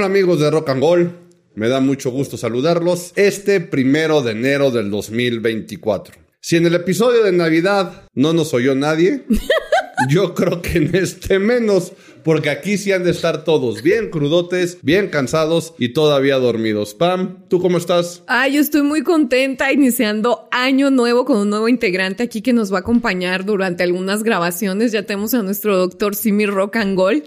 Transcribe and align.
Hola 0.00 0.06
amigos 0.06 0.40
de 0.40 0.50
Rock 0.50 0.70
and 0.70 0.82
Roll, 0.82 1.10
me 1.56 1.68
da 1.68 1.78
mucho 1.78 2.10
gusto 2.10 2.38
saludarlos 2.38 3.12
este 3.16 3.60
primero 3.60 4.22
de 4.22 4.30
enero 4.30 4.70
del 4.70 4.90
2024. 4.90 6.14
Si 6.40 6.56
en 6.56 6.64
el 6.64 6.74
episodio 6.74 7.22
de 7.22 7.32
Navidad 7.32 8.08
no 8.14 8.32
nos 8.32 8.54
oyó 8.54 8.74
nadie, 8.74 9.24
yo 10.08 10.34
creo 10.34 10.62
que 10.62 10.78
en 10.78 10.94
este 10.96 11.38
menos, 11.38 11.92
porque 12.24 12.48
aquí 12.48 12.78
sí 12.78 12.92
han 12.92 13.04
de 13.04 13.10
estar 13.10 13.44
todos 13.44 13.82
bien 13.82 14.08
crudotes, 14.08 14.78
bien 14.80 15.08
cansados 15.08 15.74
y 15.78 15.90
todavía 15.90 16.36
dormidos. 16.36 16.94
Pam, 16.94 17.44
¿tú 17.48 17.60
cómo 17.60 17.76
estás? 17.76 18.22
Ah, 18.26 18.48
yo 18.48 18.62
estoy 18.62 18.80
muy 18.80 19.02
contenta 19.02 19.70
iniciando 19.70 20.48
año 20.50 20.90
nuevo 20.90 21.26
con 21.26 21.36
un 21.36 21.50
nuevo 21.50 21.68
integrante 21.68 22.22
aquí 22.22 22.40
que 22.40 22.54
nos 22.54 22.72
va 22.72 22.78
a 22.78 22.80
acompañar 22.80 23.44
durante 23.44 23.82
algunas 23.82 24.22
grabaciones. 24.22 24.92
Ya 24.92 25.04
tenemos 25.04 25.34
a 25.34 25.42
nuestro 25.42 25.76
doctor 25.76 26.14
Simi 26.14 26.46
Rock 26.46 26.76
and 26.76 26.96
Gold. 26.96 27.24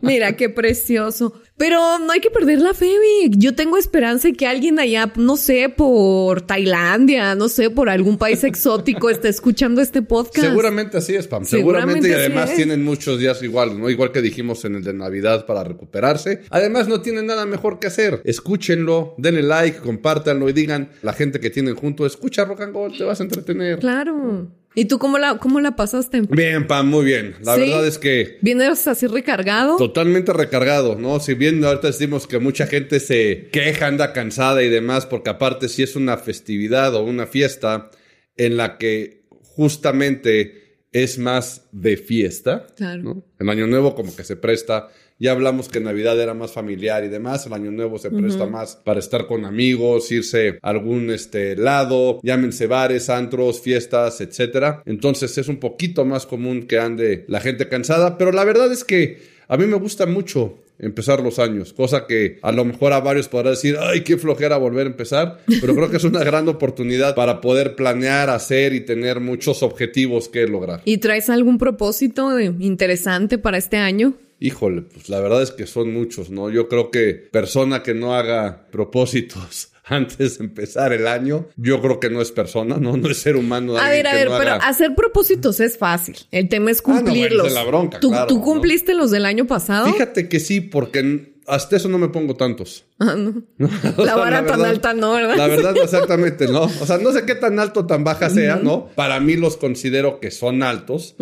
Mira 0.00 0.36
qué 0.36 0.48
precioso. 0.48 1.34
Pero 1.62 2.00
no 2.00 2.10
hay 2.10 2.18
que 2.18 2.28
perder 2.28 2.58
la 2.58 2.74
fe, 2.74 2.90
Vic. 3.22 3.34
Yo 3.38 3.54
tengo 3.54 3.78
esperanza 3.78 4.26
de 4.26 4.34
que 4.34 4.48
alguien 4.48 4.80
allá, 4.80 5.12
no 5.14 5.36
sé, 5.36 5.68
por 5.68 6.42
Tailandia, 6.42 7.36
no 7.36 7.48
sé, 7.48 7.70
por 7.70 7.88
algún 7.88 8.18
país 8.18 8.42
exótico 8.42 9.08
esté 9.08 9.28
escuchando 9.28 9.80
este 9.80 10.02
podcast. 10.02 10.44
Seguramente 10.44 10.98
así 10.98 11.14
es, 11.14 11.28
Pam. 11.28 11.44
Seguramente, 11.44 12.08
y 12.08 12.12
además 12.14 12.52
tienen 12.56 12.82
muchos 12.82 13.20
días 13.20 13.44
igual, 13.44 13.78
¿no? 13.78 13.88
Igual 13.88 14.10
que 14.10 14.20
dijimos 14.20 14.64
en 14.64 14.74
el 14.74 14.82
de 14.82 14.92
Navidad 14.92 15.46
para 15.46 15.62
recuperarse. 15.62 16.40
Además, 16.50 16.88
no 16.88 17.00
tienen 17.00 17.26
nada 17.26 17.46
mejor 17.46 17.78
que 17.78 17.86
hacer. 17.86 18.20
Escúchenlo, 18.24 19.14
denle 19.16 19.44
like, 19.44 19.78
compártanlo 19.78 20.48
y 20.48 20.52
digan 20.52 20.90
la 21.02 21.12
gente 21.12 21.38
que 21.38 21.50
tienen 21.50 21.76
junto, 21.76 22.06
escucha 22.06 22.44
rock 22.44 22.62
and 22.62 22.74
roll, 22.74 22.98
te 22.98 23.04
vas 23.04 23.20
a 23.20 23.22
entretener. 23.22 23.78
Claro. 23.78 24.50
¿Y 24.74 24.86
tú 24.86 24.98
cómo 24.98 25.18
la, 25.18 25.38
cómo 25.38 25.60
la 25.60 25.76
pasaste? 25.76 26.22
Bien, 26.22 26.66
Pam, 26.66 26.88
muy 26.88 27.04
bien. 27.04 27.36
La 27.42 27.56
verdad 27.56 27.86
es 27.86 27.98
que... 27.98 28.38
¿Vienes 28.40 28.86
así 28.86 29.06
recargado? 29.06 29.76
Totalmente 29.76 30.32
recargado, 30.32 30.96
¿no? 30.96 31.20
Si 31.20 31.34
bien 31.34 31.62
ahorita 31.64 31.88
decimos 31.88 32.26
que 32.26 32.38
mucha 32.38 32.66
gente 32.66 33.00
se 33.00 33.48
queja, 33.52 33.86
anda 33.86 34.12
cansada 34.12 34.62
y 34.62 34.68
demás, 34.68 35.06
porque 35.06 35.30
aparte 35.30 35.68
si 35.68 35.82
es 35.82 35.96
una 35.96 36.16
festividad 36.16 36.94
o 36.94 37.04
una 37.04 37.26
fiesta 37.26 37.90
en 38.36 38.56
la 38.56 38.78
que 38.78 39.26
justamente 39.42 40.86
es 40.92 41.18
más 41.18 41.68
de 41.72 41.96
fiesta. 41.96 42.66
Claro. 42.76 43.02
¿no? 43.02 43.24
El 43.38 43.48
Año 43.48 43.66
Nuevo 43.66 43.94
como 43.94 44.14
que 44.14 44.24
se 44.24 44.36
presta 44.36 44.88
ya 45.22 45.30
hablamos 45.30 45.68
que 45.68 45.78
Navidad 45.78 46.20
era 46.20 46.34
más 46.34 46.50
familiar 46.50 47.04
y 47.04 47.08
demás. 47.08 47.46
El 47.46 47.52
Año 47.52 47.70
Nuevo 47.70 47.96
se 47.96 48.10
presta 48.10 48.44
más 48.46 48.74
para 48.74 48.98
estar 48.98 49.28
con 49.28 49.44
amigos, 49.44 50.10
irse 50.10 50.58
a 50.60 50.68
algún 50.68 51.10
este, 51.10 51.54
lado, 51.54 52.18
llámense 52.24 52.66
bares, 52.66 53.08
antros, 53.08 53.60
fiestas, 53.60 54.20
etcétera. 54.20 54.82
Entonces 54.84 55.38
es 55.38 55.46
un 55.46 55.58
poquito 55.58 56.04
más 56.04 56.26
común 56.26 56.66
que 56.66 56.80
ande 56.80 57.24
la 57.28 57.40
gente 57.40 57.68
cansada, 57.68 58.18
pero 58.18 58.32
la 58.32 58.42
verdad 58.42 58.72
es 58.72 58.82
que 58.82 59.22
a 59.46 59.56
mí 59.56 59.66
me 59.66 59.76
gusta 59.76 60.06
mucho 60.06 60.58
empezar 60.80 61.20
los 61.20 61.38
años, 61.38 61.72
cosa 61.72 62.08
que 62.08 62.40
a 62.42 62.50
lo 62.50 62.64
mejor 62.64 62.92
a 62.92 62.98
varios 62.98 63.28
podrá 63.28 63.50
decir, 63.50 63.76
ay, 63.78 64.02
qué 64.02 64.18
flojera 64.18 64.56
volver 64.56 64.88
a 64.88 64.90
empezar, 64.90 65.38
pero 65.60 65.76
creo 65.76 65.88
que 65.88 65.98
es 65.98 66.04
una 66.04 66.24
gran 66.24 66.48
oportunidad 66.48 67.14
para 67.14 67.40
poder 67.40 67.76
planear, 67.76 68.28
hacer 68.28 68.72
y 68.72 68.80
tener 68.80 69.20
muchos 69.20 69.62
objetivos 69.62 70.28
que 70.28 70.48
lograr. 70.48 70.80
¿Y 70.84 70.98
traes 70.98 71.30
algún 71.30 71.58
propósito 71.58 72.40
interesante 72.40 73.38
para 73.38 73.58
este 73.58 73.76
año? 73.76 74.14
Híjole, 74.42 74.82
pues 74.82 75.08
la 75.08 75.20
verdad 75.20 75.40
es 75.40 75.52
que 75.52 75.68
son 75.68 75.92
muchos, 75.92 76.28
¿no? 76.28 76.50
Yo 76.50 76.68
creo 76.68 76.90
que 76.90 77.14
persona 77.14 77.84
que 77.84 77.94
no 77.94 78.16
haga 78.16 78.66
propósitos 78.72 79.68
antes 79.84 80.38
de 80.38 80.44
empezar 80.44 80.92
el 80.92 81.06
año, 81.06 81.46
yo 81.56 81.80
creo 81.80 82.00
que 82.00 82.10
no 82.10 82.20
es 82.20 82.32
persona, 82.32 82.76
¿no? 82.78 82.96
No 82.96 83.08
es 83.08 83.18
ser 83.18 83.36
humano. 83.36 83.76
A 83.76 83.88
ver, 83.88 84.04
a 84.08 84.14
ver, 84.14 84.28
pero 84.36 84.54
hacer 84.54 84.96
propósitos 84.96 85.60
es 85.60 85.78
fácil. 85.78 86.16
El 86.32 86.48
tema 86.48 86.72
es 86.72 86.82
cumplirlos. 86.82 87.46
Ah, 87.46 87.50
no, 87.50 87.54
la 87.54 87.64
bronca, 87.64 88.00
¿Tú, 88.00 88.10
claro, 88.10 88.26
¿Tú 88.26 88.40
cumpliste 88.40 88.94
los 88.94 89.12
del 89.12 89.26
año 89.26 89.46
pasado? 89.46 89.92
Fíjate 89.92 90.28
que 90.28 90.40
sí, 90.40 90.60
porque 90.60 91.31
hasta 91.46 91.76
eso 91.76 91.88
no 91.88 91.98
me 91.98 92.08
pongo 92.08 92.34
tantos. 92.34 92.84
Ah, 93.02 93.16
no. 93.16 93.42
la 94.04 94.14
vara 94.14 94.46
tan 94.46 94.64
alta 94.64 94.94
no, 94.94 95.14
¿verdad? 95.14 95.36
La 95.36 95.48
verdad, 95.48 95.74
exactamente, 95.82 96.46
¿no? 96.46 96.62
O 96.62 96.86
sea, 96.86 96.98
no 96.98 97.10
sé 97.10 97.24
qué 97.26 97.34
tan 97.34 97.58
alto, 97.58 97.84
tan 97.84 98.04
baja 98.04 98.30
sea, 98.30 98.60
¿no? 98.62 98.90
Para 98.94 99.18
mí 99.18 99.34
los 99.34 99.56
considero 99.56 100.20
que 100.20 100.30
son 100.30 100.62
altos, 100.62 101.16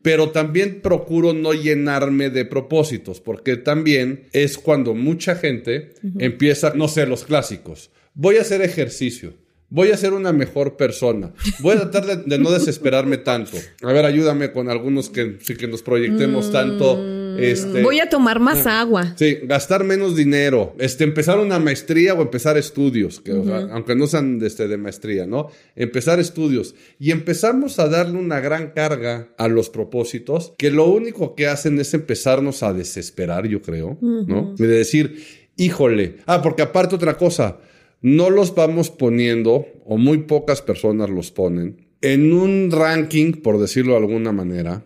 pero 0.00 0.30
también 0.30 0.80
procuro 0.80 1.34
no 1.34 1.52
llenarme 1.52 2.30
de 2.30 2.46
propósitos, 2.46 3.20
porque 3.20 3.58
también 3.58 4.26
es 4.32 4.56
cuando 4.56 4.94
mucha 4.94 5.34
gente 5.34 5.92
empieza, 6.18 6.72
no 6.74 6.88
sé, 6.88 7.06
los 7.06 7.24
clásicos. 7.24 7.90
Voy 8.14 8.38
a 8.38 8.40
hacer 8.40 8.62
ejercicio. 8.62 9.34
Voy 9.70 9.90
a 9.90 9.98
ser 9.98 10.14
una 10.14 10.32
mejor 10.32 10.78
persona. 10.78 11.34
Voy 11.60 11.76
a 11.76 11.90
tratar 11.90 12.24
de, 12.24 12.38
no 12.38 12.50
desesperarme 12.50 13.18
tanto. 13.18 13.58
A 13.82 13.92
ver, 13.92 14.06
ayúdame 14.06 14.50
con 14.50 14.70
algunos 14.70 15.10
que, 15.10 15.36
que 15.36 15.68
nos 15.68 15.82
proyectemos 15.82 16.50
tanto 16.50 16.98
este, 17.38 17.82
Voy 17.82 18.00
a 18.00 18.08
tomar 18.08 18.40
más 18.40 18.66
ah, 18.66 18.80
agua. 18.80 19.14
Sí, 19.16 19.38
gastar 19.44 19.84
menos 19.84 20.16
dinero. 20.16 20.74
Este, 20.78 21.04
empezar 21.04 21.38
una 21.38 21.58
maestría 21.58 22.14
o 22.14 22.22
empezar 22.22 22.56
estudios, 22.58 23.20
que, 23.20 23.32
aunque 23.32 23.94
no 23.94 24.06
sean 24.06 24.40
este, 24.42 24.68
de 24.68 24.76
maestría, 24.76 25.26
¿no? 25.26 25.48
Empezar 25.76 26.20
estudios. 26.20 26.74
Y 26.98 27.10
empezamos 27.10 27.78
a 27.78 27.88
darle 27.88 28.18
una 28.18 28.40
gran 28.40 28.70
carga 28.70 29.28
a 29.38 29.48
los 29.48 29.70
propósitos 29.70 30.52
que 30.58 30.70
lo 30.70 30.86
único 30.86 31.34
que 31.34 31.46
hacen 31.46 31.78
es 31.78 31.94
empezarnos 31.94 32.62
a 32.62 32.72
desesperar, 32.72 33.46
yo 33.46 33.62
creo, 33.62 33.98
¿no? 34.00 34.54
De 34.56 34.66
decir, 34.66 35.24
híjole. 35.56 36.16
Ah, 36.26 36.42
porque 36.42 36.62
aparte 36.62 36.94
otra 36.94 37.16
cosa, 37.16 37.58
no 38.00 38.30
los 38.30 38.54
vamos 38.54 38.90
poniendo, 38.90 39.66
o 39.84 39.98
muy 39.98 40.18
pocas 40.18 40.62
personas 40.62 41.10
los 41.10 41.30
ponen, 41.30 41.88
en 42.00 42.32
un 42.32 42.70
ranking, 42.70 43.32
por 43.32 43.58
decirlo 43.58 43.92
de 43.92 43.98
alguna 43.98 44.32
manera, 44.32 44.84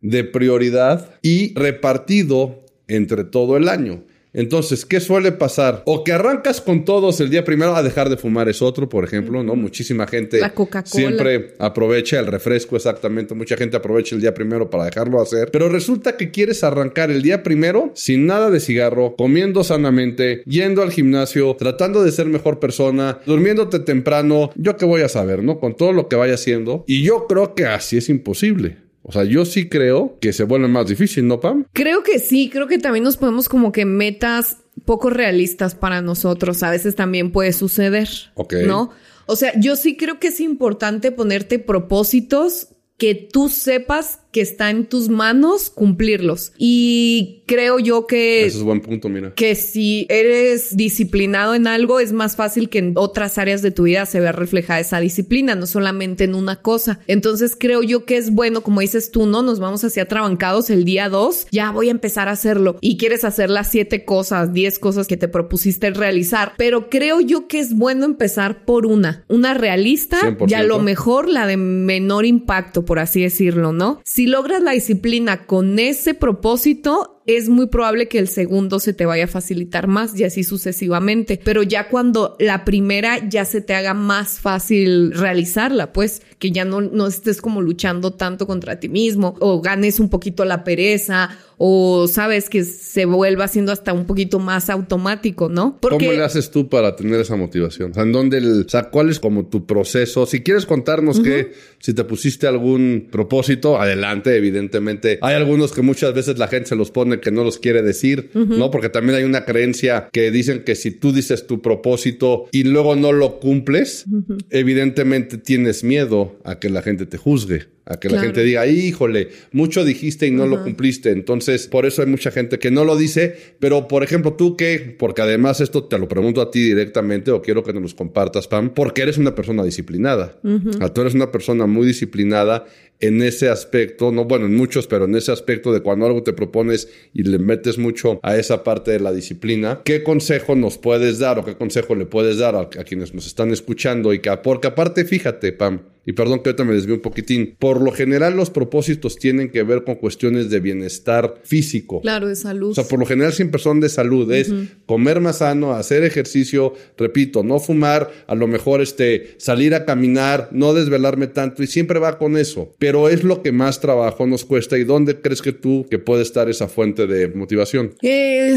de 0.00 0.24
prioridad 0.24 1.14
y 1.22 1.54
repartido 1.54 2.64
entre 2.86 3.24
todo 3.24 3.56
el 3.56 3.68
año. 3.68 4.04
Entonces, 4.34 4.84
¿qué 4.84 5.00
suele 5.00 5.32
pasar? 5.32 5.82
O 5.86 6.04
que 6.04 6.12
arrancas 6.12 6.60
con 6.60 6.84
todos 6.84 7.20
el 7.20 7.30
día 7.30 7.44
primero 7.44 7.74
a 7.74 7.82
dejar 7.82 8.10
de 8.10 8.16
fumar 8.16 8.48
es 8.48 8.60
otro, 8.60 8.88
por 8.88 9.04
ejemplo, 9.04 9.42
¿no? 9.42 9.56
Muchísima 9.56 10.06
gente 10.06 10.40
siempre 10.84 11.54
aprovecha 11.58 12.20
el 12.20 12.26
refresco, 12.26 12.76
exactamente. 12.76 13.34
Mucha 13.34 13.56
gente 13.56 13.76
aprovecha 13.76 14.14
el 14.14 14.20
día 14.20 14.34
primero 14.34 14.68
para 14.68 14.84
dejarlo 14.84 15.20
hacer. 15.20 15.50
Pero 15.50 15.68
resulta 15.68 16.16
que 16.16 16.30
quieres 16.30 16.62
arrancar 16.62 17.10
el 17.10 17.22
día 17.22 17.42
primero 17.42 17.90
sin 17.94 18.26
nada 18.26 18.50
de 18.50 18.60
cigarro, 18.60 19.16
comiendo 19.16 19.64
sanamente, 19.64 20.42
yendo 20.44 20.82
al 20.82 20.92
gimnasio, 20.92 21.56
tratando 21.58 22.04
de 22.04 22.12
ser 22.12 22.26
mejor 22.26 22.60
persona, 22.60 23.18
durmiéndote 23.24 23.80
temprano. 23.80 24.50
Yo 24.56 24.76
qué 24.76 24.84
voy 24.84 25.02
a 25.02 25.08
saber, 25.08 25.42
¿no? 25.42 25.58
Con 25.58 25.74
todo 25.74 25.92
lo 25.92 26.08
que 26.08 26.16
vaya 26.16 26.34
haciendo. 26.34 26.84
Y 26.86 27.02
yo 27.02 27.26
creo 27.26 27.54
que 27.54 27.66
así 27.66 27.96
es 27.96 28.08
imposible. 28.08 28.87
O 29.02 29.12
sea, 29.12 29.24
yo 29.24 29.44
sí 29.44 29.68
creo 29.68 30.18
que 30.20 30.32
se 30.32 30.44
vuelve 30.44 30.68
más 30.68 30.86
difícil, 30.86 31.26
¿no, 31.26 31.40
Pam? 31.40 31.64
Creo 31.72 32.02
que 32.02 32.18
sí, 32.18 32.50
creo 32.50 32.66
que 32.66 32.78
también 32.78 33.04
nos 33.04 33.16
podemos 33.16 33.48
como 33.48 33.72
que 33.72 33.84
metas 33.84 34.58
poco 34.84 35.10
realistas 35.10 35.74
para 35.74 36.02
nosotros. 36.02 36.62
A 36.62 36.70
veces 36.70 36.94
también 36.94 37.32
puede 37.32 37.52
suceder. 37.52 38.08
Ok. 38.34 38.54
¿No? 38.66 38.90
O 39.26 39.36
sea, 39.36 39.52
yo 39.58 39.76
sí 39.76 39.96
creo 39.96 40.18
que 40.18 40.28
es 40.28 40.40
importante 40.40 41.12
ponerte 41.12 41.58
propósitos 41.58 42.68
que 42.96 43.14
tú 43.14 43.48
sepas 43.48 44.20
que 44.32 44.40
está 44.40 44.70
en 44.70 44.86
tus 44.86 45.08
manos 45.08 45.70
cumplirlos. 45.70 46.52
Y 46.58 47.42
creo 47.46 47.78
yo 47.78 48.06
que... 48.06 48.44
Ese 48.44 48.58
es 48.58 48.62
buen 48.62 48.80
punto, 48.80 49.08
mira. 49.08 49.32
Que 49.34 49.54
si 49.54 50.06
eres 50.10 50.76
disciplinado 50.76 51.54
en 51.54 51.66
algo, 51.66 51.98
es 52.00 52.12
más 52.12 52.36
fácil 52.36 52.68
que 52.68 52.78
en 52.78 52.92
otras 52.96 53.38
áreas 53.38 53.62
de 53.62 53.70
tu 53.70 53.84
vida 53.84 54.04
se 54.06 54.20
vea 54.20 54.32
reflejada 54.32 54.80
esa 54.80 55.00
disciplina, 55.00 55.54
no 55.54 55.66
solamente 55.66 56.24
en 56.24 56.34
una 56.34 56.56
cosa. 56.56 57.00
Entonces 57.06 57.56
creo 57.58 57.82
yo 57.82 58.04
que 58.04 58.16
es 58.16 58.30
bueno, 58.30 58.62
como 58.62 58.80
dices 58.80 59.10
tú, 59.10 59.26
¿no? 59.26 59.42
Nos 59.42 59.60
vamos 59.60 59.82
hacia 59.84 60.06
trabancados 60.06 60.70
el 60.70 60.84
día 60.84 61.08
2, 61.08 61.48
ya 61.50 61.70
voy 61.70 61.88
a 61.88 61.92
empezar 61.92 62.28
a 62.28 62.32
hacerlo. 62.32 62.76
Y 62.80 62.98
quieres 62.98 63.24
hacer 63.24 63.48
las 63.48 63.70
siete 63.70 64.04
cosas, 64.04 64.52
diez 64.52 64.78
cosas 64.78 65.06
que 65.06 65.16
te 65.16 65.28
propusiste 65.28 65.90
realizar. 65.90 66.52
Pero 66.58 66.90
creo 66.90 67.20
yo 67.20 67.48
que 67.48 67.60
es 67.60 67.74
bueno 67.74 68.04
empezar 68.04 68.64
por 68.64 68.86
una, 68.86 69.24
una 69.28 69.54
realista 69.54 70.36
y 70.46 70.54
a 70.54 70.62
lo 70.62 70.80
mejor 70.80 71.28
la 71.28 71.46
de 71.46 71.56
menor 71.56 72.26
impacto, 72.26 72.84
por 72.84 72.98
así 72.98 73.22
decirlo, 73.22 73.72
¿no? 73.72 74.02
Si 74.18 74.26
logras 74.26 74.60
la 74.60 74.72
disciplina 74.72 75.46
con 75.46 75.78
ese 75.78 76.12
propósito, 76.12 77.17
es 77.28 77.50
muy 77.50 77.66
probable 77.66 78.08
que 78.08 78.18
el 78.18 78.26
segundo 78.26 78.80
se 78.80 78.94
te 78.94 79.04
vaya 79.04 79.24
a 79.24 79.28
facilitar 79.28 79.86
más 79.86 80.18
y 80.18 80.24
así 80.24 80.44
sucesivamente. 80.44 81.38
Pero 81.44 81.62
ya 81.62 81.88
cuando 81.90 82.36
la 82.40 82.64
primera 82.64 83.28
ya 83.28 83.44
se 83.44 83.60
te 83.60 83.74
haga 83.74 83.92
más 83.92 84.40
fácil 84.40 85.12
realizarla, 85.12 85.92
pues 85.92 86.22
que 86.38 86.50
ya 86.52 86.64
no, 86.64 86.80
no 86.80 87.06
estés 87.06 87.42
como 87.42 87.60
luchando 87.60 88.14
tanto 88.14 88.46
contra 88.46 88.80
ti 88.80 88.88
mismo 88.88 89.36
o 89.40 89.60
ganes 89.60 90.00
un 90.00 90.08
poquito 90.08 90.46
la 90.46 90.64
pereza 90.64 91.28
o 91.58 92.06
sabes 92.06 92.48
que 92.48 92.64
se 92.64 93.04
vuelva 93.04 93.44
haciendo 93.44 93.72
hasta 93.72 93.92
un 93.92 94.06
poquito 94.06 94.38
más 94.38 94.70
automático, 94.70 95.48
¿no? 95.48 95.76
Porque... 95.80 96.06
¿Cómo 96.06 96.12
le 96.16 96.24
haces 96.24 96.50
tú 96.52 96.68
para 96.68 96.94
tener 96.94 97.20
esa 97.20 97.34
motivación? 97.34 97.90
O 97.90 97.94
sea, 97.94 98.04
¿en 98.04 98.12
dónde 98.12 98.38
el, 98.38 98.64
o 98.64 98.68
sea, 98.68 98.90
cuál 98.90 99.10
es 99.10 99.18
como 99.18 99.46
tu 99.46 99.66
proceso? 99.66 100.24
Si 100.24 100.42
quieres 100.42 100.66
contarnos 100.66 101.20
que 101.20 101.52
si 101.80 101.94
te 101.94 102.04
pusiste 102.04 102.46
algún 102.46 103.08
propósito, 103.10 103.80
adelante, 103.80 104.36
evidentemente. 104.36 105.18
Hay 105.20 105.34
algunos 105.34 105.72
que 105.72 105.82
muchas 105.82 106.14
veces 106.14 106.38
la 106.38 106.46
gente 106.46 106.68
se 106.68 106.76
los 106.76 106.92
pone 106.92 107.17
que 107.20 107.30
no 107.30 107.44
los 107.44 107.58
quiere 107.58 107.82
decir, 107.82 108.30
¿no? 108.34 108.70
Porque 108.70 108.88
también 108.88 109.18
hay 109.18 109.24
una 109.24 109.44
creencia 109.44 110.08
que 110.12 110.30
dicen 110.30 110.64
que 110.64 110.74
si 110.74 110.90
tú 110.90 111.12
dices 111.12 111.46
tu 111.46 111.60
propósito 111.62 112.46
y 112.52 112.64
luego 112.64 112.96
no 112.96 113.12
lo 113.12 113.40
cumples, 113.40 114.04
evidentemente 114.50 115.38
tienes 115.38 115.84
miedo 115.84 116.38
a 116.44 116.58
que 116.58 116.70
la 116.70 116.82
gente 116.82 117.06
te 117.06 117.16
juzgue 117.16 117.77
a 117.88 117.98
que 117.98 118.10
la 118.10 118.20
gente 118.20 118.42
diga, 118.42 118.66
híjole, 118.66 119.30
mucho 119.52 119.84
dijiste 119.84 120.26
y 120.26 120.30
no 120.30 120.46
lo 120.46 120.62
cumpliste. 120.62 121.10
Entonces, 121.10 121.66
por 121.66 121.86
eso 121.86 122.02
hay 122.02 122.08
mucha 122.08 122.30
gente 122.30 122.58
que 122.58 122.70
no 122.70 122.84
lo 122.84 122.96
dice, 122.96 123.34
pero 123.58 123.88
por 123.88 124.04
ejemplo, 124.04 124.34
tú 124.34 124.56
qué, 124.56 124.94
porque 124.98 125.22
además 125.22 125.62
esto 125.62 125.84
te 125.84 125.98
lo 125.98 126.06
pregunto 126.06 126.42
a 126.42 126.50
ti 126.50 126.60
directamente 126.60 127.30
o 127.30 127.40
quiero 127.40 127.64
que 127.64 127.72
nos 127.72 127.94
compartas, 127.94 128.46
Pam, 128.46 128.74
porque 128.74 129.02
eres 129.02 129.16
una 129.16 129.34
persona 129.34 129.64
disciplinada. 129.64 130.38
Tú 130.42 131.00
eres 131.00 131.14
una 131.14 131.32
persona 131.32 131.66
muy 131.66 131.86
disciplinada 131.86 132.66
en 133.00 133.22
ese 133.22 133.48
aspecto, 133.48 134.10
no 134.12 134.24
bueno, 134.24 134.46
en 134.46 134.56
muchos, 134.56 134.86
pero 134.86 135.04
en 135.04 135.14
ese 135.14 135.32
aspecto 135.32 135.72
de 135.72 135.80
cuando 135.80 136.06
algo 136.06 136.22
te 136.22 136.32
propones 136.32 136.88
y 137.14 137.22
le 137.22 137.38
metes 137.38 137.78
mucho 137.78 138.18
a 138.22 138.36
esa 138.36 138.64
parte 138.64 138.90
de 138.90 139.00
la 139.00 139.12
disciplina, 139.12 139.82
¿qué 139.84 140.02
consejo 140.02 140.56
nos 140.56 140.78
puedes 140.78 141.18
dar 141.18 141.38
o 141.38 141.44
qué 141.44 141.54
consejo 141.56 141.94
le 141.94 142.06
puedes 142.06 142.38
dar 142.38 142.56
a, 142.56 142.60
a 142.62 142.84
quienes 142.84 143.14
nos 143.14 143.26
están 143.26 143.50
escuchando? 143.50 144.12
Y 144.12 144.18
que, 144.18 144.36
porque 144.42 144.66
aparte, 144.66 145.04
fíjate, 145.04 145.52
Pam, 145.52 145.80
y 146.08 146.14
perdón 146.14 146.40
que 146.40 146.48
ahorita 146.48 146.64
me 146.64 146.72
desvío 146.72 146.94
un 146.94 147.02
poquitín, 147.02 147.54
por 147.58 147.82
lo 147.82 147.92
general 147.92 148.34
los 148.34 148.48
propósitos 148.48 149.16
tienen 149.16 149.50
que 149.50 149.62
ver 149.62 149.84
con 149.84 149.96
cuestiones 149.96 150.48
de 150.48 150.58
bienestar 150.58 151.34
físico. 151.44 152.00
Claro, 152.00 152.28
de 152.28 152.34
salud. 152.34 152.70
O 152.70 152.74
sea, 152.74 152.84
por 152.84 152.98
lo 152.98 153.04
general 153.04 153.34
siempre 153.34 153.60
son 153.60 153.78
de 153.80 153.90
salud, 153.90 154.32
es 154.32 154.50
comer 154.86 155.20
más 155.20 155.38
sano, 155.38 155.74
hacer 155.74 156.04
ejercicio, 156.04 156.72
repito, 156.96 157.42
no 157.42 157.58
fumar, 157.58 158.10
a 158.26 158.34
lo 158.34 158.46
mejor 158.46 158.80
este, 158.80 159.34
salir 159.36 159.74
a 159.74 159.84
caminar, 159.84 160.48
no 160.50 160.72
desvelarme 160.72 161.26
tanto 161.26 161.62
y 161.62 161.66
siempre 161.66 161.98
va 161.98 162.16
con 162.16 162.38
eso. 162.38 162.74
Pero 162.78 163.10
es 163.10 163.22
lo 163.22 163.42
que 163.42 163.52
más 163.52 163.82
trabajo 163.82 164.26
nos 164.26 164.46
cuesta 164.46 164.78
y 164.78 164.84
dónde 164.84 165.20
crees 165.20 165.42
que 165.42 165.52
tú 165.52 165.84
que 165.90 165.98
puede 165.98 166.22
estar 166.22 166.48
esa 166.48 166.68
fuente 166.68 167.06
de 167.06 167.28
motivación. 167.28 167.92
Eh, 168.00 168.54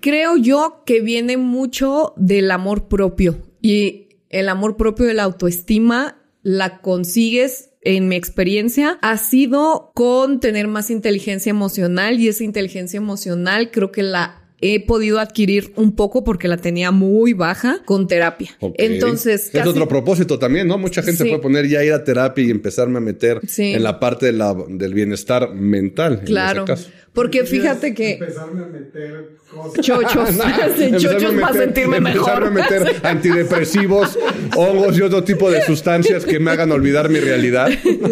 creo 0.00 0.36
yo 0.36 0.82
que 0.84 1.00
viene 1.00 1.36
mucho 1.36 2.12
del 2.16 2.50
amor 2.50 2.88
propio 2.88 3.38
y 3.62 4.08
el 4.30 4.48
amor 4.48 4.76
propio 4.76 5.06
de 5.06 5.14
la 5.14 5.22
autoestima 5.22 6.17
la 6.42 6.80
consigues 6.80 7.70
en 7.82 8.08
mi 8.08 8.16
experiencia 8.16 8.98
ha 9.02 9.16
sido 9.16 9.92
con 9.94 10.40
tener 10.40 10.68
más 10.68 10.90
inteligencia 10.90 11.50
emocional 11.50 12.20
y 12.20 12.28
esa 12.28 12.44
inteligencia 12.44 12.96
emocional 12.96 13.70
creo 13.70 13.92
que 13.92 14.02
la 14.02 14.48
he 14.60 14.84
podido 14.84 15.20
adquirir 15.20 15.72
un 15.76 15.94
poco 15.94 16.24
porque 16.24 16.48
la 16.48 16.56
tenía 16.56 16.90
muy 16.90 17.32
baja 17.32 17.80
con 17.84 18.08
terapia. 18.08 18.50
Entonces, 18.74 19.50
es 19.52 19.66
otro 19.66 19.86
propósito 19.86 20.38
también, 20.38 20.66
¿no? 20.66 20.78
Mucha 20.78 21.02
gente 21.02 21.24
puede 21.24 21.38
poner 21.38 21.68
ya 21.68 21.84
ir 21.84 21.92
a 21.92 22.02
terapia 22.02 22.44
y 22.44 22.50
empezarme 22.50 22.98
a 22.98 23.00
meter 23.00 23.40
en 23.56 23.82
la 23.82 24.00
parte 24.00 24.26
de 24.26 24.32
la, 24.32 24.56
del 24.68 24.94
bienestar 24.94 25.54
mental. 25.54 26.22
Claro. 26.24 26.64
En 26.66 26.72
ese 26.72 26.84
caso. 26.84 26.98
Porque 27.12 27.44
fíjate 27.44 27.94
que. 27.94 28.12
Empezarme 28.12 28.64
a 28.64 28.66
meter 28.66 29.38
cosas. 29.50 29.80
Chochos. 29.84 30.30
chochos 31.02 31.34
para 31.40 31.52
sentirme 31.52 32.00
mejor. 32.00 32.44
Empezarme 32.44 32.60
a 32.60 32.64
meter 32.64 33.00
antidepresivos, 33.06 34.18
hongos 34.56 34.96
y 34.98 35.02
otro 35.02 35.24
tipo 35.24 35.50
de 35.50 35.62
sustancias 35.64 36.24
que 36.24 36.38
me 36.38 36.50
hagan 36.50 36.70
olvidar 36.70 37.08
mi 37.08 37.18
realidad. 37.18 37.70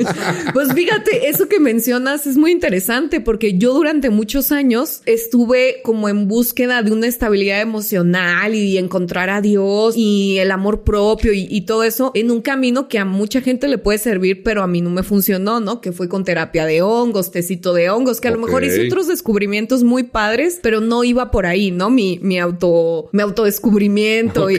pues 0.53 0.73
fíjate, 0.73 1.29
eso 1.29 1.49
que 1.49 1.61
mencionas 1.61 2.27
es 2.27 2.37
muy 2.37 2.51
interesante 2.51 3.21
porque 3.21 3.57
yo 3.59 3.75
durante 3.75 4.11
muchos 4.11 4.51
años 4.53 5.03
estuve 5.07 5.77
como 5.85 6.09
en 6.09 6.27
búsqueda 6.27 6.83
de 6.83 6.93
una 6.93 7.07
estabilidad 7.07 7.61
emocional 7.61 8.55
y 8.55 8.79
encontrar 8.79 9.31
a 9.31 9.41
Dios 9.41 9.95
y 9.97 10.39
el 10.39 10.51
amor 10.51 10.83
propio 10.83 11.33
y, 11.33 11.47
y 11.51 11.63
todo 11.63 11.85
eso 11.85 12.11
en 12.15 12.31
un 12.31 12.43
camino 12.43 12.89
que 12.89 12.99
a 12.99 13.05
mucha 13.05 13.41
gente 13.41 13.69
le 13.69 13.79
puede 13.79 13.99
servir, 13.99 14.43
pero 14.43 14.63
a 14.63 14.67
mí 14.67 14.81
no 14.81 14.91
me 14.91 15.03
funcionó, 15.03 15.61
¿no? 15.61 15.81
Que 15.81 15.93
fue 15.93 16.09
con 16.09 16.25
terapia 16.25 16.67
de 16.67 16.83
hongos, 16.83 17.31
tecito 17.31 17.73
de 17.75 17.91
hongos, 17.91 18.21
que 18.21 18.29
a 18.29 18.31
lo 18.31 18.39
mejor 18.39 18.65
hice 18.65 18.86
otros 18.87 19.09
descubrimientos 19.09 19.85
muy 19.85 20.05
padres, 20.05 20.61
pero 20.63 20.81
no 20.81 21.05
iba 21.05 21.31
por 21.31 21.47
ahí, 21.47 21.71
¿no? 21.71 21.91
Mi, 21.91 22.19
mi 22.23 22.39
auto, 22.39 23.09
mi 23.13 23.23
autodescubrimiento 23.23 24.51
y, 24.51 24.57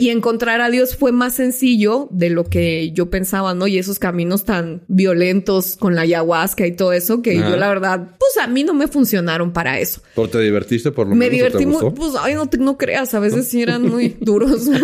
y, 0.00 0.10
encontrar 0.10 0.60
a 0.60 0.70
Dios 0.70 0.96
fue 0.96 1.12
más 1.12 1.34
sencillo 1.34 2.08
de 2.10 2.30
lo 2.30 2.44
que 2.44 2.90
yo 2.92 3.10
pensaba, 3.10 3.54
¿no? 3.54 3.66
Y 3.66 3.78
esos 3.78 3.98
caminos 3.98 4.44
tan 4.44 4.82
violentos 4.88 5.76
con 5.76 5.94
la 5.94 6.02
ayahuasca 6.02 6.66
y 6.66 6.72
todo 6.72 6.92
eso, 6.92 7.22
que 7.22 7.36
yo 7.36 7.56
la 7.56 7.68
verdad, 7.68 8.16
pues 8.18 8.36
a 8.42 8.46
mí 8.46 8.64
no 8.64 8.74
me 8.74 8.88
funcionaron 8.88 9.52
para 9.52 9.78
eso. 9.78 10.00
¿Por 10.14 10.28
te 10.28 10.40
divertiste 10.40 10.92
por 10.92 11.06
lo 11.06 11.14
me 11.14 11.28
menos? 11.28 11.30
Me 11.30 11.36
divertí 11.36 11.66
muy, 11.66 11.90
pues, 11.92 12.12
ay, 12.20 12.34
no, 12.34 12.48
no 12.58 12.78
creas, 12.78 13.14
a 13.14 13.20
veces 13.20 13.48
sí 13.48 13.62
eran 13.62 13.82
muy 13.82 14.16
duros. 14.20 14.68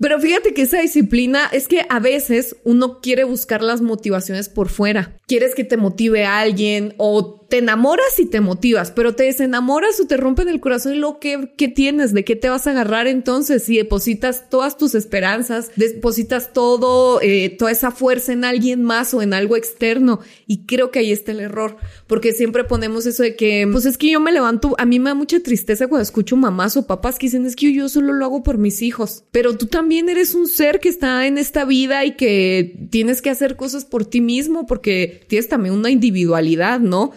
Pero 0.00 0.18
fíjate 0.18 0.54
que 0.54 0.62
esa 0.62 0.80
disciplina 0.80 1.50
es 1.52 1.68
que 1.68 1.84
a 1.90 2.00
veces 2.00 2.56
uno 2.64 3.00
quiere 3.02 3.24
buscar 3.24 3.62
las 3.62 3.82
motivaciones 3.82 4.48
por 4.48 4.70
fuera. 4.70 5.14
Quieres 5.26 5.54
que 5.54 5.62
te 5.62 5.76
motive 5.76 6.24
a 6.24 6.40
alguien 6.40 6.94
o 6.96 7.39
te 7.50 7.58
enamoras 7.58 8.18
y 8.18 8.26
te 8.26 8.40
motivas, 8.40 8.92
pero 8.92 9.16
te 9.16 9.24
desenamoras 9.24 9.98
o 9.98 10.06
te 10.06 10.16
rompen 10.16 10.48
el 10.48 10.60
corazón 10.60 10.94
y 10.94 10.98
lo 10.98 11.18
que, 11.18 11.52
que 11.56 11.66
tienes, 11.66 12.14
de 12.14 12.24
qué 12.24 12.36
te 12.36 12.48
vas 12.48 12.68
a 12.68 12.70
agarrar 12.70 13.08
entonces 13.08 13.64
si 13.64 13.76
depositas 13.76 14.48
todas 14.48 14.78
tus 14.78 14.94
esperanzas, 14.94 15.72
depositas 15.74 16.52
todo, 16.52 17.20
eh, 17.20 17.50
toda 17.58 17.72
esa 17.72 17.90
fuerza 17.90 18.32
en 18.32 18.44
alguien 18.44 18.84
más 18.84 19.12
o 19.14 19.20
en 19.20 19.34
algo 19.34 19.56
externo. 19.56 20.20
Y 20.46 20.64
creo 20.64 20.92
que 20.92 21.00
ahí 21.00 21.10
está 21.10 21.32
el 21.32 21.40
error, 21.40 21.76
porque 22.06 22.32
siempre 22.32 22.62
ponemos 22.62 23.04
eso 23.06 23.24
de 23.24 23.34
que, 23.34 23.68
pues 23.70 23.84
es 23.84 23.98
que 23.98 24.12
yo 24.12 24.20
me 24.20 24.30
levanto, 24.30 24.76
a 24.78 24.86
mí 24.86 25.00
me 25.00 25.10
da 25.10 25.14
mucha 25.14 25.40
tristeza 25.40 25.88
cuando 25.88 26.04
escucho 26.04 26.36
mamás 26.36 26.76
o 26.76 26.86
papás 26.86 27.18
que 27.18 27.26
dicen, 27.26 27.46
es 27.46 27.56
que 27.56 27.72
yo 27.72 27.88
solo 27.88 28.12
lo 28.12 28.24
hago 28.24 28.44
por 28.44 28.58
mis 28.58 28.80
hijos, 28.80 29.24
pero 29.32 29.56
tú 29.56 29.66
también 29.66 30.08
eres 30.08 30.36
un 30.36 30.46
ser 30.46 30.78
que 30.78 30.88
está 30.88 31.26
en 31.26 31.36
esta 31.36 31.64
vida 31.64 32.04
y 32.04 32.12
que 32.12 32.86
tienes 32.90 33.20
que 33.20 33.30
hacer 33.30 33.56
cosas 33.56 33.84
por 33.84 34.04
ti 34.04 34.20
mismo 34.20 34.68
porque 34.68 35.22
tienes 35.26 35.48
también 35.48 35.74
una 35.74 35.90
individualidad, 35.90 36.78
¿no? 36.78 37.12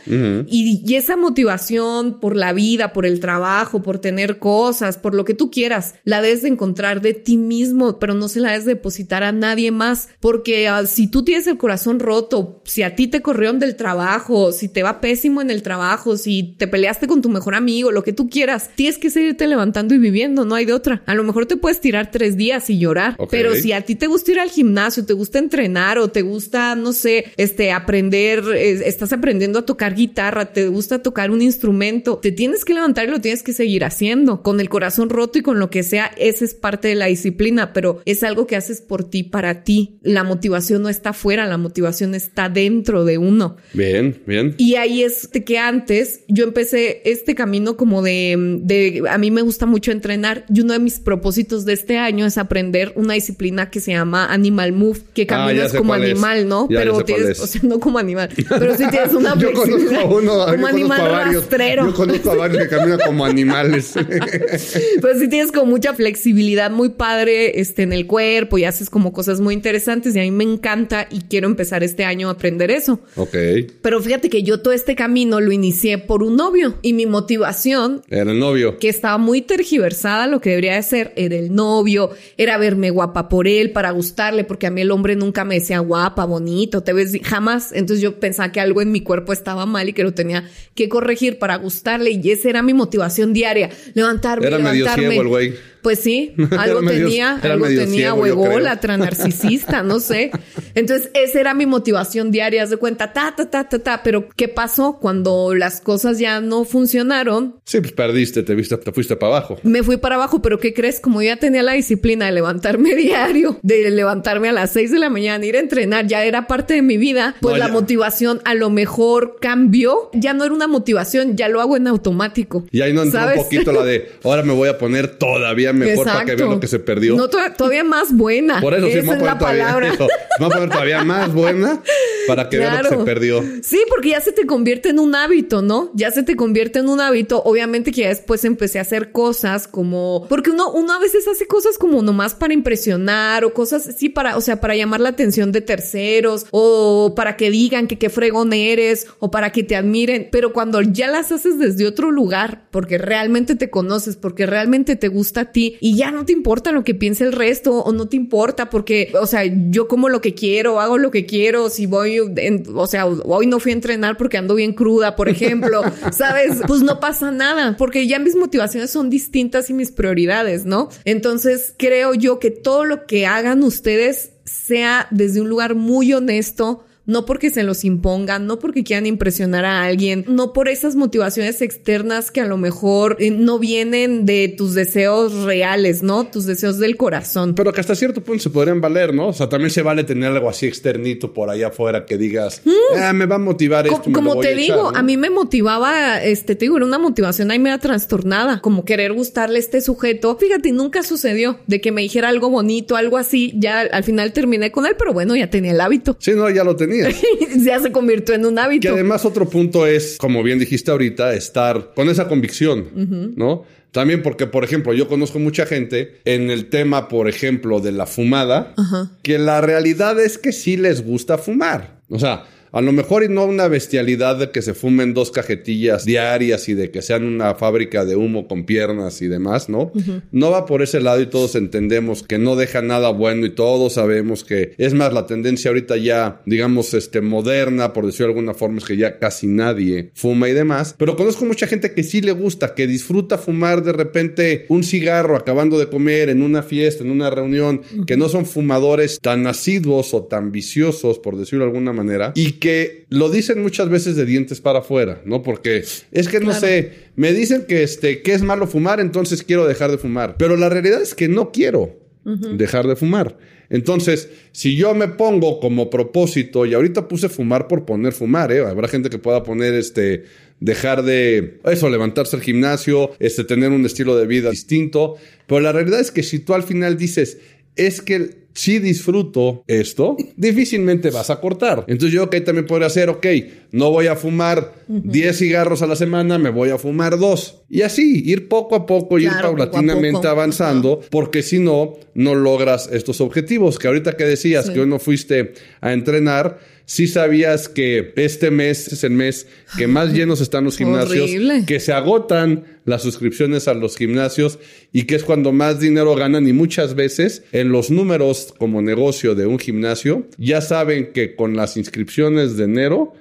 Y, 0.47 0.95
esa 0.95 1.17
motivación 1.17 2.19
por 2.19 2.35
la 2.35 2.53
vida, 2.53 2.93
por 2.93 3.05
el 3.05 3.19
trabajo, 3.19 3.81
por 3.81 3.99
tener 3.99 4.37
cosas, 4.37 4.97
por 4.97 5.15
lo 5.15 5.25
que 5.25 5.33
tú 5.33 5.49
quieras, 5.49 5.95
la 6.03 6.21
debes 6.21 6.43
de 6.43 6.49
encontrar 6.49 7.01
de 7.01 7.13
ti 7.13 7.37
mismo, 7.37 7.99
pero 7.99 8.13
no 8.13 8.27
se 8.27 8.39
la 8.39 8.51
debes 8.51 8.65
depositar 8.65 9.23
a 9.23 9.31
nadie 9.31 9.71
más, 9.71 10.09
porque 10.19 10.67
ah, 10.67 10.85
si 10.85 11.07
tú 11.07 11.23
tienes 11.23 11.47
el 11.47 11.57
corazón 11.57 11.99
roto, 11.99 12.61
si 12.65 12.83
a 12.83 12.95
ti 12.95 13.07
te 13.07 13.21
corrieron 13.21 13.59
del 13.59 13.75
trabajo, 13.75 14.51
si 14.51 14.69
te 14.69 14.83
va 14.83 15.01
pésimo 15.01 15.41
en 15.41 15.49
el 15.49 15.63
trabajo, 15.63 16.17
si 16.17 16.55
te 16.57 16.67
peleaste 16.67 17.07
con 17.07 17.21
tu 17.21 17.29
mejor 17.29 17.55
amigo, 17.55 17.91
lo 17.91 18.03
que 18.03 18.13
tú 18.13 18.29
quieras, 18.29 18.69
tienes 18.75 18.97
que 18.97 19.09
seguirte 19.09 19.47
levantando 19.47 19.95
y 19.95 19.97
viviendo, 19.97 20.45
no 20.45 20.55
hay 20.55 20.65
de 20.65 20.73
otra. 20.73 21.01
A 21.05 21.15
lo 21.15 21.23
mejor 21.23 21.45
te 21.45 21.57
puedes 21.57 21.79
tirar 21.79 22.11
tres 22.11 22.37
días 22.37 22.69
y 22.69 22.77
llorar, 22.77 23.17
pero 23.29 23.55
si 23.55 23.71
a 23.71 23.81
ti 23.81 23.95
te 23.95 24.07
gusta 24.07 24.31
ir 24.31 24.39
al 24.39 24.49
gimnasio, 24.49 25.05
te 25.05 25.13
gusta 25.13 25.39
entrenar 25.39 25.97
o 25.97 26.09
te 26.09 26.21
gusta, 26.21 26.75
no 26.75 26.93
sé, 26.93 27.25
este, 27.37 27.71
aprender, 27.71 28.43
estás 28.53 29.13
aprendiendo 29.13 29.59
a 29.59 29.65
tocar 29.65 29.95
guitarra, 29.95 30.12
te 30.13 30.67
gusta 30.67 31.01
tocar 31.01 31.31
un 31.31 31.41
instrumento, 31.41 32.17
te 32.17 32.31
tienes 32.31 32.65
que 32.65 32.73
levantar 32.73 33.07
y 33.07 33.11
lo 33.11 33.21
tienes 33.21 33.43
que 33.43 33.53
seguir 33.53 33.83
haciendo. 33.83 34.41
Con 34.41 34.59
el 34.59 34.69
corazón 34.69 35.09
roto 35.09 35.39
y 35.39 35.41
con 35.41 35.59
lo 35.59 35.69
que 35.69 35.83
sea, 35.83 36.11
esa 36.17 36.45
es 36.45 36.53
parte 36.53 36.87
de 36.87 36.95
la 36.95 37.07
disciplina, 37.07 37.73
pero 37.73 38.01
es 38.05 38.23
algo 38.23 38.47
que 38.47 38.55
haces 38.55 38.81
por 38.81 39.03
ti, 39.03 39.23
para 39.23 39.63
ti. 39.63 39.97
La 40.01 40.23
motivación 40.23 40.83
no 40.83 40.89
está 40.89 41.09
afuera, 41.09 41.45
la 41.45 41.57
motivación 41.57 42.15
está 42.15 42.49
dentro 42.49 43.05
de 43.05 43.17
uno. 43.17 43.57
Bien, 43.73 44.21
bien. 44.25 44.55
Y 44.57 44.75
ahí 44.75 45.03
es 45.03 45.27
que 45.27 45.57
antes 45.57 46.21
yo 46.27 46.43
empecé 46.43 47.01
este 47.05 47.35
camino 47.35 47.77
como 47.77 48.01
de, 48.01 48.59
de, 48.61 49.03
a 49.09 49.17
mí 49.17 49.31
me 49.31 49.41
gusta 49.41 49.65
mucho 49.65 49.91
entrenar 49.91 50.45
y 50.53 50.61
uno 50.61 50.73
de 50.73 50.79
mis 50.79 50.99
propósitos 50.99 51.65
de 51.65 51.73
este 51.73 51.97
año 51.97 52.25
es 52.25 52.37
aprender 52.37 52.93
una 52.95 53.13
disciplina 53.13 53.69
que 53.69 53.79
se 53.79 53.91
llama 53.91 54.27
Animal 54.31 54.73
Move, 54.73 54.99
que 55.13 55.23
ah, 55.23 55.27
caminas 55.27 55.73
como 55.73 55.93
animal, 55.93 56.47
¿no? 56.47 56.67
pero 56.67 57.03
tienes, 57.03 57.39
o 57.39 57.47
sea, 57.47 57.61
no 57.63 57.79
como 57.79 57.99
animal, 57.99 58.29
pero 58.49 58.75
sí 58.75 58.83
tienes 58.89 59.13
una 59.13 59.35
flexibilidad 59.39 60.02
uno, 60.05 60.45
como 60.45 60.67
animal 60.67 61.33
rastrero. 61.33 61.87
Yo 61.87 61.93
conozco 61.93 62.31
a 62.31 62.35
varios 62.35 62.63
que 62.63 62.69
caminan 62.69 62.99
como 63.05 63.25
animales. 63.25 63.93
pues 65.01 65.19
sí 65.19 65.27
tienes 65.27 65.51
como 65.51 65.67
mucha 65.67 65.93
flexibilidad 65.93 66.71
muy 66.71 66.89
padre 66.89 67.59
este, 67.59 67.83
en 67.83 67.93
el 67.93 68.07
cuerpo 68.07 68.57
y 68.57 68.65
haces 68.65 68.89
como 68.89 69.13
cosas 69.13 69.39
muy 69.39 69.53
interesantes 69.53 70.15
y 70.15 70.19
a 70.19 70.23
mí 70.23 70.31
me 70.31 70.43
encanta 70.43 71.07
y 71.09 71.21
quiero 71.21 71.47
empezar 71.47 71.83
este 71.83 72.05
año 72.05 72.29
a 72.29 72.33
aprender 72.33 72.71
eso. 72.71 72.99
Ok. 73.15 73.35
Pero 73.81 74.01
fíjate 74.01 74.29
que 74.29 74.43
yo 74.43 74.61
todo 74.61 74.73
este 74.73 74.95
camino 74.95 75.39
lo 75.39 75.51
inicié 75.51 75.97
por 75.97 76.23
un 76.23 76.35
novio 76.35 76.75
y 76.81 76.93
mi 76.93 77.05
motivación... 77.05 78.01
Era 78.09 78.31
el 78.31 78.39
novio. 78.39 78.77
Que 78.79 78.89
estaba 78.89 79.17
muy 79.17 79.41
tergiversada 79.41 80.27
lo 80.27 80.41
que 80.41 80.51
debería 80.51 80.75
de 80.75 80.83
ser. 80.83 81.13
Era 81.15 81.35
el 81.35 81.53
novio, 81.53 82.11
era 82.37 82.57
verme 82.57 82.89
guapa 82.89 83.29
por 83.29 83.47
él 83.47 83.71
para 83.71 83.91
gustarle 83.91 84.43
porque 84.43 84.67
a 84.67 84.71
mí 84.71 84.81
el 84.81 84.91
hombre 84.91 85.15
nunca 85.15 85.45
me 85.45 85.55
decía 85.55 85.79
guapa, 85.79 86.25
bonito, 86.25 86.81
te 86.81 86.93
ves 86.93 87.17
jamás. 87.23 87.71
Entonces 87.71 88.01
yo 88.01 88.19
pensaba 88.19 88.51
que 88.51 88.59
algo 88.59 88.81
en 88.81 88.91
mi 88.91 89.01
cuerpo 89.01 89.33
estaba 89.33 89.65
mal 89.65 89.89
y 89.89 89.92
que 89.93 90.03
lo 90.03 90.13
tenía 90.13 90.49
que 90.75 90.89
corregir 90.89 91.39
para 91.39 91.55
gustarle 91.55 92.11
y 92.11 92.31
esa 92.31 92.49
era 92.49 92.61
mi 92.61 92.73
motivación 92.73 93.33
diaria, 93.33 93.69
levantarme, 93.93 94.47
era 94.47 94.57
levantarme. 94.57 95.07
Medio 95.07 95.09
ciego 95.09 95.21
el 95.21 95.27
güey. 95.27 95.72
Pues 95.83 95.99
sí, 95.99 96.33
algo 96.57 96.81
tenía, 96.81 97.35
algo 97.43 97.67
tenía, 97.67 98.13
huevólatra, 98.13 98.97
narcisista, 98.97 99.83
no 99.83 99.99
sé. 99.99 100.31
Entonces, 100.75 101.11
esa 101.13 101.41
era 101.41 101.53
mi 101.53 101.65
motivación 101.65 102.31
diaria, 102.31 102.65
de 102.65 102.77
cuenta, 102.77 103.11
ta, 103.11 103.35
ta, 103.35 103.49
ta, 103.49 103.67
ta, 103.67 103.79
ta. 103.79 104.01
Pero, 104.01 104.29
¿qué 104.29 104.47
pasó 104.47 104.97
cuando 104.99 105.53
las 105.53 105.81
cosas 105.81 106.19
ya 106.19 106.39
no 106.39 106.63
funcionaron? 106.63 107.57
Sí, 107.65 107.81
pues 107.81 107.91
perdiste, 107.91 108.43
te, 108.43 108.55
viste, 108.55 108.77
te 108.77 108.93
fuiste 108.93 109.17
para 109.17 109.37
abajo. 109.37 109.59
Me 109.63 109.83
fui 109.83 109.97
para 109.97 110.15
abajo, 110.15 110.41
pero 110.41 110.57
¿qué 110.57 110.73
crees? 110.73 111.01
Como 111.01 111.21
ya 111.21 111.35
tenía 111.35 111.61
la 111.63 111.73
disciplina 111.73 112.27
de 112.27 112.31
levantarme 112.31 112.95
diario, 112.95 113.59
de 113.61 113.91
levantarme 113.91 114.47
a 114.47 114.53
las 114.53 114.71
6 114.71 114.91
de 114.91 114.99
la 114.99 115.09
mañana, 115.09 115.45
ir 115.45 115.57
a 115.57 115.59
entrenar, 115.59 116.07
ya 116.07 116.23
era 116.23 116.47
parte 116.47 116.75
de 116.75 116.81
mi 116.81 116.95
vida, 116.95 117.35
pues 117.41 117.57
la 117.57 117.67
motivación 117.67 118.39
a 118.45 118.53
lo 118.53 118.69
mejor 118.69 119.35
cambió. 119.41 120.09
Ya 120.13 120.33
no 120.33 120.45
era 120.45 120.53
una 120.53 120.67
motivación, 120.67 121.35
ya 121.35 121.49
lo 121.49 121.59
hago 121.59 121.75
en 121.75 121.87
automático. 121.87 122.65
Y 122.71 122.79
ahí 122.79 122.93
no 122.93 123.03
entró 123.03 123.19
un 123.27 123.35
poquito 123.35 123.73
la 123.73 123.83
de, 123.83 124.13
ahora 124.23 124.43
me 124.43 124.53
voy 124.53 124.69
a 124.69 124.77
poner 124.77 125.17
todavía 125.17 125.72
mejor 125.73 126.05
para 126.05 126.25
que 126.25 126.35
vean 126.35 126.49
lo 126.49 126.59
que 126.59 126.67
se 126.67 126.79
perdió. 126.79 127.15
No, 127.15 127.27
todavía 127.29 127.83
más 127.83 128.15
buena. 128.15 128.61
Por 128.61 128.73
eso 128.73 128.87
Esa 128.87 129.01
sí, 129.01 129.07
me 129.07 129.17
voy 129.17 129.27
a 129.27 129.37
poner 129.37 129.65
todavía, 129.65 129.97
me 130.39 130.45
voy 130.45 130.45
a 130.45 130.49
poner 130.49 130.69
todavía 130.69 131.03
más 131.03 131.33
buena 131.33 131.81
para 132.27 132.49
que 132.49 132.57
vean 132.57 132.83
lo 132.83 132.89
que 132.89 132.95
se 132.95 133.03
perdió. 133.03 133.43
Sí, 133.61 133.81
porque 133.89 134.09
ya 134.09 134.21
se 134.21 134.31
te 134.31 134.45
convierte 134.45 134.89
en 134.89 134.99
un 134.99 135.15
hábito, 135.15 135.61
¿no? 135.61 135.91
Ya 135.93 136.11
se 136.11 136.23
te 136.23 136.35
convierte 136.35 136.79
en 136.79 136.89
un 136.89 137.01
hábito. 137.01 137.41
Obviamente 137.43 137.91
que 137.91 138.01
ya 138.01 138.09
después 138.09 138.45
empecé 138.45 138.79
a 138.79 138.83
hacer 138.83 139.11
cosas 139.11 139.67
como, 139.67 140.25
porque 140.29 140.51
uno, 140.51 140.71
uno 140.71 140.93
a 140.93 140.99
veces 140.99 141.27
hace 141.27 141.47
cosas 141.47 141.77
como 141.77 142.01
nomás 142.01 142.35
para 142.35 142.53
impresionar 142.53 143.45
o 143.45 143.53
cosas, 143.53 143.89
sí, 143.97 144.09
para, 144.09 144.37
o 144.37 144.41
sea, 144.41 144.59
para 144.61 144.75
llamar 144.75 144.99
la 144.99 145.09
atención 145.09 145.51
de 145.51 145.61
terceros 145.61 146.45
o 146.51 147.13
para 147.15 147.37
que 147.37 147.51
digan 147.51 147.87
que 147.87 147.97
qué 147.97 148.09
fregón 148.09 148.53
eres 148.53 149.07
o 149.19 149.31
para 149.31 149.51
que 149.51 149.63
te 149.63 149.75
admiren. 149.75 150.29
Pero 150.31 150.53
cuando 150.53 150.81
ya 150.81 151.09
las 151.09 151.31
haces 151.31 151.59
desde 151.59 151.87
otro 151.87 152.11
lugar, 152.11 152.67
porque 152.71 152.97
realmente 152.97 153.55
te 153.55 153.69
conoces, 153.69 154.15
porque 154.15 154.45
realmente 154.45 154.95
te 154.95 155.07
gusta 155.07 155.41
a 155.41 155.51
ti 155.51 155.62
y 155.79 155.95
ya 155.95 156.11
no 156.11 156.25
te 156.25 156.33
importa 156.33 156.71
lo 156.71 156.83
que 156.83 156.95
piense 156.95 157.23
el 157.23 157.31
resto 157.31 157.79
o 157.79 157.91
no 157.91 158.07
te 158.07 158.15
importa 158.15 158.69
porque, 158.69 159.13
o 159.19 159.25
sea, 159.25 159.43
yo 159.45 159.87
como 159.87 160.09
lo 160.09 160.21
que 160.21 160.33
quiero, 160.33 160.79
hago 160.79 160.97
lo 160.97 161.11
que 161.11 161.25
quiero, 161.25 161.69
si 161.69 161.85
voy, 161.85 162.19
o 162.19 162.87
sea, 162.87 163.05
hoy 163.05 163.47
no 163.47 163.59
fui 163.59 163.71
a 163.71 163.75
entrenar 163.75 164.17
porque 164.17 164.37
ando 164.37 164.55
bien 164.55 164.73
cruda, 164.73 165.15
por 165.15 165.29
ejemplo, 165.29 165.81
¿sabes? 166.11 166.61
Pues 166.67 166.81
no 166.81 166.99
pasa 166.99 167.31
nada, 167.31 167.75
porque 167.77 168.07
ya 168.07 168.19
mis 168.19 168.35
motivaciones 168.35 168.91
son 168.91 169.09
distintas 169.09 169.69
y 169.69 169.73
mis 169.73 169.91
prioridades, 169.91 170.65
¿no? 170.65 170.89
Entonces 171.05 171.73
creo 171.77 172.13
yo 172.13 172.39
que 172.39 172.51
todo 172.51 172.85
lo 172.85 173.05
que 173.05 173.25
hagan 173.25 173.63
ustedes 173.63 174.31
sea 174.45 175.07
desde 175.11 175.41
un 175.41 175.49
lugar 175.49 175.75
muy 175.75 176.13
honesto, 176.13 176.83
no 177.05 177.25
porque 177.25 177.49
se 177.49 177.63
los 177.63 177.83
impongan, 177.83 178.47
no 178.47 178.59
porque 178.59 178.83
quieran 178.83 179.05
impresionar 179.05 179.65
a 179.65 179.83
alguien, 179.83 180.25
no 180.27 180.53
por 180.53 180.69
esas 180.69 180.95
motivaciones 180.95 181.61
externas 181.61 182.31
que 182.31 182.41
a 182.41 182.45
lo 182.45 182.57
mejor 182.57 183.17
eh, 183.19 183.31
no 183.31 183.59
vienen 183.59 184.25
de 184.25 184.53
tus 184.55 184.73
deseos 184.73 185.43
reales, 185.43 186.01
¿no? 186.01 186.25
Tus 186.25 186.45
deseos 186.45 186.79
del 186.79 186.95
corazón. 186.95 187.55
Pero 187.55 187.73
que 187.73 187.81
hasta 187.81 187.95
cierto 187.95 188.23
punto 188.23 188.43
se 188.43 188.49
podrían 188.49 188.79
valer, 188.79 189.13
¿no? 189.13 189.27
O 189.27 189.33
sea, 189.33 189.49
también 189.49 189.71
se 189.71 189.81
vale 189.81 190.03
tener 190.03 190.31
algo 190.31 190.49
así 190.49 190.65
externito 190.65 191.33
por 191.33 191.49
allá 191.49 191.67
afuera 191.67 192.05
que 192.05 192.17
digas, 192.17 192.61
mm. 192.63 192.97
ah, 193.01 193.13
me 193.13 193.25
va 193.25 193.35
a 193.35 193.39
motivar 193.39 193.85
esto. 193.85 194.01
como 194.13 194.39
te 194.39 194.55
digo, 194.55 194.91
a 194.95 195.03
mí 195.03 195.17
me 195.17 195.29
motivaba, 195.29 196.23
este, 196.23 196.55
te 196.55 196.65
digo, 196.65 196.77
era 196.77 196.85
una 196.85 196.99
motivación 196.99 197.51
ahí 197.51 197.59
media 197.59 197.79
trastornada, 197.79 198.61
como 198.61 198.85
querer 198.85 199.13
gustarle 199.13 199.57
a 199.57 199.59
este 199.59 199.81
sujeto. 199.81 200.37
Fíjate, 200.37 200.71
nunca 200.71 201.03
sucedió 201.03 201.59
de 201.67 201.81
que 201.81 201.91
me 201.91 202.01
dijera 202.01 202.29
algo 202.29 202.49
bonito, 202.49 202.95
algo 202.95 203.17
así. 203.17 203.53
Ya 203.57 203.81
al 203.81 204.03
final 204.03 204.31
terminé 204.31 204.71
con 204.71 204.85
él, 204.85 204.95
pero 204.97 205.11
bueno, 205.11 205.35
ya 205.35 205.49
tenía 205.49 205.71
el 205.71 205.81
hábito. 205.81 206.15
Sí, 206.19 206.31
no, 206.31 206.49
ya 206.49 206.63
lo 206.63 206.75
tenía. 206.75 206.92
ya 207.57 207.79
se 207.79 207.91
convirtió 207.91 208.35
en 208.35 208.45
un 208.45 208.59
hábito. 208.59 208.87
Que 208.87 208.93
además 208.93 209.25
otro 209.25 209.49
punto 209.49 209.85
es, 209.85 210.17
como 210.17 210.43
bien 210.43 210.59
dijiste 210.59 210.91
ahorita, 210.91 211.33
estar 211.33 211.93
con 211.95 212.09
esa 212.09 212.27
convicción, 212.27 213.33
¿no? 213.35 213.65
También 213.91 214.23
porque, 214.23 214.47
por 214.47 214.63
ejemplo, 214.63 214.91
yo 214.93 215.07
conozco 215.07 215.37
mucha 215.37 215.67
gente 215.67 216.19
en 216.25 216.49
el 216.49 216.69
tema, 216.69 217.07
por 217.07 217.29
ejemplo, 217.29 217.79
de 217.79 217.91
la 217.91 218.07
fumada, 218.07 218.73
que 219.21 219.37
la 219.37 219.61
realidad 219.61 220.19
es 220.19 220.39
que 220.39 220.51
sí 220.51 220.77
les 220.77 221.05
gusta 221.05 221.37
fumar. 221.37 222.01
O 222.09 222.17
sea, 222.17 222.45
a 222.73 222.81
lo 222.81 222.91
mejor 222.91 223.23
y 223.23 223.29
no 223.29 223.45
una 223.45 223.67
bestialidad 223.67 224.37
de 224.37 224.49
que 224.49 224.63
se 224.63 224.73
fumen 224.73 225.13
dos 225.13 225.29
cajetillas 225.29 226.05
diarias 226.05 226.67
y 226.69 226.73
de 226.73 226.89
que 226.89 227.03
sean 227.03 227.23
una 227.23 227.53
fábrica 227.53 228.03
de 228.03 228.15
humo 228.15 228.47
con 228.47 228.65
piernas 228.65 229.21
y 229.21 229.27
demás, 229.27 229.69
¿no? 229.69 229.91
No 230.31 230.49
va 230.49 230.65
por 230.65 230.81
ese 230.81 230.99
lado 230.99 231.21
y 231.21 231.27
todos 231.27 231.55
entendemos 231.55 232.23
que 232.23 232.39
no 232.39 232.55
deja 232.55 232.81
nada 232.81 233.09
bueno 233.09 233.45
y 233.45 233.51
todos 233.51 233.93
sabemos 233.93 234.43
que 234.43 234.73
es 234.79 234.95
más 234.95 235.13
la 235.13 235.27
tendencia 235.27 235.69
ahorita 235.69 235.97
ya, 235.97 236.41
digamos, 236.47 236.95
este 236.95 237.21
moderna, 237.21 237.93
por 237.93 238.07
decirlo 238.07 238.27
de 238.27 238.39
alguna 238.39 238.53
forma, 238.55 238.79
es 238.79 238.85
que 238.85 238.97
ya 238.97 239.19
casi 239.19 239.45
nadie 239.45 240.09
fuma 240.15 240.49
y 240.49 240.53
demás. 240.53 240.95
Pero 240.97 241.15
conozco 241.15 241.45
mucha 241.45 241.67
gente 241.67 241.93
que 241.93 242.01
sí 242.01 242.21
le 242.21 242.31
gusta, 242.31 242.73
que 242.73 242.87
disfruta 242.87 243.37
fumar 243.37 243.83
de 243.83 243.93
repente 243.93 244.65
un 244.69 244.83
cigarro 244.83 245.35
acabando 245.35 245.77
de 245.77 245.87
comer 245.89 246.29
en 246.29 246.41
una 246.41 246.63
fiesta, 246.63 247.03
en 247.03 247.11
una 247.11 247.29
reunión, 247.29 247.81
que 248.07 248.17
no 248.17 248.29
son 248.29 248.47
fumadores 248.47 249.19
tan 249.21 249.45
asiduos 249.45 250.15
o 250.15 250.23
tan 250.23 250.51
viciosos, 250.51 251.19
por 251.19 251.37
decirlo 251.37 251.65
de 251.65 251.71
alguna 251.71 251.93
manera, 251.93 252.31
y 252.35 252.53
que 252.63 253.07
lo 253.09 253.29
dicen 253.29 253.61
muchas 253.61 253.89
veces 253.89 254.15
de 254.15 254.25
dientes 254.25 254.61
para 254.61 254.79
afuera, 254.79 255.21
¿no? 255.25 255.43
Porque 255.43 255.83
es 256.11 256.27
que 256.29 256.39
no 256.39 256.53
sé, 256.53 256.93
me 257.17 257.33
dicen 257.33 257.65
que 257.67 257.83
este 257.83 258.21
que 258.21 258.31
es 258.31 258.41
malo 258.41 258.67
fumar, 258.67 259.01
entonces 259.01 259.43
quiero 259.43 259.67
dejar 259.67 259.91
de 259.91 259.97
fumar, 259.97 260.37
pero 260.37 260.55
la 260.55 260.69
realidad 260.69 261.01
es 261.01 261.13
que 261.13 261.27
no 261.27 261.51
quiero 261.51 261.99
dejar 262.23 262.87
de 262.87 262.95
fumar. 262.95 263.37
Entonces, 263.69 264.29
si 264.53 264.77
yo 264.77 264.95
me 264.95 265.09
pongo 265.09 265.59
como 265.59 265.89
propósito, 265.89 266.65
y 266.65 266.73
ahorita 266.73 267.09
puse 267.09 267.27
fumar 267.27 267.67
por 267.67 267.83
poner 267.83 268.13
fumar, 268.13 268.49
¿eh? 268.53 268.61
Habrá 268.61 268.87
gente 268.87 269.09
que 269.09 269.17
pueda 269.17 269.43
poner 269.43 269.73
este, 269.73 270.23
dejar 270.61 271.03
de, 271.03 271.59
eso, 271.65 271.89
levantarse 271.89 272.37
al 272.37 272.43
gimnasio, 272.43 273.11
este, 273.19 273.43
tener 273.43 273.71
un 273.71 273.85
estilo 273.85 274.15
de 274.15 274.25
vida 274.25 274.51
distinto. 274.51 275.15
Pero 275.47 275.59
la 275.59 275.73
realidad 275.73 275.99
es 275.99 276.11
que 276.11 276.23
si 276.23 276.39
tú 276.39 276.53
al 276.53 276.63
final 276.63 276.95
dices, 276.95 277.39
es 277.75 278.01
que 278.01 278.42
si 278.53 278.79
disfruto 278.79 279.63
esto, 279.67 280.15
difícilmente 280.35 281.09
vas 281.09 281.29
a 281.29 281.39
cortar. 281.39 281.85
Entonces 281.87 282.13
yo, 282.13 282.23
ok, 282.23 282.35
también 282.45 282.65
podría 282.65 282.87
hacer, 282.87 283.09
ok, 283.09 283.25
no 283.71 283.89
voy 283.89 284.07
a 284.07 284.15
fumar 284.15 284.73
10 284.87 285.37
cigarros 285.37 285.81
a 285.81 285.87
la 285.87 285.95
semana, 285.95 286.37
me 286.37 286.49
voy 286.49 286.69
a 286.69 286.77
fumar 286.77 287.17
dos. 287.17 287.63
Y 287.69 287.81
así, 287.81 288.23
ir 288.25 288.47
poco 288.47 288.75
a 288.75 288.85
poco, 288.85 289.17
ir 289.17 289.31
paulatinamente 289.41 290.27
avanzando, 290.27 291.01
porque 291.09 291.41
si 291.41 291.59
no, 291.59 291.93
no 292.13 292.35
logras 292.35 292.89
estos 292.91 293.21
objetivos. 293.21 293.79
Que 293.79 293.87
ahorita 293.87 294.15
que 294.15 294.25
decías 294.25 294.69
que 294.69 294.81
hoy 294.81 294.87
no 294.87 294.99
fuiste 294.99 295.53
a 295.81 295.93
entrenar, 295.93 296.59
si 296.85 297.07
sabías 297.07 297.69
que 297.69 298.13
este 298.17 298.51
mes 298.51 298.91
es 298.91 299.03
el 299.03 299.11
mes 299.11 299.47
que 299.77 299.87
más 299.87 300.11
llenos 300.13 300.41
están 300.41 300.65
los 300.65 300.77
gimnasios, 300.77 301.31
que 301.65 301.79
se 301.79 301.93
agotan 301.93 302.65
las 302.85 303.01
suscripciones 303.01 303.67
a 303.67 303.73
los 303.73 303.95
gimnasios 303.95 304.59
y 304.91 305.03
que 305.03 305.15
es 305.15 305.23
cuando 305.23 305.53
más 305.53 305.79
dinero 305.79 306.15
ganan 306.15 306.47
y 306.47 306.53
muchas 306.53 306.95
veces 306.95 307.43
en 307.53 307.69
los 307.69 307.89
números 307.89 308.42
como 308.51 308.81
negocio 308.81 309.35
de 309.35 309.45
un 309.45 309.59
gimnasio 309.59 310.27
ya 310.37 310.61
saben 310.61 311.11
que 311.13 311.35
con 311.35 311.55
las 311.55 311.77
inscripciones 311.77 312.57
de 312.57 312.65
enero 312.65 313.13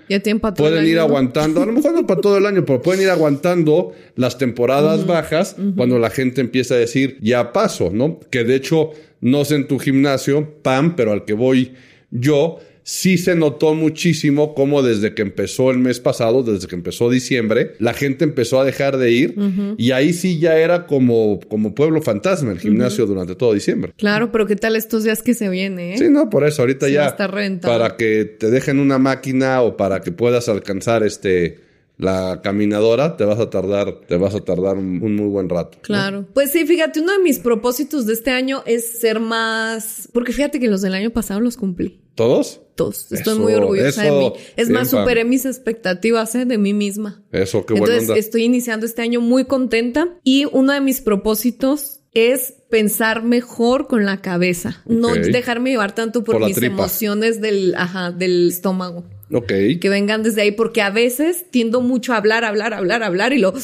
pueden 0.56 0.86
ir 0.86 0.98
aguantando, 0.98 1.62
a 1.62 1.66
lo 1.66 1.72
mejor 1.72 1.92
no 1.92 2.06
para 2.06 2.20
todo 2.20 2.38
el 2.38 2.46
año, 2.46 2.64
pero 2.64 2.82
pueden 2.82 3.02
ir 3.02 3.10
aguantando 3.10 3.92
las 4.16 4.38
temporadas 4.38 5.06
bajas 5.06 5.56
cuando 5.76 5.98
la 5.98 6.10
gente 6.10 6.40
empieza 6.40 6.74
a 6.74 6.78
decir 6.78 7.18
ya 7.20 7.52
paso, 7.52 7.90
¿no? 7.92 8.20
Que 8.30 8.44
de 8.44 8.56
hecho 8.56 8.90
no 9.20 9.44
sé 9.44 9.54
en 9.54 9.68
tu 9.68 9.78
gimnasio, 9.78 10.56
PAM, 10.62 10.96
pero 10.96 11.12
al 11.12 11.24
que 11.24 11.32
voy 11.32 11.72
yo, 12.10 12.58
sí 12.84 13.18
se 13.18 13.34
notó 13.34 13.74
muchísimo 13.74 14.54
como 14.54 14.82
desde 14.82 15.14
que 15.14 15.22
empezó 15.22 15.70
el 15.70 15.78
mes 15.78 16.00
pasado, 16.00 16.42
desde 16.42 16.66
que 16.66 16.74
empezó 16.74 17.10
diciembre, 17.10 17.74
la 17.78 17.94
gente 17.94 18.24
empezó 18.24 18.60
a 18.60 18.64
dejar 18.64 18.96
de 18.96 19.12
ir 19.12 19.34
y 19.76 19.92
ahí 19.92 20.12
sí 20.12 20.38
ya 20.38 20.56
era 20.56 20.86
como, 20.86 21.40
como 21.48 21.74
pueblo 21.74 22.02
fantasma 22.02 22.52
el 22.52 22.58
gimnasio 22.58 23.06
durante 23.06 23.34
todo 23.34 23.52
diciembre. 23.52 23.92
Claro, 23.96 24.32
pero 24.32 24.46
¿qué 24.46 24.56
tal 24.56 24.76
estos 24.76 25.04
días 25.04 25.22
que 25.22 25.34
se 25.34 25.48
viene? 25.48 25.94
Eh? 25.94 25.98
Sí, 25.98 26.08
no, 26.08 26.30
por 26.30 26.44
eso 26.44 26.62
ahorita 26.62 26.88
ya 26.88 27.16
para 27.60 27.96
que 27.96 28.24
te 28.24 28.50
dejen 28.50 28.78
una 28.78 28.98
máquina 28.98 29.62
o 29.62 29.76
para 29.76 30.00
que 30.00 30.12
puedas 30.12 30.48
alcanzar 30.48 31.02
este 31.02 31.71
la 31.96 32.40
caminadora, 32.42 33.16
te 33.16 33.24
vas 33.24 33.38
a 33.38 33.50
tardar, 33.50 34.00
te 34.06 34.16
vas 34.16 34.34
a 34.34 34.40
tardar 34.40 34.76
un, 34.76 34.98
muy 34.98 35.28
buen 35.28 35.48
rato. 35.48 35.78
Claro. 35.82 36.26
Pues 36.34 36.50
sí, 36.50 36.66
fíjate, 36.66 37.00
uno 37.00 37.12
de 37.12 37.18
mis 37.20 37.38
propósitos 37.38 38.06
de 38.06 38.14
este 38.14 38.30
año 38.30 38.62
es 38.66 39.00
ser 39.00 39.20
más, 39.20 40.08
porque 40.12 40.32
fíjate 40.32 40.58
que 40.58 40.68
los 40.68 40.82
del 40.82 40.94
año 40.94 41.10
pasado 41.10 41.40
los 41.40 41.56
cumplí. 41.56 42.00
¿Todos? 42.14 42.60
Todos. 42.74 43.10
Estoy 43.10 43.38
muy 43.38 43.54
orgullosa 43.54 44.02
de 44.02 44.10
mí. 44.10 44.32
Es 44.56 44.68
más, 44.68 44.90
superé 44.90 45.24
mis 45.24 45.46
expectativas 45.46 46.34
¿eh? 46.34 46.44
de 46.44 46.58
mí 46.58 46.74
misma. 46.74 47.22
Eso, 47.32 47.64
qué 47.64 47.74
bueno. 47.74 47.86
Entonces, 47.86 48.26
estoy 48.26 48.44
iniciando 48.44 48.84
este 48.84 49.02
año 49.02 49.20
muy 49.20 49.44
contenta 49.44 50.08
y 50.22 50.46
uno 50.52 50.72
de 50.72 50.80
mis 50.80 51.00
propósitos 51.00 52.00
es 52.14 52.54
pensar 52.68 53.22
mejor 53.22 53.86
con 53.86 54.04
la 54.04 54.20
cabeza, 54.20 54.82
no 54.86 55.14
dejarme 55.14 55.70
llevar 55.70 55.94
tanto 55.94 56.24
por, 56.24 56.44
mis 56.44 56.62
emociones 56.62 57.40
del, 57.40 57.74
ajá, 57.76 58.10
del 58.10 58.48
estómago. 58.48 59.04
Ok. 59.32 59.52
Que 59.80 59.88
vengan 59.88 60.22
desde 60.22 60.42
ahí, 60.42 60.52
porque 60.52 60.82
a 60.82 60.90
veces 60.90 61.46
tiendo 61.50 61.80
mucho 61.80 62.12
a 62.12 62.18
hablar, 62.18 62.44
hablar, 62.44 62.74
hablar, 62.74 63.02
hablar 63.02 63.32
y 63.32 63.38
lo 63.38 63.54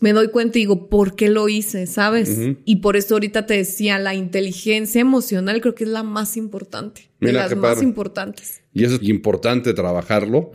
me 0.00 0.12
doy 0.12 0.28
cuenta 0.28 0.58
y 0.58 0.62
digo, 0.62 0.88
¿por 0.88 1.16
qué 1.16 1.28
lo 1.28 1.48
hice? 1.48 1.86
¿Sabes? 1.86 2.38
Y 2.64 2.76
por 2.76 2.96
eso 2.96 3.14
ahorita 3.14 3.46
te 3.46 3.54
decía, 3.54 3.98
la 3.98 4.14
inteligencia 4.14 5.00
emocional 5.00 5.60
creo 5.60 5.74
que 5.74 5.84
es 5.84 5.90
la 5.90 6.02
más 6.02 6.36
importante. 6.36 7.10
de 7.20 7.32
las 7.32 7.56
más 7.56 7.82
importantes. 7.82 8.60
Y 8.72 8.84
eso 8.84 8.96
es 8.96 9.02
importante 9.08 9.72
trabajarlo, 9.74 10.50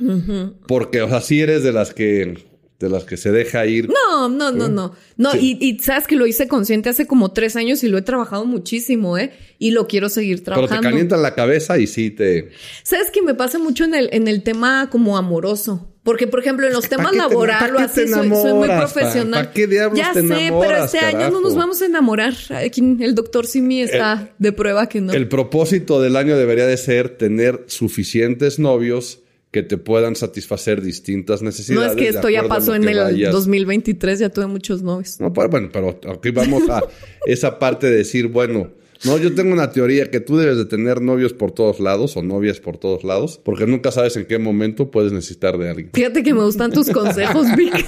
porque, 0.68 1.02
o 1.02 1.10
sea, 1.10 1.22
si 1.22 1.42
eres 1.42 1.64
de 1.64 1.72
las 1.72 1.94
que 1.94 2.51
de 2.82 2.90
las 2.90 3.06
que 3.06 3.16
se 3.16 3.32
deja 3.32 3.66
ir. 3.66 3.90
No, 3.90 4.28
no, 4.28 4.52
no, 4.52 4.68
no. 4.68 4.94
No, 5.16 5.36
y, 5.36 5.80
sabes 5.82 6.08
que 6.08 6.16
lo 6.16 6.28
hice 6.28 6.48
consciente 6.48 6.90
hace 6.90 7.08
como 7.08 7.32
tres 7.32 7.56
años 7.56 7.84
y 7.84 7.88
lo 7.88 7.98
he 7.98 8.02
trabajado 8.02 8.46
muchísimo, 8.46 9.18
¿eh? 9.18 9.32
Y 9.60 9.72
lo 9.72 9.88
quiero 9.88 10.10
seguir 10.10 10.44
trabajando. 10.44 10.70
Pero 10.70 10.82
te 10.82 10.88
calientan 10.90 11.22
la 11.22 11.36
cabeza 11.36 11.78
y 11.78 11.88
sí 11.88 12.10
te. 12.10 12.50
¿Sabes 12.84 13.12
que 13.12 13.22
me 13.22 13.36
pasa 13.36 13.60
mucho 13.60 13.86
en 13.86 13.94
el, 13.94 14.10
en 14.12 14.28
el 14.28 14.44
tema 14.44 14.90
como 14.90 15.18
amoroso? 15.18 15.88
Porque, 16.04 16.26
por 16.26 16.40
ejemplo, 16.40 16.66
en 16.66 16.74
los 16.74 16.90
temas 16.90 17.16
laborales 17.16 17.74
o 17.74 17.80
así, 17.80 18.08
soy, 18.08 18.28
muy 18.28 18.68
profesional. 18.68 19.44
¿Para, 19.44 19.54
qué 19.54 19.68
diablos 19.68 20.00
ya 20.00 20.14
sé, 20.14 20.24
pero 20.24 20.84
este 20.84 20.98
año 20.98 21.30
no 21.30 21.42
nos 21.42 21.56
vamos 21.56 21.80
a 21.84 21.86
enamorar. 21.86 22.34
Aquí 22.50 22.82
el 23.00 23.14
doctor 23.14 23.46
Simi 23.46 23.82
está 23.82 24.34
de 24.40 24.52
prueba 24.52 24.90
que 24.90 25.00
no. 25.00 25.14
El 25.14 25.28
propósito 25.28 26.02
del 26.02 26.16
año 26.16 26.36
debería 26.38 26.66
de 26.66 26.78
ser 26.78 27.10
tener 27.18 27.66
suficientes 27.68 28.58
novios 28.58 29.21
que 29.52 29.64
te 29.64 29.78
puedan 29.78 30.16
satisfacer 30.16 30.82
distintas 30.82 31.42
necesidades. 31.42 31.86
No 31.88 31.92
es 31.92 31.98
que 31.98 32.08
esto 32.16 32.30
ya 32.30 32.48
pasó 32.48 32.74
en 32.74 32.88
el 32.88 33.30
2023, 33.32 34.20
ya 34.20 34.30
tuve 34.30 34.48
muchos 34.48 34.82
novios. 34.82 35.20
No, 35.20 35.34
pero, 35.34 35.50
bueno, 35.50 35.70
pero 35.72 36.00
aquí 36.14 36.32
vamos 36.32 36.70
a 36.70 36.82
esa 37.26 37.60
parte 37.60 37.88
de 37.90 37.98
decir, 37.98 38.28
bueno, 38.28 38.70
No, 39.04 39.18
yo 39.18 39.34
tengo 39.34 39.52
una 39.52 39.72
teoría 39.72 40.12
que 40.12 40.20
tú 40.20 40.38
debes 40.38 40.58
de 40.58 40.66
tener 40.66 41.02
novios 41.02 41.34
por 41.34 41.52
todos 41.52 41.80
lados 41.80 42.16
o 42.18 42.22
novias 42.22 42.60
por 42.60 42.78
todos 42.78 43.04
lados, 43.04 43.42
porque 43.44 43.66
nunca 43.66 43.92
sabes 43.92 44.16
en 44.16 44.26
qué 44.26 44.38
momento 44.38 44.92
puedes 44.92 45.12
necesitar 45.12 45.58
de 45.58 45.70
alguien. 45.70 45.90
Fíjate 45.92 46.22
que 46.22 46.34
me 46.36 46.44
gustan 46.44 46.72
tus 46.72 46.88
consejos, 46.92 47.48
Vic. 47.58 47.84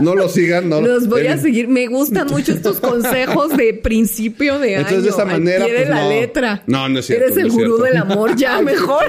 No 0.00 0.14
lo 0.14 0.28
sigan, 0.28 0.68
no. 0.68 0.80
Los 0.80 1.08
voy 1.08 1.26
a 1.26 1.36
seguir. 1.36 1.66
Me 1.68 1.88
gustan 1.88 2.28
mucho 2.28 2.52
estos 2.52 2.78
consejos 2.80 3.56
de 3.56 3.74
principio 3.74 4.58
de 4.60 4.74
Entonces, 4.76 4.98
año. 4.98 5.02
de 5.02 5.08
esa 5.10 5.24
manera, 5.24 5.66
pues, 5.66 5.88
la 5.88 6.02
no. 6.04 6.08
letra. 6.10 6.62
No, 6.68 6.88
no 6.88 6.98
es 7.00 7.06
cierto, 7.06 7.24
Eres 7.24 7.36
el 7.38 7.50
gurú 7.50 7.76
cierto. 7.78 7.82
del 7.82 7.96
amor 7.96 8.36
ya 8.36 8.62
mejor. 8.62 9.04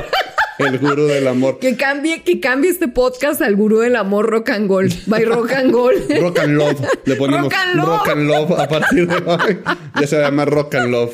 El 0.59 0.79
gurú 0.79 1.05
del 1.05 1.27
amor. 1.27 1.59
que 1.59 1.75
cambie, 1.75 2.23
que 2.23 2.39
cambie 2.39 2.71
este 2.71 2.87
podcast 2.87 3.41
al 3.41 3.55
gurú 3.55 3.79
del 3.79 3.95
amor 3.95 4.29
rock 4.29 4.49
and 4.49 4.69
roll. 4.69 4.89
By 5.05 5.23
rock 5.25 5.51
and 5.51 5.71
roll. 5.71 5.93
Rock 6.21 6.39
and 6.39 6.57
Love. 6.57 6.81
Le 7.05 7.15
ponemos 7.15 7.43
Rock 7.43 7.55
and 7.55 7.75
Love. 7.75 7.87
Rock 7.87 8.09
and 8.09 8.27
Love 8.27 8.51
a 8.59 8.67
partir 8.67 9.07
de 9.07 9.15
hoy. 9.15 9.59
Ya 10.01 10.07
se 10.07 10.19
llama 10.19 10.45
Rock 10.45 10.75
and 10.75 10.91
Love. 10.91 11.13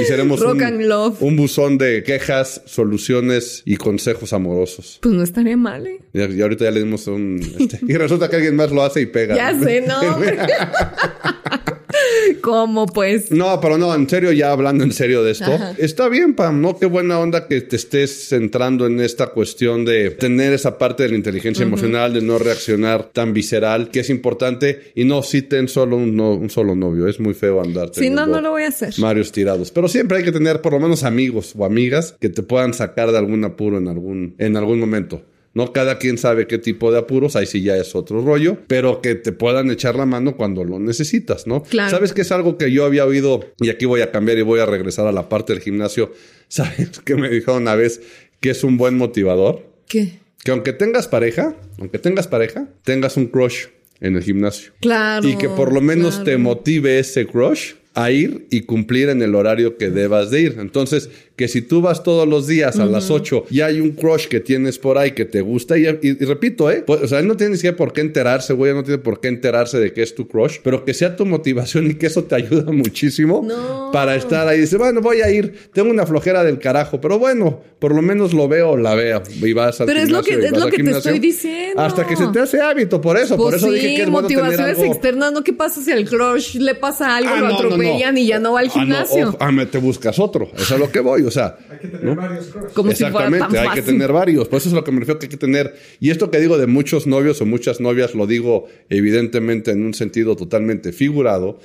Y 0.00 0.04
seremos 0.04 0.40
Rock 0.40 0.54
un, 0.56 0.62
and 0.62 0.80
Love. 0.82 1.22
un 1.22 1.36
buzón 1.36 1.76
de 1.78 2.02
quejas, 2.02 2.62
soluciones 2.66 3.62
y 3.66 3.76
consejos 3.76 4.32
amorosos. 4.32 4.98
Pues 5.02 5.14
no 5.14 5.22
estaría 5.22 5.56
mal, 5.56 5.86
¿eh? 5.86 6.00
Y, 6.12 6.20
y 6.20 6.42
ahorita 6.42 6.64
ya 6.64 6.70
le 6.70 6.80
dimos 6.80 7.06
un... 7.06 7.38
este, 7.58 7.80
y 7.86 7.94
resulta 7.96 8.28
que 8.30 8.36
alguien 8.36 8.56
más 8.56 8.70
lo 8.70 8.82
hace 8.82 9.02
y 9.02 9.06
pega. 9.06 9.34
Ya 9.36 9.58
sé, 9.58 9.82
no. 9.82 10.00
¿Cómo 12.40 12.86
pues? 12.86 13.30
No, 13.30 13.60
pero 13.60 13.78
no, 13.78 13.94
en 13.94 14.08
serio, 14.08 14.32
ya 14.32 14.50
hablando 14.52 14.84
en 14.84 14.92
serio 14.92 15.22
de 15.22 15.32
esto, 15.32 15.52
Ajá. 15.52 15.74
está 15.78 16.08
bien, 16.08 16.34
Pam, 16.34 16.60
¿no? 16.60 16.78
Qué 16.78 16.86
buena 16.86 17.18
onda 17.18 17.46
que 17.46 17.60
te 17.60 17.76
estés 17.76 18.28
centrando 18.28 18.86
en 18.86 19.00
esta 19.00 19.28
cuestión 19.28 19.84
de 19.84 20.10
tener 20.10 20.52
esa 20.52 20.78
parte 20.78 21.02
de 21.04 21.10
la 21.10 21.16
inteligencia 21.16 21.62
emocional, 21.64 22.12
de 22.14 22.22
no 22.22 22.38
reaccionar 22.38 23.10
tan 23.12 23.32
visceral, 23.32 23.90
que 23.90 24.00
es 24.00 24.10
importante. 24.10 24.92
Y 24.94 25.04
no, 25.04 25.22
sí 25.22 25.42
ten 25.42 25.68
solo 25.68 25.96
un, 25.96 26.16
no- 26.16 26.34
un 26.34 26.50
solo 26.50 26.74
novio, 26.74 27.06
es 27.08 27.20
muy 27.20 27.34
feo 27.34 27.60
andar. 27.60 27.90
Si 27.92 28.10
no, 28.10 28.26
no 28.26 28.40
lo 28.40 28.50
voy 28.50 28.62
a 28.64 28.68
hacer. 28.68 28.94
Varios 28.98 29.32
tirados. 29.32 29.70
Pero 29.70 29.88
siempre 29.88 30.18
hay 30.18 30.24
que 30.24 30.32
tener 30.32 30.60
por 30.60 30.72
lo 30.72 30.80
menos 30.80 31.04
amigos 31.04 31.54
o 31.56 31.64
amigas 31.64 32.16
que 32.20 32.28
te 32.28 32.42
puedan 32.42 32.74
sacar 32.74 33.12
de 33.12 33.18
algún 33.18 33.44
apuro 33.44 33.78
en 33.78 33.88
algún, 33.88 34.34
en 34.38 34.56
algún 34.56 34.78
momento. 34.80 35.22
No 35.54 35.72
cada 35.72 35.98
quien 35.98 36.18
sabe 36.18 36.46
qué 36.48 36.58
tipo 36.58 36.90
de 36.90 36.98
apuros, 36.98 37.36
ahí 37.36 37.46
sí 37.46 37.62
ya 37.62 37.76
es 37.76 37.94
otro 37.94 38.20
rollo, 38.22 38.58
pero 38.66 39.00
que 39.00 39.14
te 39.14 39.30
puedan 39.32 39.70
echar 39.70 39.94
la 39.94 40.04
mano 40.04 40.36
cuando 40.36 40.64
lo 40.64 40.80
necesitas, 40.80 41.46
¿no? 41.46 41.62
Claro. 41.62 41.90
¿Sabes 41.90 42.12
que 42.12 42.22
es 42.22 42.32
algo 42.32 42.58
que 42.58 42.72
yo 42.72 42.84
había 42.84 43.06
oído? 43.06 43.52
Y 43.60 43.70
aquí 43.70 43.86
voy 43.86 44.00
a 44.00 44.10
cambiar 44.10 44.36
y 44.38 44.42
voy 44.42 44.58
a 44.58 44.66
regresar 44.66 45.06
a 45.06 45.12
la 45.12 45.28
parte 45.28 45.52
del 45.52 45.62
gimnasio. 45.62 46.12
¿Sabes 46.48 47.00
que 47.04 47.14
me 47.14 47.28
dijeron 47.28 47.62
una 47.62 47.76
vez 47.76 48.02
que 48.40 48.50
es 48.50 48.64
un 48.64 48.76
buen 48.76 48.96
motivador? 48.98 49.64
¿Qué? 49.88 50.18
Que 50.42 50.50
aunque 50.50 50.72
tengas 50.72 51.08
pareja, 51.08 51.56
aunque 51.78 51.98
tengas 51.98 52.26
pareja, 52.26 52.68
tengas 52.82 53.16
un 53.16 53.28
crush 53.28 53.66
en 54.00 54.16
el 54.16 54.22
gimnasio. 54.22 54.72
Claro. 54.80 55.26
Y 55.26 55.36
que 55.36 55.48
por 55.48 55.72
lo 55.72 55.80
menos 55.80 56.16
claro. 56.16 56.24
te 56.24 56.36
motive 56.36 56.98
ese 56.98 57.26
crush 57.26 57.74
a 57.94 58.10
ir 58.10 58.46
y 58.50 58.62
cumplir 58.62 59.08
en 59.08 59.22
el 59.22 59.34
horario 59.34 59.78
que 59.78 59.88
debas 59.88 60.30
de 60.30 60.40
ir. 60.42 60.56
Entonces, 60.58 61.10
que 61.36 61.48
si 61.48 61.62
tú 61.62 61.80
vas 61.80 62.02
todos 62.04 62.28
los 62.28 62.46
días 62.46 62.78
a 62.78 62.86
las 62.86 63.10
8 63.10 63.46
y 63.50 63.60
hay 63.60 63.80
un 63.80 63.90
crush 63.90 64.28
que 64.28 64.38
tienes 64.38 64.78
por 64.78 64.98
ahí 64.98 65.12
que 65.12 65.24
te 65.24 65.40
gusta, 65.40 65.76
y, 65.76 65.86
y- 65.86 65.98
y 66.02 66.24
repito, 66.24 66.70
¿eh? 66.70 66.84
Pues, 66.86 67.02
o 67.02 67.08
sea, 67.08 67.18
él 67.18 67.26
no 67.26 67.36
tiene 67.36 67.50
ni 67.52 67.56
siquiera 67.56 67.76
por 67.76 67.92
qué 67.92 68.02
enterarse, 68.02 68.52
güey, 68.52 68.72
no 68.72 68.84
tiene 68.84 68.98
por 68.98 69.20
qué 69.20 69.28
enterarse 69.28 69.78
de 69.80 69.92
que 69.92 70.02
es 70.02 70.14
tu 70.14 70.28
crush, 70.28 70.58
pero 70.62 70.84
que 70.84 70.94
sea 70.94 71.16
tu 71.16 71.26
motivación 71.26 71.90
y 71.90 71.94
que 71.94 72.06
eso 72.06 72.22
te 72.24 72.36
ayuda 72.36 72.70
muchísimo 72.72 73.44
No. 73.44 73.90
para 73.92 74.14
estar 74.14 74.46
ahí. 74.46 74.60
Dice, 74.60 74.76
bueno, 74.76 75.00
voy 75.00 75.22
a 75.22 75.30
ir, 75.30 75.54
tengo 75.72 75.90
una 75.90 76.06
flojera 76.06 76.44
del 76.44 76.58
carajo, 76.60 77.00
pero 77.00 77.18
bueno, 77.18 77.60
por 77.80 77.94
lo 77.94 78.00
menos 78.00 78.32
lo 78.32 78.46
veo 78.46 78.70
o 78.70 78.76
la 78.76 78.94
veo. 78.94 79.22
Y 79.42 79.52
vas 79.52 79.80
al 79.80 79.86
Pero 79.88 80.00
es 80.00 80.10
lo 80.10 80.22
que- 80.22 80.34
es 80.34 80.56
lo 80.56 80.66
que 80.68 80.82
te 80.84 80.90
estoy 80.90 81.18
diciendo. 81.18 81.82
Hasta 81.82 82.06
que 82.06 82.14
se 82.16 82.28
te 82.28 82.38
hace 82.40 82.60
hábito, 82.60 83.00
por 83.00 83.16
eso, 83.18 83.36
por 83.36 83.50
Pues 83.50 83.56
eso 83.56 83.66
sí, 83.72 83.74
dije 83.74 83.96
que 83.96 84.02
es 84.04 84.10
bueno 84.10 84.28
tener 84.28 84.42
motivaciones 84.44 84.78
algo. 84.78 84.92
externas, 84.92 85.32
¿no? 85.32 85.42
¿Qué 85.42 85.52
pasa 85.52 85.82
si 85.82 85.90
al 85.90 86.04
crush 86.08 86.56
le 86.56 86.76
pasa 86.76 87.16
algo, 87.16 87.30
Ah, 87.34 87.40
lo 87.40 87.48
no, 87.48 87.52
no, 87.54 87.60
no. 87.62 87.66
atropellan 87.74 88.16
y 88.18 88.26
ya 88.28 88.38
no 88.38 88.52
va 88.52 88.60
al 88.60 88.66
Ah, 88.66 88.72
no, 88.76 88.80
gimnasio? 88.80 89.28
ojo, 89.30 89.36
ah, 89.40 89.50
me- 89.52 89.66
te 89.66 89.78
buscas 89.78 90.18
otro. 90.20 90.48
Eso 90.54 90.62
es 90.62 90.72
a 90.72 90.78
lo 90.78 90.90
que 90.92 91.00
voy. 91.00 91.23
O 91.26 91.30
sea, 91.30 91.58
Hay 91.70 91.78
que 91.78 91.88
tener 91.88 92.16
varios 92.16 92.46
crush. 92.46 92.72
Como 92.72 92.92
si 92.92 93.04
fuera 93.04 93.12
tan 93.12 93.34
exactamente, 93.34 93.58
hay 93.58 93.74
que 93.74 93.82
tener 93.82 94.12
varios. 94.12 94.48
Por 94.48 94.58
eso 94.58 94.68
es 94.68 94.74
lo 94.74 94.84
que 94.84 94.92
me 94.92 95.00
refiero 95.00 95.18
que 95.18 95.26
hay 95.26 95.30
que 95.30 95.36
tener. 95.36 95.74
Y 96.00 96.10
esto 96.10 96.30
que 96.30 96.38
digo 96.40 96.58
de 96.58 96.66
muchos 96.66 97.06
novios 97.06 97.40
o 97.40 97.46
muchas 97.46 97.80
novias, 97.80 98.14
lo 98.14 98.26
digo 98.26 98.66
evidentemente 98.88 99.70
en 99.70 99.84
un 99.84 99.94
sentido 99.94 100.36
totalmente 100.36 100.92
figurado, 100.92 101.58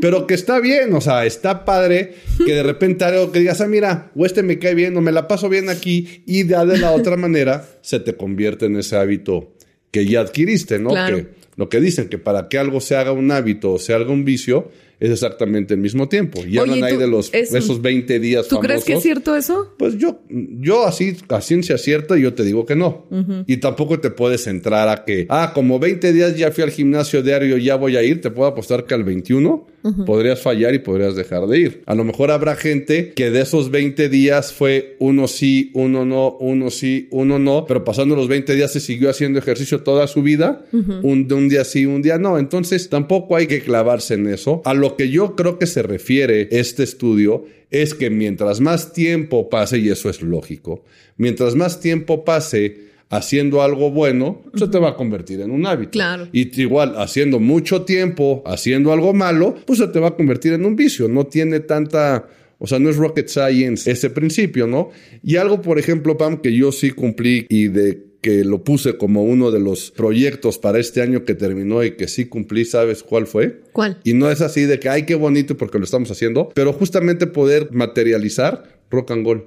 pero 0.00 0.26
que 0.26 0.34
está 0.34 0.60
bien. 0.60 0.92
O 0.94 1.00
sea, 1.00 1.26
está 1.26 1.64
padre 1.64 2.14
que 2.44 2.54
de 2.54 2.62
repente 2.62 3.04
algo 3.04 3.32
que 3.32 3.40
digas, 3.40 3.60
ah, 3.60 3.68
mira, 3.68 4.10
o 4.14 4.26
este 4.26 4.42
me 4.42 4.58
cae 4.58 4.74
bien, 4.74 4.96
o 4.96 5.00
me 5.00 5.12
la 5.12 5.28
paso 5.28 5.48
bien 5.48 5.68
aquí, 5.68 6.22
y 6.26 6.42
de, 6.44 6.56
de 6.66 6.78
la 6.78 6.92
otra 6.92 7.16
manera 7.16 7.66
se 7.82 8.00
te 8.00 8.14
convierte 8.16 8.66
en 8.66 8.76
ese 8.76 8.96
hábito 8.96 9.52
que 9.90 10.06
ya 10.06 10.20
adquiriste, 10.20 10.78
¿no? 10.78 10.90
Claro. 10.90 11.16
Que 11.16 11.46
lo 11.56 11.70
que 11.70 11.80
dicen, 11.80 12.08
que 12.08 12.18
para 12.18 12.48
que 12.48 12.58
algo 12.58 12.80
se 12.80 12.96
haga 12.96 13.12
un 13.12 13.32
hábito 13.32 13.72
o 13.72 13.78
se 13.78 13.94
haga 13.94 14.10
un 14.12 14.24
vicio, 14.24 14.70
es 14.98 15.10
exactamente 15.10 15.74
el 15.74 15.80
mismo 15.80 16.08
tiempo. 16.08 16.40
Y 16.40 16.58
Oye, 16.58 16.60
hablan 16.60 16.78
¿y 16.78 16.82
ahí 16.82 16.92
tú- 16.94 16.98
de 17.00 17.06
los 17.06 17.32
es- 17.34 17.52
esos 17.52 17.82
20 17.82 18.18
días 18.18 18.48
¿Tú 18.48 18.58
crees 18.60 18.84
que 18.84 18.94
es 18.94 19.02
cierto 19.02 19.36
eso? 19.36 19.74
Pues 19.78 19.98
yo, 19.98 20.20
yo 20.30 20.86
así, 20.86 21.16
a 21.28 21.40
ciencia 21.40 21.76
cierta, 21.78 22.16
yo 22.16 22.34
te 22.34 22.42
digo 22.44 22.64
que 22.66 22.76
no. 22.76 23.06
Y 23.46 23.58
tampoco 23.58 24.00
te 24.00 24.10
puedes 24.10 24.46
entrar 24.46 24.88
a 24.88 25.04
que, 25.04 25.26
ah, 25.28 25.52
como 25.54 25.78
20 25.78 26.12
días 26.12 26.36
ya 26.36 26.50
fui 26.50 26.64
al 26.64 26.70
gimnasio 26.70 27.22
diario, 27.22 27.56
ya 27.58 27.76
voy 27.76 27.96
a 27.96 28.02
ir, 28.02 28.20
te 28.20 28.30
puedo 28.30 28.48
apostar 28.48 28.84
que 28.86 28.94
al 28.94 29.04
21 29.04 29.66
podrías 30.04 30.40
fallar 30.40 30.74
y 30.74 30.80
podrías 30.80 31.14
dejar 31.14 31.46
de 31.46 31.58
ir. 31.58 31.82
A 31.86 31.94
lo 31.94 32.02
mejor 32.02 32.30
habrá 32.32 32.56
gente 32.56 33.12
que 33.14 33.30
de 33.30 33.42
esos 33.42 33.70
20 33.70 34.08
días 34.08 34.52
fue 34.52 34.96
uno 34.98 35.28
sí, 35.28 35.70
uno 35.74 36.04
no, 36.04 36.36
uno 36.40 36.70
sí, 36.70 37.06
uno 37.12 37.38
no, 37.38 37.66
pero 37.68 37.84
pasando 37.84 38.16
los 38.16 38.26
20 38.26 38.54
días 38.56 38.72
se 38.72 38.80
siguió 38.80 39.10
haciendo 39.10 39.38
ejercicio 39.38 39.82
toda 39.82 40.06
su 40.08 40.22
vida, 40.22 40.64
un, 40.72 41.28
de 41.28 41.34
un 41.34 41.48
día 41.48 41.64
sí, 41.64 41.86
un 41.86 42.02
día 42.02 42.18
no. 42.18 42.36
Entonces 42.38 42.88
tampoco 42.88 43.36
hay 43.36 43.46
que 43.46 43.60
clavarse 43.60 44.14
en 44.14 44.26
eso. 44.26 44.60
A 44.64 44.74
lo 44.74 44.85
que 44.94 45.08
yo 45.08 45.34
creo 45.34 45.58
que 45.58 45.66
se 45.66 45.82
refiere 45.82 46.48
este 46.52 46.84
estudio 46.84 47.46
es 47.70 47.94
que 47.94 48.10
mientras 48.10 48.60
más 48.60 48.92
tiempo 48.92 49.48
pase, 49.48 49.78
y 49.78 49.88
eso 49.88 50.08
es 50.10 50.22
lógico, 50.22 50.84
mientras 51.16 51.56
más 51.56 51.80
tiempo 51.80 52.24
pase 52.24 52.86
haciendo 53.08 53.62
algo 53.62 53.90
bueno, 53.90 54.42
se 54.54 54.68
te 54.68 54.78
va 54.78 54.90
a 54.90 54.94
convertir 54.96 55.40
en 55.40 55.50
un 55.50 55.66
hábito. 55.66 55.92
Claro. 55.92 56.28
Y 56.32 56.60
igual, 56.60 56.94
haciendo 56.96 57.40
mucho 57.40 57.82
tiempo, 57.82 58.42
haciendo 58.46 58.92
algo 58.92 59.12
malo, 59.14 59.54
pues 59.64 59.78
se 59.78 59.88
te 59.88 59.98
va 59.98 60.08
a 60.08 60.16
convertir 60.16 60.52
en 60.52 60.64
un 60.64 60.76
vicio. 60.76 61.08
No 61.08 61.26
tiene 61.26 61.60
tanta... 61.60 62.28
O 62.58 62.66
sea, 62.66 62.78
no 62.78 62.88
es 62.88 62.96
rocket 62.96 63.28
science 63.28 63.90
ese 63.90 64.08
principio, 64.08 64.66
¿no? 64.66 64.90
Y 65.22 65.36
algo, 65.36 65.60
por 65.60 65.78
ejemplo, 65.78 66.16
Pam, 66.16 66.38
que 66.38 66.54
yo 66.54 66.72
sí 66.72 66.90
cumplí 66.90 67.44
y 67.50 67.68
de 67.68 68.05
que 68.26 68.44
lo 68.44 68.64
puse 68.64 68.96
como 68.96 69.22
uno 69.22 69.52
de 69.52 69.60
los 69.60 69.92
proyectos 69.92 70.58
para 70.58 70.80
este 70.80 71.00
año 71.00 71.24
que 71.24 71.36
terminó 71.36 71.84
y 71.84 71.92
que 71.92 72.08
sí 72.08 72.26
cumplí, 72.26 72.64
¿sabes 72.64 73.04
cuál 73.04 73.28
fue? 73.28 73.60
¿Cuál? 73.70 74.00
Y 74.02 74.14
no 74.14 74.28
es 74.28 74.40
así 74.40 74.62
de 74.62 74.80
que, 74.80 74.88
ay, 74.88 75.04
qué 75.04 75.14
bonito 75.14 75.56
porque 75.56 75.78
lo 75.78 75.84
estamos 75.84 76.10
haciendo, 76.10 76.48
pero 76.52 76.72
justamente 76.72 77.28
poder 77.28 77.70
materializar 77.70 78.80
rock 78.90 79.12
and 79.12 79.24
roll. 79.24 79.46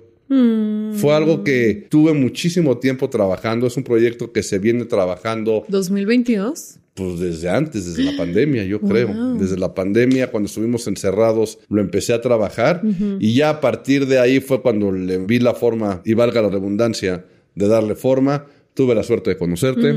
Fue 0.94 1.14
algo 1.14 1.44
que 1.44 1.88
tuve 1.90 2.14
muchísimo 2.14 2.78
tiempo 2.78 3.10
trabajando. 3.10 3.68
Es 3.68 3.76
un 3.76 3.84
proyecto 3.84 4.32
que 4.32 4.44
se 4.44 4.60
viene 4.60 4.86
trabajando 4.86 5.66
¿2022? 5.68 6.78
pues 6.94 7.20
desde 7.20 7.50
antes, 7.50 7.86
desde 7.86 8.10
la 8.10 8.16
pandemia, 8.16 8.64
yo 8.64 8.80
creo. 8.80 9.36
Desde 9.36 9.58
la 9.58 9.74
pandemia, 9.74 10.32
cuando 10.32 10.48
estuvimos 10.48 10.88
encerrados, 10.88 11.60
lo 11.68 11.82
empecé 11.82 12.14
a 12.14 12.22
trabajar 12.22 12.82
y 13.20 13.34
ya 13.34 13.50
a 13.50 13.60
partir 13.60 14.06
de 14.08 14.20
ahí 14.20 14.40
fue 14.40 14.62
cuando 14.62 14.94
le 14.94 15.18
vi 15.18 15.40
la 15.40 15.54
forma, 15.54 16.02
y 16.06 16.14
valga 16.14 16.42
la 16.42 16.50
redundancia, 16.50 17.26
de 17.56 17.68
darle 17.68 17.96
forma. 17.96 18.46
Tuve 18.80 18.96
la 18.96 19.04
suerte 19.04 19.32
de 19.32 19.38
conocerte, 19.38 19.94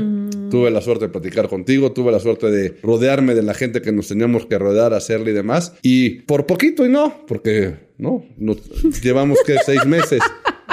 tuve 0.51 0.69
la 0.69 0.81
suerte 0.81 1.05
de 1.05 1.09
platicar 1.09 1.47
contigo, 1.47 1.93
tuve 1.93 2.11
la 2.11 2.19
suerte 2.19 2.51
de 2.51 2.75
rodearme 2.83 3.33
de 3.33 3.41
la 3.41 3.53
gente 3.53 3.81
que 3.81 3.93
nos 3.93 4.09
teníamos 4.09 4.45
que 4.45 4.57
rodear, 4.59 4.93
hacerle 4.93 5.31
y 5.31 5.33
demás. 5.33 5.71
Y 5.81 6.19
por 6.23 6.45
poquito 6.45 6.85
y 6.85 6.89
no, 6.89 7.23
porque 7.25 7.75
no, 7.97 8.25
nos 8.35 8.57
llevamos 9.01 9.39
que 9.47 9.55
seis 9.65 9.85
meses, 9.85 10.19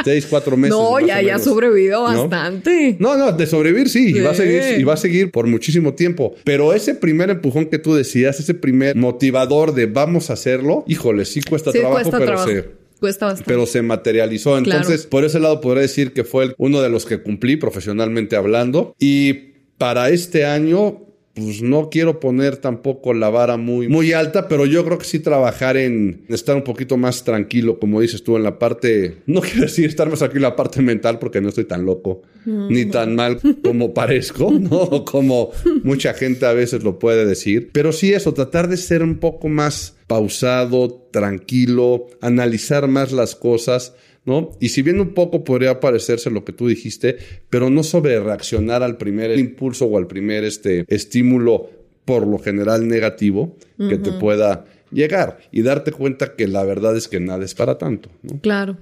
seis, 0.04 0.26
cuatro 0.28 0.56
meses. 0.56 0.76
No, 0.76 0.98
ya, 0.98 1.22
ya 1.22 1.38
¿no? 1.38 2.02
bastante. 2.02 2.96
No, 2.98 3.16
no, 3.16 3.30
de 3.30 3.46
sobrevivir 3.46 3.88
sí, 3.88 4.08
y 4.08 4.20
va 4.20 4.32
a 4.32 4.34
seguir, 4.34 4.80
y 4.80 4.82
va 4.82 4.94
a 4.94 4.96
seguir 4.96 5.30
por 5.30 5.46
muchísimo 5.46 5.94
tiempo. 5.94 6.34
Pero 6.42 6.72
ese 6.72 6.96
primer 6.96 7.30
empujón 7.30 7.66
que 7.66 7.78
tú 7.78 7.94
decías, 7.94 8.40
ese 8.40 8.54
primer 8.54 8.96
motivador 8.96 9.72
de 9.72 9.86
vamos 9.86 10.30
a 10.30 10.32
hacerlo, 10.32 10.82
híjole, 10.88 11.24
sí 11.24 11.42
cuesta 11.42 11.70
Sí, 11.70 11.78
trabajo, 11.78 12.02
cuesta 12.02 12.18
pero 12.18 12.26
trabajo. 12.26 12.50
se 12.50 12.79
Cuesta 13.00 13.26
bastante. 13.26 13.50
pero 13.50 13.66
se 13.66 13.82
materializó. 13.82 14.58
Entonces, 14.58 15.06
por 15.06 15.24
ese 15.24 15.40
lado 15.40 15.60
podré 15.60 15.80
decir 15.82 16.12
que 16.12 16.24
fue 16.24 16.54
uno 16.58 16.80
de 16.82 16.90
los 16.90 17.06
que 17.06 17.22
cumplí 17.22 17.56
profesionalmente 17.56 18.36
hablando. 18.36 18.94
Y 18.98 19.32
para 19.78 20.10
este 20.10 20.44
año, 20.44 21.06
pues 21.34 21.62
no 21.62 21.90
quiero 21.90 22.18
poner 22.18 22.56
tampoco 22.56 23.14
la 23.14 23.30
vara 23.30 23.56
muy, 23.56 23.88
muy 23.88 24.12
alta, 24.12 24.48
pero 24.48 24.66
yo 24.66 24.84
creo 24.84 24.98
que 24.98 25.04
sí 25.04 25.20
trabajar 25.20 25.76
en 25.76 26.24
estar 26.28 26.56
un 26.56 26.64
poquito 26.64 26.96
más 26.96 27.22
tranquilo, 27.22 27.78
como 27.78 28.00
dices 28.00 28.24
tú, 28.24 28.36
en 28.36 28.42
la 28.42 28.58
parte, 28.58 29.18
no 29.26 29.40
quiero 29.40 29.62
decir 29.62 29.86
estar 29.86 30.08
más 30.08 30.18
tranquilo 30.18 30.46
en 30.46 30.50
la 30.50 30.56
parte 30.56 30.82
mental, 30.82 31.18
porque 31.18 31.40
no 31.40 31.48
estoy 31.50 31.64
tan 31.64 31.86
loco, 31.86 32.22
ni 32.44 32.86
tan 32.86 33.14
mal 33.14 33.38
como 33.62 33.94
parezco, 33.94 34.50
¿no? 34.50 35.04
Como 35.04 35.50
mucha 35.84 36.14
gente 36.14 36.46
a 36.46 36.52
veces 36.52 36.82
lo 36.82 36.98
puede 36.98 37.24
decir. 37.24 37.70
Pero 37.72 37.92
sí 37.92 38.12
eso, 38.12 38.34
tratar 38.34 38.68
de 38.68 38.76
ser 38.76 39.02
un 39.02 39.18
poco 39.18 39.48
más 39.48 39.96
pausado, 40.08 41.06
tranquilo, 41.12 42.08
analizar 42.20 42.88
más 42.88 43.12
las 43.12 43.36
cosas, 43.36 43.94
¿no? 44.30 44.52
Y 44.60 44.68
si 44.68 44.82
bien 44.82 45.00
un 45.00 45.12
poco 45.12 45.42
podría 45.42 45.80
parecerse 45.80 46.30
lo 46.30 46.44
que 46.44 46.52
tú 46.52 46.68
dijiste, 46.68 47.18
pero 47.50 47.68
no 47.68 47.82
sobre 47.82 48.20
reaccionar 48.20 48.84
al 48.84 48.96
primer 48.96 49.36
impulso 49.36 49.86
o 49.86 49.98
al 49.98 50.06
primer 50.06 50.44
este, 50.44 50.84
estímulo 50.86 51.68
por 52.04 52.28
lo 52.28 52.38
general 52.38 52.86
negativo 52.86 53.56
que 53.76 53.98
te 53.98 54.12
pueda 54.12 54.66
llegar 54.92 55.38
y 55.50 55.62
darte 55.62 55.90
cuenta 55.90 56.36
que 56.36 56.46
la 56.46 56.62
verdad 56.64 56.96
es 56.96 57.08
que 57.08 57.18
nada 57.18 57.44
es 57.44 57.56
para 57.56 57.76
tanto, 57.76 58.08
¿no? 58.22 58.40
Claro. 58.40 58.76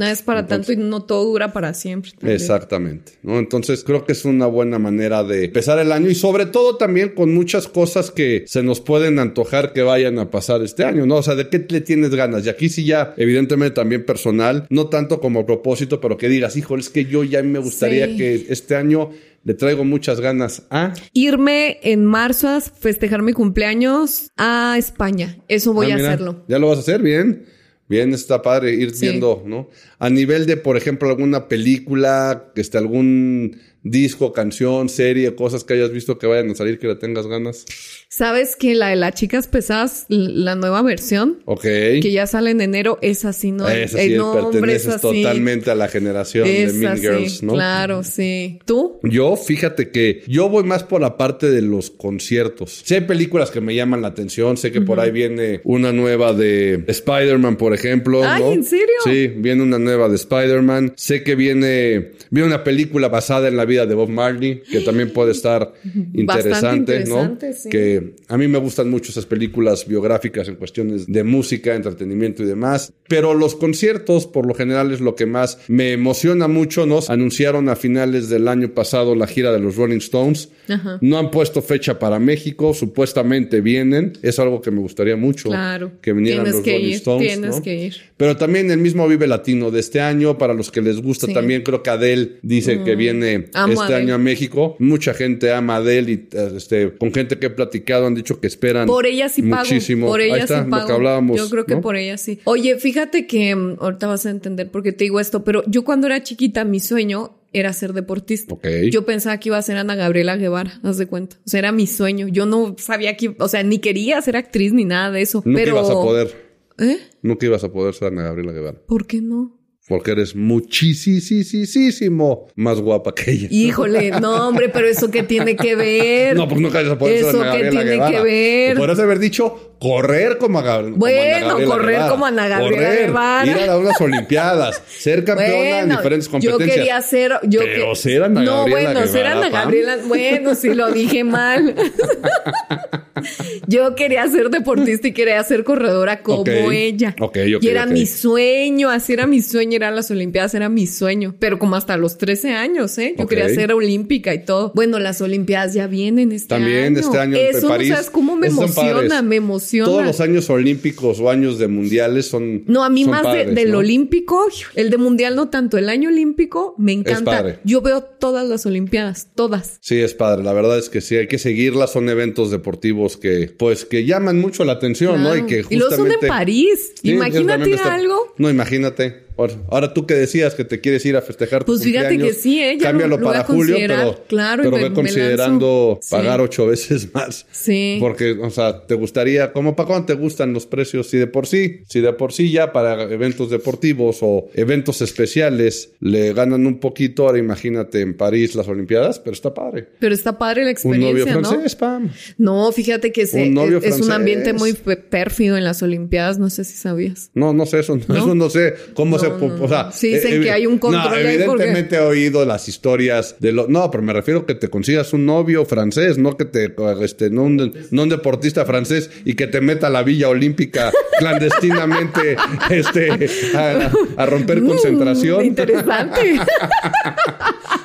Nada 0.00 0.12
es 0.12 0.22
para 0.22 0.46
tanto 0.46 0.72
y 0.72 0.76
no 0.78 1.02
todo 1.02 1.24
dura 1.26 1.52
para 1.52 1.74
siempre. 1.74 2.12
también. 2.12 2.34
Exactamente, 2.34 3.12
¿no? 3.22 3.38
Entonces 3.38 3.84
creo 3.84 4.06
que 4.06 4.12
es 4.12 4.24
una 4.24 4.46
buena 4.46 4.78
manera 4.78 5.22
de 5.22 5.44
empezar 5.44 5.78
el 5.78 5.92
año 5.92 6.08
y 6.08 6.14
sobre 6.14 6.46
todo 6.46 6.76
también 6.78 7.10
con 7.10 7.34
muchas 7.34 7.68
cosas 7.68 8.10
que 8.10 8.44
se 8.46 8.62
nos 8.62 8.80
pueden 8.80 9.18
antojar 9.18 9.74
que 9.74 9.82
vayan 9.82 10.18
a 10.18 10.30
pasar 10.30 10.62
este 10.62 10.84
año, 10.84 11.04
¿no? 11.04 11.16
O 11.16 11.22
sea, 11.22 11.34
¿de 11.34 11.50
qué 11.50 11.66
le 11.68 11.82
tienes 11.82 12.14
ganas? 12.14 12.46
Y 12.46 12.48
aquí 12.48 12.70
sí 12.70 12.84
ya, 12.86 13.12
evidentemente 13.18 13.74
también 13.74 14.06
personal, 14.06 14.66
no 14.70 14.86
tanto 14.88 15.20
como 15.20 15.44
propósito, 15.44 16.00
pero 16.00 16.16
que 16.16 16.30
digas, 16.30 16.56
híjole, 16.56 16.80
es 16.80 16.88
que 16.88 17.04
yo 17.04 17.22
ya 17.22 17.42
me 17.42 17.58
gustaría 17.58 18.06
Sí. 18.06 18.16
que 18.16 18.46
este 18.48 18.76
año 18.76 19.10
le 19.44 19.52
traigo 19.54 19.84
muchas 19.84 20.20
ganas 20.20 20.62
a... 20.70 20.94
Irme 21.12 21.78
en 21.82 22.06
marzo 22.06 22.48
a 22.48 22.60
festejar 22.62 23.20
mi 23.22 23.32
cumpleaños 23.34 24.30
a 24.38 24.76
España. 24.78 25.38
Eso 25.48 25.72
voy 25.74 25.90
Ah, 25.90 25.94
a 25.94 25.96
mira, 25.96 26.08
hacerlo. 26.08 26.44
Ya 26.48 26.58
lo 26.58 26.68
vas 26.68 26.78
a 26.78 26.80
hacer, 26.80 27.02
bien. 27.02 27.44
Bien, 27.90 28.14
está 28.14 28.40
padre 28.40 28.72
ir 28.72 28.94
Sí. 28.94 29.06
viendo, 29.08 29.42
¿no? 29.44 29.68
A 29.98 30.08
nivel 30.08 30.46
de, 30.46 30.56
por 30.56 30.76
ejemplo, 30.76 31.08
alguna 31.08 31.48
película, 31.48 32.52
este, 32.54 32.78
algún 32.78 33.56
disco, 33.82 34.32
canción, 34.32 34.88
serie, 34.88 35.34
cosas 35.34 35.64
que 35.64 35.74
hayas 35.74 35.90
visto 35.90 36.18
que 36.18 36.26
vayan 36.26 36.50
a 36.50 36.54
salir 36.54 36.78
que 36.78 36.86
le 36.86 36.96
tengas 36.96 37.26
ganas. 37.26 37.64
¿Sabes 38.08 38.56
que 38.56 38.74
la 38.74 38.88
de 38.88 38.96
las 38.96 39.14
chicas 39.14 39.46
pesadas, 39.46 40.06
la 40.08 40.54
nueva 40.56 40.82
versión, 40.82 41.38
Ok. 41.44 41.62
que 41.62 42.10
ya 42.12 42.26
sale 42.26 42.50
en 42.50 42.60
enero, 42.60 42.98
es 43.02 43.24
así, 43.24 43.52
¿no? 43.52 43.64
Nombre 43.64 43.84
es 43.84 43.92
perteneces 43.94 44.94
así. 44.94 45.22
totalmente 45.22 45.70
a 45.70 45.74
la 45.74 45.88
generación 45.88 46.46
de 46.46 46.72
Mean 46.72 46.98
Girls, 46.98 47.42
¿no? 47.42 47.52
Claro, 47.54 48.02
sí. 48.02 48.58
¿Tú? 48.64 48.98
Yo, 49.04 49.36
fíjate 49.36 49.90
que 49.90 50.22
yo 50.26 50.48
voy 50.48 50.64
más 50.64 50.82
por 50.82 51.00
la 51.00 51.16
parte 51.16 51.50
de 51.50 51.62
los 51.62 51.90
conciertos. 51.90 52.84
Hay 52.90 53.02
películas 53.02 53.50
que 53.50 53.60
me 53.60 53.74
llaman 53.74 54.02
la 54.02 54.08
atención. 54.08 54.56
Sé 54.56 54.72
que 54.72 54.80
por 54.80 55.00
ahí 55.00 55.10
viene 55.10 55.60
una 55.64 55.92
nueva 55.92 56.32
de 56.32 56.84
Spider-Man, 56.86 57.56
por 57.56 57.74
ejemplo. 57.74 58.22
Ay, 58.24 58.42
¿no? 58.42 58.52
¿en 58.52 58.64
serio? 58.64 58.86
Sí, 59.04 59.28
viene 59.36 59.62
una 59.62 59.78
nueva 59.78 60.08
de 60.08 60.16
Spider-Man. 60.16 60.94
Sé 60.96 61.22
que 61.22 61.34
viene, 61.34 62.12
viene 62.30 62.48
una 62.48 62.64
película 62.64 63.08
basada 63.08 63.48
en 63.48 63.56
la 63.56 63.64
vida 63.70 63.86
de 63.86 63.94
Bob 63.94 64.08
Marley, 64.10 64.62
que 64.70 64.80
también 64.80 65.12
puede 65.12 65.32
estar 65.32 65.72
interesante, 66.14 66.96
interesante, 66.98 67.48
¿no? 67.48 67.54
sí. 67.54 67.68
Que 67.68 68.14
a 68.28 68.36
mí 68.36 68.48
me 68.48 68.58
gustan 68.58 68.90
mucho 68.90 69.10
esas 69.10 69.26
películas 69.26 69.86
biográficas 69.86 70.48
en 70.48 70.56
cuestiones 70.56 71.06
de 71.06 71.24
música, 71.24 71.74
entretenimiento 71.74 72.42
y 72.42 72.46
demás. 72.46 72.92
Pero 73.08 73.34
los 73.34 73.54
conciertos, 73.54 74.26
por 74.26 74.46
lo 74.46 74.54
general, 74.54 74.92
es 74.92 75.00
lo 75.00 75.14
que 75.14 75.26
más 75.26 75.58
me 75.68 75.92
emociona 75.92 76.48
mucho, 76.48 76.86
¿no? 76.86 77.00
Anunciaron 77.08 77.68
a 77.68 77.76
finales 77.76 78.28
del 78.28 78.48
año 78.48 78.74
pasado 78.74 79.14
la 79.14 79.26
gira 79.26 79.52
de 79.52 79.58
los 79.60 79.76
Rolling 79.76 79.98
Stones. 79.98 80.50
Ajá. 80.68 80.98
No 81.00 81.18
han 81.18 81.30
puesto 81.30 81.62
fecha 81.62 81.98
para 81.98 82.18
México, 82.18 82.74
supuestamente 82.74 83.60
vienen. 83.60 84.12
Es 84.22 84.38
algo 84.38 84.60
que 84.60 84.70
me 84.70 84.80
gustaría 84.80 85.16
mucho. 85.16 85.48
Claro. 85.48 85.92
Que 86.00 86.12
vinieran 86.12 86.44
Tienes 86.44 86.54
los 86.56 86.64
que 86.64 86.72
Rolling 86.72 86.86
ir, 86.88 86.94
Stones. 86.94 87.26
tienes 87.28 87.56
¿no? 87.56 87.62
que 87.62 87.74
ir. 87.86 87.96
Pero 88.20 88.36
también 88.36 88.70
el 88.70 88.76
mismo 88.76 89.08
Vive 89.08 89.26
Latino 89.26 89.70
de 89.70 89.80
este 89.80 89.98
año, 89.98 90.36
para 90.36 90.52
los 90.52 90.70
que 90.70 90.82
les 90.82 91.00
gusta 91.00 91.24
Sí. 91.24 91.32
Mm. 91.32 91.34
también, 91.34 91.62
creo 91.62 91.82
que 91.82 91.88
Adele 91.88 92.32
dice 92.42 92.82
que 92.84 92.94
viene 92.94 93.48
Amo 93.54 93.82
este 93.82 93.94
a 93.94 93.96
año 93.96 94.14
a 94.14 94.18
México. 94.18 94.76
Mucha 94.78 95.14
gente 95.14 95.50
ama 95.54 95.76
a 95.76 95.76
Adele 95.78 96.12
y 96.12 96.28
este, 96.54 96.92
con 96.98 97.14
gente 97.14 97.38
que 97.38 97.46
he 97.46 97.50
platicado 97.50 98.06
han 98.06 98.14
dicho 98.14 98.38
que 98.38 98.46
esperan 98.46 98.86
Por 98.86 99.06
ella 99.06 99.30
sí 99.30 99.40
pago. 99.40 99.64
muchísimo. 99.64 100.06
Por 100.06 100.20
ella 100.20 100.34
Ahí 100.34 100.40
está, 100.40 100.64
sí 100.64 100.70
lo 100.70 100.86
que 100.86 100.92
hablábamos. 100.92 101.38
Yo 101.38 101.48
creo 101.48 101.64
que 101.64 101.76
¿no? 101.76 101.80
por 101.80 101.96
ella 101.96 102.18
sí. 102.18 102.40
Oye, 102.44 102.78
fíjate 102.78 103.26
que 103.26 103.56
mm, 103.56 103.76
ahorita 103.80 104.06
vas 104.06 104.26
a 104.26 104.30
entender 104.30 104.70
por 104.70 104.82
qué 104.82 104.92
te 104.92 105.04
digo 105.04 105.18
esto, 105.18 105.42
pero 105.42 105.62
yo 105.66 105.82
cuando 105.84 106.06
era 106.06 106.22
chiquita, 106.22 106.66
mi 106.66 106.78
sueño 106.78 107.38
era 107.54 107.72
ser 107.72 107.94
deportista. 107.94 108.52
Ok. 108.52 108.66
Yo 108.90 109.06
pensaba 109.06 109.40
que 109.40 109.48
iba 109.48 109.56
a 109.56 109.62
ser 109.62 109.78
Ana 109.78 109.94
Gabriela 109.94 110.36
Guevara, 110.36 110.78
haz 110.82 110.98
de 110.98 111.06
cuenta. 111.06 111.36
O 111.46 111.48
sea, 111.48 111.60
era 111.60 111.72
mi 111.72 111.86
sueño. 111.86 112.28
Yo 112.28 112.44
no 112.44 112.76
sabía 112.78 113.16
que, 113.16 113.34
o 113.38 113.48
sea, 113.48 113.62
ni 113.62 113.78
quería 113.78 114.20
ser 114.20 114.36
actriz 114.36 114.74
ni 114.74 114.84
nada 114.84 115.10
de 115.10 115.22
eso. 115.22 115.42
Nunca 115.46 115.58
pero... 115.58 115.76
ibas 115.78 115.88
a 115.88 115.94
poder. 115.94 116.49
¿Eh? 116.80 116.98
Nunca 117.22 117.46
ibas 117.46 117.62
a 117.62 117.70
poder 117.70 117.94
ser 117.94 118.08
Ana 118.08 118.22
Gabriela 118.24 118.52
Guevara. 118.52 118.80
¿Por 118.86 119.06
qué 119.06 119.20
no? 119.20 119.58
Porque 119.88 120.12
eres 120.12 120.36
muchísimo 120.36 122.46
más 122.54 122.80
guapa 122.80 123.14
que 123.14 123.32
ella. 123.32 123.48
Híjole, 123.50 124.12
no, 124.20 124.48
hombre, 124.48 124.68
pero 124.68 124.86
eso 124.86 125.10
qué 125.10 125.22
tiene 125.22 125.56
que 125.56 125.74
ver. 125.74 126.36
No, 126.36 126.48
pues 126.48 126.60
nunca 126.60 126.80
ibas 126.80 126.92
a 126.92 126.98
poder 126.98 127.18
ser 127.18 127.28
Eso 127.28 127.42
Ana 127.42 127.52
qué 127.52 127.62
Gabriela 127.64 127.80
tiene 127.82 127.96
Guevara. 127.96 128.16
que 128.16 128.22
ver. 128.22 128.76
Podrías 128.76 128.98
haber 129.00 129.18
dicho 129.18 129.69
correr 129.80 130.38
como, 130.38 130.58
a 130.60 130.62
Gab- 130.62 130.84
como 130.84 130.96
Bueno, 130.98 131.54
correr 131.66 131.90
Guevara. 131.96 132.08
como 132.10 132.26
Ana 132.26 132.46
Gabriela 132.48 132.76
Correr, 132.86 133.06
Guevara. 133.06 133.50
Ir 133.64 133.70
a 133.70 133.78
unas 133.78 134.00
Olimpiadas, 134.00 134.82
ser 134.86 135.24
campeona 135.24 135.80
en 135.80 135.88
diferentes 135.88 136.28
competencias. 136.28 136.68
Yo 136.68 136.74
quería 136.74 137.00
ser. 137.00 137.32
Yo 137.44 137.60
Pero 137.60 137.90
que- 137.90 137.96
ser 137.96 138.22
Ana 138.24 138.42
No, 138.42 138.56
Gabriela 138.58 138.92
bueno, 138.92 139.06
ser 139.10 139.26
Ana 139.26 139.40
Pam. 139.42 139.52
Gabriela. 139.52 139.96
Bueno, 140.06 140.54
sí 140.54 140.74
lo 140.74 140.92
dije 140.92 141.24
mal. 141.24 141.74
yo 143.66 143.94
quería 143.94 144.26
ser 144.28 144.50
deportista 144.50 145.08
y 145.08 145.12
quería 145.12 145.42
ser 145.44 145.64
corredora 145.64 146.22
como 146.22 146.40
Ok. 146.42 146.48
ella. 146.72 147.14
Ok, 147.20 147.38
ok, 147.56 147.62
y 147.62 147.68
era 147.68 147.86
mi 147.86 148.06
sueño, 148.06 148.90
así 148.90 149.12
era 149.12 149.26
mi 149.26 149.42
sueño, 149.42 149.76
ir 149.76 149.84
a 149.84 149.90
las 149.90 150.10
Olimpiadas, 150.10 150.54
era 150.54 150.68
mi 150.68 150.86
sueño. 150.86 151.34
Pero 151.38 151.58
como 151.58 151.76
hasta 151.76 151.96
los 151.96 152.18
13 152.18 152.50
años, 152.54 152.96
¿eh? 152.98 153.14
Yo 153.18 153.26
quería 153.26 153.48
ser 153.48 153.72
olímpica 153.72 154.34
y 154.34 154.44
todo. 154.44 154.72
Bueno, 154.74 154.98
las 154.98 155.20
Olimpiadas 155.20 155.74
ya 155.74 155.86
vienen 155.86 156.32
este 156.32 156.48
También 156.48 156.84
año. 156.96 157.00
este 157.00 157.18
año 157.18 157.36
en 157.36 157.56
Eso, 157.56 157.68
París. 157.68 157.88
no 157.90 157.94
sabes 157.96 158.10
cómo 158.10 158.36
me 158.36 158.48
Esos 158.48 158.58
emociona, 158.58 159.22
me 159.22 159.36
emociona. 159.36 159.69
Todos 159.84 160.04
los 160.04 160.20
años 160.20 160.48
olímpicos 160.50 161.20
o 161.20 161.30
años 161.30 161.58
de 161.58 161.68
mundiales 161.68 162.26
son. 162.28 162.64
No, 162.66 162.84
a 162.84 162.90
mí 162.90 163.04
más 163.04 163.22
de- 163.32 163.46
del 163.46 163.72
¿no? 163.72 163.78
olímpico, 163.78 164.46
el 164.74 164.90
de 164.90 164.96
mundial 164.96 165.36
no 165.36 165.48
tanto, 165.48 165.78
el 165.78 165.88
año 165.88 166.08
olímpico 166.08 166.74
me 166.78 166.92
encanta. 166.92 167.30
padre. 167.30 167.58
Yo 167.64 167.80
veo 167.80 168.02
todas 168.02 168.46
las 168.48 168.66
olimpiadas, 168.66 169.28
todas. 169.34 169.78
Sí, 169.80 169.98
es 170.00 170.14
padre. 170.14 170.42
La 170.44 170.52
verdad 170.52 170.78
es 170.78 170.88
que 170.88 171.00
sí, 171.00 171.16
hay 171.16 171.26
que 171.28 171.38
seguirlas. 171.38 171.92
Son 171.92 172.08
eventos 172.08 172.50
deportivos 172.50 173.16
que, 173.16 173.52
pues, 173.56 173.84
que 173.84 174.04
llaman 174.04 174.40
mucho 174.40 174.64
la 174.64 174.72
atención, 174.72 175.22
¿no? 175.22 175.36
Y 175.36 175.46
que 175.46 175.64
Y 175.70 175.76
luego 175.76 175.94
son 175.96 176.06
justamente. 176.06 176.26
en 176.26 176.28
París. 176.28 176.92
Sí, 177.02 177.10
Imagínate 177.12 177.74
algo. 177.84 178.34
No, 178.38 178.50
imagínate. 178.50 179.29
Ahora- 179.40 179.54
Ahora 179.70 179.94
tú 179.94 180.06
que 180.06 180.14
decías 180.14 180.54
que 180.54 180.64
te 180.64 180.80
quieres 180.80 181.04
ir 181.06 181.16
a 181.16 181.22
festejar 181.22 181.64
tu 181.64 181.72
Pues 181.72 181.82
fíjate 181.82 182.18
que 182.18 182.32
sí, 182.34 182.60
¿eh? 182.60 182.76
Ya 182.78 182.88
Cámbialo 182.88 183.16
lo- 183.16 183.22
lo 183.22 183.26
para 183.26 183.44
julio, 183.44 183.76
pero, 183.78 184.24
Claro, 184.28 184.62
pero 184.62 184.76
me- 184.76 184.82
ve 184.88 184.92
considerando. 184.94 185.98
Sí. 186.02 186.10
pagar 186.10 186.40
ocho 186.40 186.66
veces 186.66 187.08
más. 187.14 187.46
Sí. 187.50 187.96
Porque, 188.00 188.32
o 188.32 188.50
sea, 188.50 188.86
te 188.86 188.94
gustaría, 188.94 189.52
¿cómo 189.52 189.74
para 189.76 189.86
cuándo 189.86 190.06
te 190.06 190.14
gustan 190.14 190.52
los 190.52 190.66
precios? 190.66 191.08
Si 191.08 191.16
de 191.18 191.26
por 191.26 191.46
sí, 191.46 191.80
si 191.88 192.00
de 192.00 192.12
por 192.12 192.32
sí 192.32 192.50
ya 192.50 192.72
para 192.72 193.02
eventos 193.04 193.50
deportivos 193.50 194.18
o 194.22 194.48
eventos 194.54 195.00
especiales 195.02 195.90
le 196.00 196.32
ganan 196.32 196.66
un 196.66 196.78
poquito, 196.80 197.26
ahora 197.26 197.38
imagínate 197.38 198.00
en 198.00 198.16
París 198.16 198.54
las 198.54 198.68
Olimpiadas, 198.68 199.18
pero 199.18 199.32
está 199.34 199.54
padre. 199.54 199.88
Pero 199.98 200.14
está 200.14 200.36
padre 200.38 200.64
la 200.64 200.74
Un 200.84 201.00
novio 201.00 201.08
experiencia, 201.08 201.34
¿no? 201.40 201.48
francés, 201.48 201.76
pam. 201.76 202.10
No, 202.38 202.70
fíjate 202.72 203.12
que 203.12 203.26
se- 203.26 203.42
Un 203.44 203.54
novio 203.54 203.78
es, 203.78 203.84
es 203.96 204.00
un 204.00 204.12
ambiente 204.12 204.52
muy 204.52 204.72
pérfido 204.72 205.56
en 205.56 205.64
las 205.64 205.82
olimpiadas, 205.82 206.38
no 206.38 206.50
sé 206.50 206.64
si 206.64 206.76
sabías. 206.76 207.30
No, 207.34 207.52
no 207.52 207.66
sé, 207.66 207.80
eso 207.80 207.96
no, 207.96 208.16
eso 208.16 208.34
no 208.34 208.50
sé 208.50 208.74
cómo 208.94 209.18
se... 209.18 209.29
No, 209.30 209.38
pu- 209.38 209.58
no, 209.58 209.64
o 209.64 209.68
sea, 209.68 209.82
no. 209.84 209.92
Sí 209.92 210.08
dicen 210.14 210.42
que 210.42 210.50
hay 210.50 210.66
un 210.66 210.78
control 210.78 211.02
No, 211.04 211.10
ahí 211.10 211.22
porque- 211.24 211.34
evidentemente 211.64 211.96
he 211.96 212.00
oído 212.00 212.44
las 212.44 212.68
historias 212.68 213.36
de 213.38 213.52
lo... 213.52 213.66
No, 213.68 213.90
pero 213.90 214.02
me 214.02 214.12
refiero 214.12 214.46
que 214.46 214.54
te 214.54 214.68
consigas 214.68 215.12
un 215.12 215.26
novio 215.26 215.64
francés, 215.64 216.18
no 216.18 216.36
que 216.36 216.44
te... 216.44 216.74
Este, 217.02 217.30
no, 217.30 217.42
un, 217.44 217.72
no 217.90 218.02
un 218.02 218.08
deportista 218.08 218.64
francés 218.64 219.10
y 219.24 219.34
que 219.34 219.46
te 219.46 219.60
meta 219.60 219.86
a 219.88 219.90
la 219.90 220.02
Villa 220.02 220.28
Olímpica 220.28 220.90
clandestinamente 221.18 222.36
este, 222.70 223.10
a, 223.56 223.90
a 224.16 224.26
romper 224.26 224.62
concentración. 224.62 225.44
Interesante. 225.44 226.40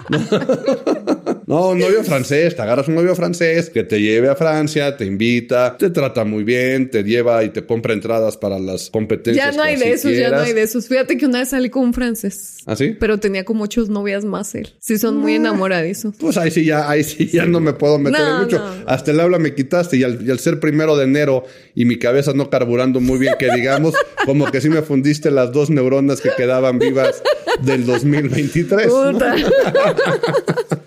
No, 1.48 1.70
un 1.70 1.78
novio 1.80 2.04
francés, 2.04 2.56
te 2.56 2.62
agarras 2.64 2.88
un 2.88 2.96
novio 2.96 3.14
francés 3.16 3.70
que 3.70 3.84
te 3.84 4.02
lleve 4.02 4.30
a 4.30 4.36
Francia, 4.36 4.98
te 4.98 5.06
invita, 5.06 5.78
te 5.78 5.92
trata 5.92 6.24
muy 6.26 6.44
bien, 6.44 6.90
te 6.90 7.04
lleva 7.04 7.44
y 7.44 7.50
te 7.50 7.64
compra 7.64 7.94
entradas 7.94 8.36
para 8.36 8.58
las 8.58 8.90
competencias. 8.90 9.52
ya 9.52 9.56
no 9.56 9.62
hay 9.62 9.76
de 9.76 9.92
esos, 9.92 10.12
ya 10.12 10.32
no 10.32 10.40
hay 10.40 10.54
de 10.54 10.64
esos. 10.64 10.88
Fíjate 10.88 11.18
que 11.18 11.28
una 11.28 11.40
vez 11.40 11.50
salí 11.50 11.70
con 11.70 11.84
un 11.84 11.94
francés. 11.94 12.58
¿Ah, 12.66 12.76
sí? 12.76 12.96
Pero 13.00 13.20
tenía 13.20 13.46
como 13.46 13.66
ocho 13.66 13.84
novias 13.88 14.26
más 14.26 14.56
él. 14.56 14.74
Sí, 14.80 14.98
son 14.98 15.18
muy 15.18 15.36
enamoradizos. 15.36 16.16
Pues 16.20 16.36
ahí 16.38 16.50
sí 16.50 16.66
ya, 16.66 16.90
ahí 16.90 17.04
sí 17.04 17.28
ya 17.28 17.46
no 17.46 17.60
me 17.60 17.74
puedo 17.74 18.00
meter 18.00 18.20
No, 18.22 18.42
mucho. 18.42 18.58
no. 18.58 18.66
Hasta 18.88 19.12
el 19.12 19.20
habla 19.20 19.38
me 19.38 19.54
quitaste 19.54 19.98
y 19.98 20.04
al, 20.04 20.26
y 20.28 20.32
al 20.32 20.40
ser 20.40 20.60
primero 20.60 20.98
de 20.98 21.04
enero 21.04 21.44
y 21.76 21.86
mi 21.86 22.00
cabeza 22.00 22.34
no 22.34 22.50
carburando 22.50 23.00
muy 23.02 23.20
bien, 23.20 23.36
que 23.38 23.52
digamos, 23.54 23.94
como 24.26 24.50
que 24.52 24.62
sí 24.62 24.70
me 24.70 24.82
fundiste 24.82 25.30
las 25.30 25.52
dos 25.52 25.70
neuronas 25.70 26.22
que 26.22 26.30
quedaban 26.36 26.80
vivas 26.80 27.22
del 27.62 27.86
2023. 27.86 28.88
¿no? 28.88 29.12
Puta. 29.12 29.36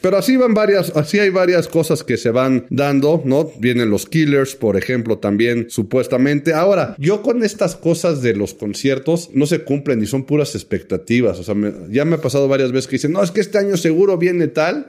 Pero 0.00 0.18
así 0.18 0.36
van 0.36 0.54
varias, 0.54 0.92
así 0.96 1.18
hay 1.18 1.30
varias 1.30 1.68
cosas 1.68 2.04
que 2.04 2.16
se 2.16 2.30
van 2.30 2.66
dando, 2.70 3.22
¿no? 3.24 3.50
Vienen 3.58 3.90
los 3.90 4.06
killers, 4.06 4.54
por 4.54 4.76
ejemplo, 4.76 5.18
también 5.18 5.66
supuestamente. 5.68 6.52
Ahora, 6.54 6.94
yo 6.98 7.22
con 7.22 7.42
estas 7.42 7.76
cosas 7.76 8.22
de 8.22 8.34
los 8.34 8.54
conciertos 8.54 9.30
no 9.32 9.46
se 9.46 9.60
cumplen 9.60 10.02
y 10.02 10.06
son 10.06 10.24
puras 10.24 10.54
expectativas. 10.54 11.38
O 11.38 11.42
sea, 11.42 11.54
me- 11.54 11.72
ya 11.90 12.04
me 12.04 12.16
ha 12.16 12.20
pasado 12.20 12.48
varias 12.48 12.72
veces 12.72 12.86
que 12.88 12.96
dicen, 12.96 13.12
no, 13.12 13.22
es 13.22 13.30
que 13.30 13.40
este 13.40 13.58
año 13.58 13.76
seguro 13.76 14.18
viene 14.18 14.48
tal 14.48 14.88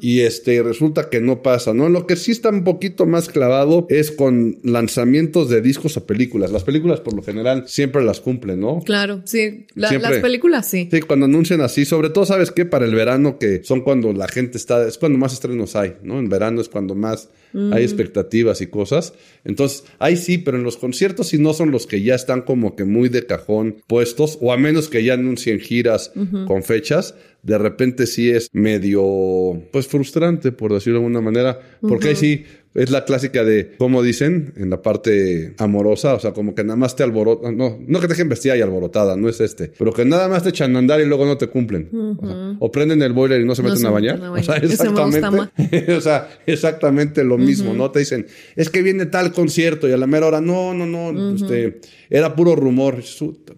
y 0.00 0.20
este 0.20 0.62
resulta 0.62 1.08
que 1.08 1.20
no 1.22 1.42
pasa, 1.42 1.72
¿no? 1.72 1.88
Lo 1.88 2.06
que 2.06 2.16
sí 2.16 2.30
está 2.32 2.50
un 2.50 2.64
poquito 2.64 3.06
más 3.06 3.28
clavado 3.28 3.86
es 3.88 4.10
con 4.10 4.58
lanzamientos 4.62 5.48
de 5.48 5.62
discos 5.62 5.96
a 5.96 6.06
películas. 6.06 6.50
Las 6.52 6.64
películas 6.64 7.00
por 7.00 7.14
lo 7.14 7.22
general 7.22 7.64
siempre 7.66 8.04
las 8.04 8.20
cumplen, 8.20 8.60
¿no? 8.60 8.80
Claro, 8.84 9.22
sí. 9.24 9.66
La- 9.74 9.90
las 9.92 10.18
películas 10.18 10.68
sí. 10.68 10.88
Sí, 10.90 11.00
cuando 11.00 11.24
anuncian 11.26 11.60
así, 11.62 11.84
sobre 11.86 12.10
todo, 12.10 12.26
¿sabes 12.26 12.50
qué? 12.50 12.66
Para 12.66 12.84
el 12.84 12.94
verano, 12.94 13.38
que 13.38 13.62
son 13.64 13.80
cuando 13.80 14.12
la 14.12 14.28
gente 14.28 14.43
gente 14.44 14.58
está, 14.58 14.86
es 14.86 14.98
cuando 14.98 15.18
más 15.18 15.32
estrenos 15.32 15.74
hay, 15.76 15.96
¿no? 16.02 16.18
En 16.18 16.28
verano 16.28 16.60
es 16.60 16.68
cuando 16.68 16.94
más 16.94 17.28
hay 17.72 17.84
expectativas 17.84 18.60
y 18.60 18.66
cosas. 18.66 19.12
Entonces, 19.44 19.84
ahí 19.98 20.16
sí, 20.16 20.38
pero 20.38 20.56
en 20.56 20.64
los 20.64 20.76
conciertos 20.76 21.28
sí 21.28 21.38
no 21.38 21.54
son 21.54 21.70
los 21.70 21.86
que 21.86 22.02
ya 22.02 22.14
están 22.14 22.42
como 22.42 22.74
que 22.74 22.84
muy 22.84 23.08
de 23.08 23.26
cajón 23.26 23.76
puestos, 23.86 24.38
o 24.40 24.52
a 24.52 24.56
menos 24.56 24.88
que 24.88 25.04
ya 25.04 25.14
anuncien 25.14 25.60
giras 25.60 26.12
con 26.46 26.62
fechas, 26.62 27.14
de 27.44 27.58
repente 27.58 28.06
sí 28.06 28.30
es 28.30 28.48
medio, 28.52 29.62
pues 29.70 29.86
frustrante, 29.86 30.50
por 30.50 30.72
decirlo 30.72 30.98
de 30.98 31.04
alguna 31.04 31.20
manera, 31.20 31.60
porque 31.80 32.08
ahí 32.08 32.16
sí 32.16 32.44
es 32.74 32.90
la 32.90 33.04
clásica 33.04 33.44
de, 33.44 33.72
como 33.78 34.02
dicen, 34.02 34.52
en 34.56 34.68
la 34.68 34.82
parte 34.82 35.54
amorosa, 35.58 36.14
o 36.14 36.20
sea, 36.20 36.32
como 36.32 36.54
que 36.54 36.64
nada 36.64 36.76
más 36.76 36.96
te 36.96 37.04
alborotan, 37.04 37.56
no, 37.56 37.78
no 37.86 38.00
que 38.00 38.08
te 38.08 38.14
dejen 38.14 38.28
vestida 38.28 38.56
y 38.56 38.62
alborotada, 38.62 39.16
no 39.16 39.28
es 39.28 39.40
este, 39.40 39.70
pero 39.78 39.92
que 39.92 40.04
nada 40.04 40.28
más 40.28 40.42
te 40.42 40.48
echan 40.48 40.74
a 40.74 40.80
andar 40.80 41.00
y 41.00 41.06
luego 41.06 41.24
no 41.24 41.38
te 41.38 41.46
cumplen. 41.46 41.88
o, 41.92 42.26
sea, 42.26 42.56
o, 42.58 42.72
prenden 42.72 43.02
el 43.02 43.12
boiler 43.12 43.40
y 43.40 43.44
no 43.44 43.54
se 43.54 43.62
No 43.62 43.68
meten 43.68 43.80
se 43.82 43.86
a 43.86 43.90
meten 43.92 44.18
bañar. 44.18 44.24
a 44.24 44.32
O 44.32 44.42
sea, 44.42 44.56
exactamente, 44.56 45.92
o 45.96 46.00
sea, 46.00 46.28
exactamente 46.46 47.22
lo 47.22 47.38
mismo, 47.38 47.74
¿no? 47.74 47.90
Te 47.92 48.00
dicen, 48.00 48.26
es 48.56 48.70
que 48.70 48.82
viene 48.82 49.06
tal 49.06 49.32
concierto 49.32 49.88
y 49.88 49.92
a 49.92 49.96
la 49.96 50.08
mera 50.08 50.26
hora, 50.26 50.40
no, 50.40 50.74
no, 50.74 50.86
no, 50.86 51.34
este, 51.36 51.80
era 52.10 52.34
puro 52.34 52.56
rumor, 52.56 53.02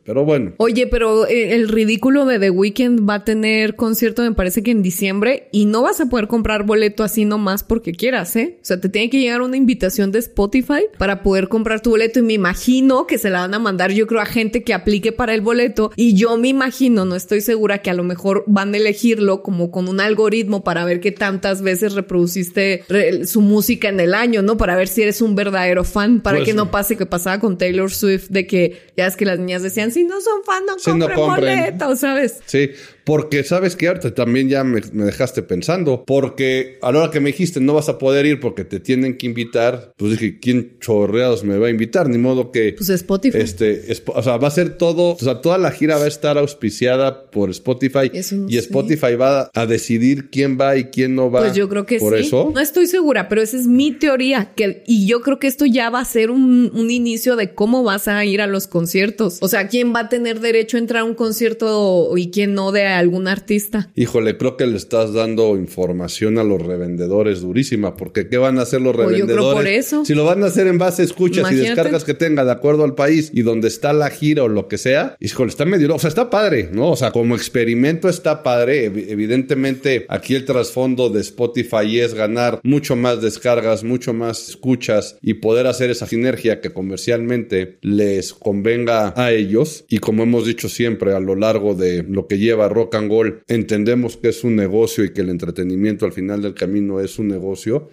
pero 0.05 0.25
bueno. 0.25 0.53
Oye, 0.59 0.87
pero 0.87 1.27
eh, 1.27 1.55
el 1.55 1.69
ridículo 1.69 2.27
de 2.27 2.39
The 2.39 2.51
Weeknd 2.51 3.09
va 3.09 3.15
a 3.15 3.25
tener 3.25 3.76
concierto, 3.77 4.23
me 4.23 4.33
parece 4.33 4.63
que 4.63 4.71
en 4.71 4.83
diciembre, 4.83 5.49
y 5.53 5.67
no 5.67 5.83
vas 5.83 6.01
a 6.01 6.07
poder 6.07 6.27
comprar 6.29 6.65
boleto 6.65 7.05
así 7.05 7.25
nomás 7.25 7.63
porque 7.63 7.93
quieras, 7.93 8.35
¿eh? 8.37 8.57
O 8.61 8.65
sea, 8.65 8.81
te 8.81 8.89
tiene 8.89 9.11
que 9.11 9.19
llegar 9.21 9.43
una 9.43 9.57
invitación 9.57 10.11
de 10.13 10.19
Spotify 10.19 10.83
para 10.99 11.23
poder 11.23 11.49
comprar 11.49 11.81
tu 11.81 11.91
boleto, 11.91 12.19
y 12.19 12.23
me 12.23 12.33
imagino 12.33 13.07
que 13.07 13.19
se 13.19 13.31
la 13.31 13.41
van 13.41 13.55
a 13.55 13.59
mandar, 13.59 13.93
yo 13.93 14.07
creo, 14.07 14.21
a 14.21 14.27
gente 14.27 14.63
que 14.65 14.75
aplique 14.75 15.13
para 15.13 15.35
el 15.35 15.41
boleto, 15.41 15.93
y 15.97 16.15
yo 16.15 16.37
me 16.37 16.49
imagino, 16.49 17.05
no 17.05 17.15
estoy 17.17 17.41
segura, 17.41 17.83
que 17.83 17.91
a 17.91 17.95
lo 17.95 18.03
mejor 18.05 18.45
van 18.47 18.75
a 18.75 18.77
elegirlo 18.79 19.43
como 19.43 19.71
con 19.71 19.89
un 19.89 20.01
algoritmo 20.01 20.65
para 20.65 20.85
ver 20.85 21.01
qué 21.01 21.13
tantas 21.13 21.63
veces 21.63 21.95
reproduciste 21.95 22.85
re- 22.89 23.27
su 23.27 23.41
música 23.41 23.89
en 23.89 24.01
el 24.01 24.15
año, 24.15 24.43
¿no? 24.43 24.57
Para 24.57 24.77
ver 24.77 24.89
si 24.89 25.03
eres 25.03 25.21
un 25.21 25.35
verdadero 25.35 25.85
fan, 25.85 26.21
para 26.21 26.39
Pues 26.39 26.47
que 26.47 26.53
sí. 26.53 26.57
no 26.57 26.71
pase 26.71 26.97
que 26.97 27.07
pasaba 27.07 27.39
con 27.41 27.59
Taylor 27.59 27.91
Swift, 27.91 28.29
de 28.31 28.47
que 28.47 28.79
ya 28.97 29.07
es 29.07 29.17
que 29.17 29.25
las 29.25 29.39
niñas 29.39 29.63
decían, 29.63 29.91
si 29.93 30.05
no 30.05 30.21
son 30.21 30.43
fan, 30.45 30.65
no 30.67 30.77
no 30.77 31.07
compren 31.07 31.19
compren. 31.19 31.59
boleto, 31.61 31.97
¿sabes? 31.97 32.41
Sí, 32.47 32.71
porque 33.07 33.45
sabes 33.45 33.77
que 33.77 33.87
ahorita 33.87 34.13
también 34.15 34.49
ya 34.49 34.65
me, 34.65 34.81
me 34.93 35.05
dejaste 35.05 35.45
pensando, 35.45 36.03
porque 36.05 36.77
a 36.83 36.91
la 36.91 37.03
hora 37.03 37.11
que 37.13 37.21
me 37.21 37.29
dijiste 37.31 37.61
no 37.61 37.73
vas 37.75 37.89
a 37.89 37.99
poder 37.99 38.27
ir 38.27 38.41
porque 38.41 38.65
te 38.65 38.81
tienen 38.81 39.17
que 39.17 39.27
invitar, 39.27 39.93
pues 39.97 40.11
dije, 40.11 40.41
¿quién 40.41 40.77
chorreados 40.81 41.45
me 41.45 41.57
va 41.57 41.69
a 41.69 41.71
invitar? 41.71 42.09
Ni 42.09 42.19
modo 42.19 42.51
que... 42.51 42.75
Pues 42.77 42.91
Spotify. 42.91 43.39
Este, 43.39 43.93
es- 43.93 44.03
o 44.07 44.23
sea, 44.25 44.39
va 44.39 44.49
a 44.49 44.51
ser 44.51 44.77
todo, 44.77 45.13
o 45.13 45.19
sea, 45.19 45.41
toda 45.41 45.57
la 45.57 45.71
gira 45.71 45.97
va 45.99 46.05
a 46.05 46.09
estar 46.09 46.37
auspiciada 46.37 47.31
por 47.31 47.51
Spotify 47.51 48.11
Eso 48.13 48.35
no 48.35 48.49
y 48.49 48.55
sé. 48.55 48.59
Spotify 48.59 49.15
va 49.15 49.51
a 49.55 49.67
decidir 49.67 50.29
quién 50.31 50.59
va 50.61 50.77
y 50.77 50.87
quién 50.87 51.15
no 51.15 51.31
va. 51.31 51.43
Pues 51.43 51.55
yo 51.55 51.69
creo 51.69 51.87
que 51.87 51.99
por 51.99 52.19
sí. 52.19 52.27
eso. 52.27 52.51
No 52.53 52.61
estoy 52.61 52.89
segura, 52.89 53.29
pero 53.29 53.41
esa 53.41 53.57
es 53.57 53.69
mi 53.69 53.93
teoría. 53.93 54.53
Que, 54.57 54.83
y 54.87 55.07
yo 55.07 55.21
creo 55.21 55.39
que 55.39 55.47
esto 55.47 55.65
ya 55.65 55.91
va 55.91 56.01
a 56.01 56.05
ser 56.05 56.33
un, 56.33 56.73
un 56.75 56.91
inicio 56.91 57.37
de 57.37 57.55
cómo 57.55 57.85
vas 57.85 58.09
a 58.09 58.25
ir 58.25 58.41
a 58.41 58.49
los 58.49 58.67
conciertos. 58.67 59.39
O 59.43 59.49
sea, 59.49 59.69
quién 59.69 59.95
va 59.95 60.01
a 60.01 60.09
tener 60.09 60.41
derecho 60.41 60.77
a 60.77 60.81
entrar 60.81 61.03
a 61.03 61.05
un 61.05 61.15
concierto 61.15 62.11
y 62.17 62.31
quién 62.31 62.55
no 62.55 62.73
de 62.73 62.96
algún 62.99 63.29
artista. 63.29 63.91
Híjole, 63.95 64.37
creo 64.37 64.57
que 64.57 64.67
le 64.67 64.77
estás 64.77 65.13
dando 65.13 65.57
información 65.57 66.39
a 66.39 66.45
los 66.45 66.61
revendedores 66.63 67.41
durísima, 67.41 67.97
porque 67.97 68.29
¿qué 68.29 68.39
van 68.39 68.59
a 68.59 68.63
hacer 68.63 68.81
los 68.81 68.95
Pues 68.97 69.09
yo 69.19 69.25
creo 69.27 69.27
revendedores? 69.27 69.55
por 69.57 69.67
eso. 69.67 70.05
Si 70.05 70.15
lo 70.15 70.25
van 70.25 70.43
a 70.43 70.47
hacer 70.47 70.67
en 70.67 70.79
base 70.79 71.03
a 71.03 71.05
escuchas 71.05 71.51
y 71.53 71.57
descargas 71.57 72.05
que 72.05 72.15
tenga 72.15 72.45
de 72.45 72.53
acuerdo 72.53 72.85
al 72.85 72.95
país 72.95 73.31
y 73.35 73.43
donde 73.43 73.69
está 73.69 73.93
la 73.93 74.11
gira 74.11 74.43
o 74.45 74.49
lo 74.49 74.69
que 74.69 74.79
sea, 74.79 75.17
híjole, 75.21 75.51
está 75.51 75.65
medio, 75.65 75.95
o 75.95 75.99
sea, 75.99 76.09
está 76.09 76.31
padre, 76.31 76.71
¿no? 76.73 76.91
O 76.91 76.97
sea, 76.97 77.11
como 77.13 77.35
experimento 77.35 78.09
está 78.09 78.43
padre. 78.43 78.91
Ev- 78.93 79.07
Evidentemente, 79.09 80.07
aquí 80.09 80.35
el 80.35 80.45
trasfondo 80.45 81.11
de 81.11 81.21
Spotify 81.21 82.01
es 82.01 82.15
ganar 82.15 82.61
mucho 82.63 82.97
más 82.97 83.21
descargas, 83.21 83.85
mucho 83.85 84.13
más 84.15 84.49
escuchas 84.49 85.19
y 85.23 85.35
poder 85.35 85.67
hacer 85.67 85.91
esa 85.91 86.07
sinergia 86.07 86.61
que 86.61 86.71
comercialmente 86.73 87.79
les 87.83 88.33
convenga 88.33 89.13
a 89.17 89.33
ellos. 89.33 89.85
Y 89.89 89.99
como 89.99 90.23
hemos 90.23 90.47
dicho 90.47 90.69
siempre 90.69 91.13
a 91.15 91.21
lo 91.21 91.35
largo 91.37 91.75
de 91.75 92.03
lo 92.03 92.27
que 92.27 92.39
lleva 92.39 92.69
Rock 92.69 92.86
and 92.95 93.11
Roll, 93.11 93.43
entendemos 93.49 94.17
que 94.17 94.29
es 94.29 94.45
un 94.45 94.57
negocio 94.57 95.05
y 95.05 95.13
que 95.13 95.23
el 95.23 95.31
entretenimiento 95.31 96.07
al 96.07 96.13
final 96.13 96.43
del 96.43 96.55
camino 96.55 97.01
es 97.01 97.19
un 97.19 97.29
negocio. 97.29 97.91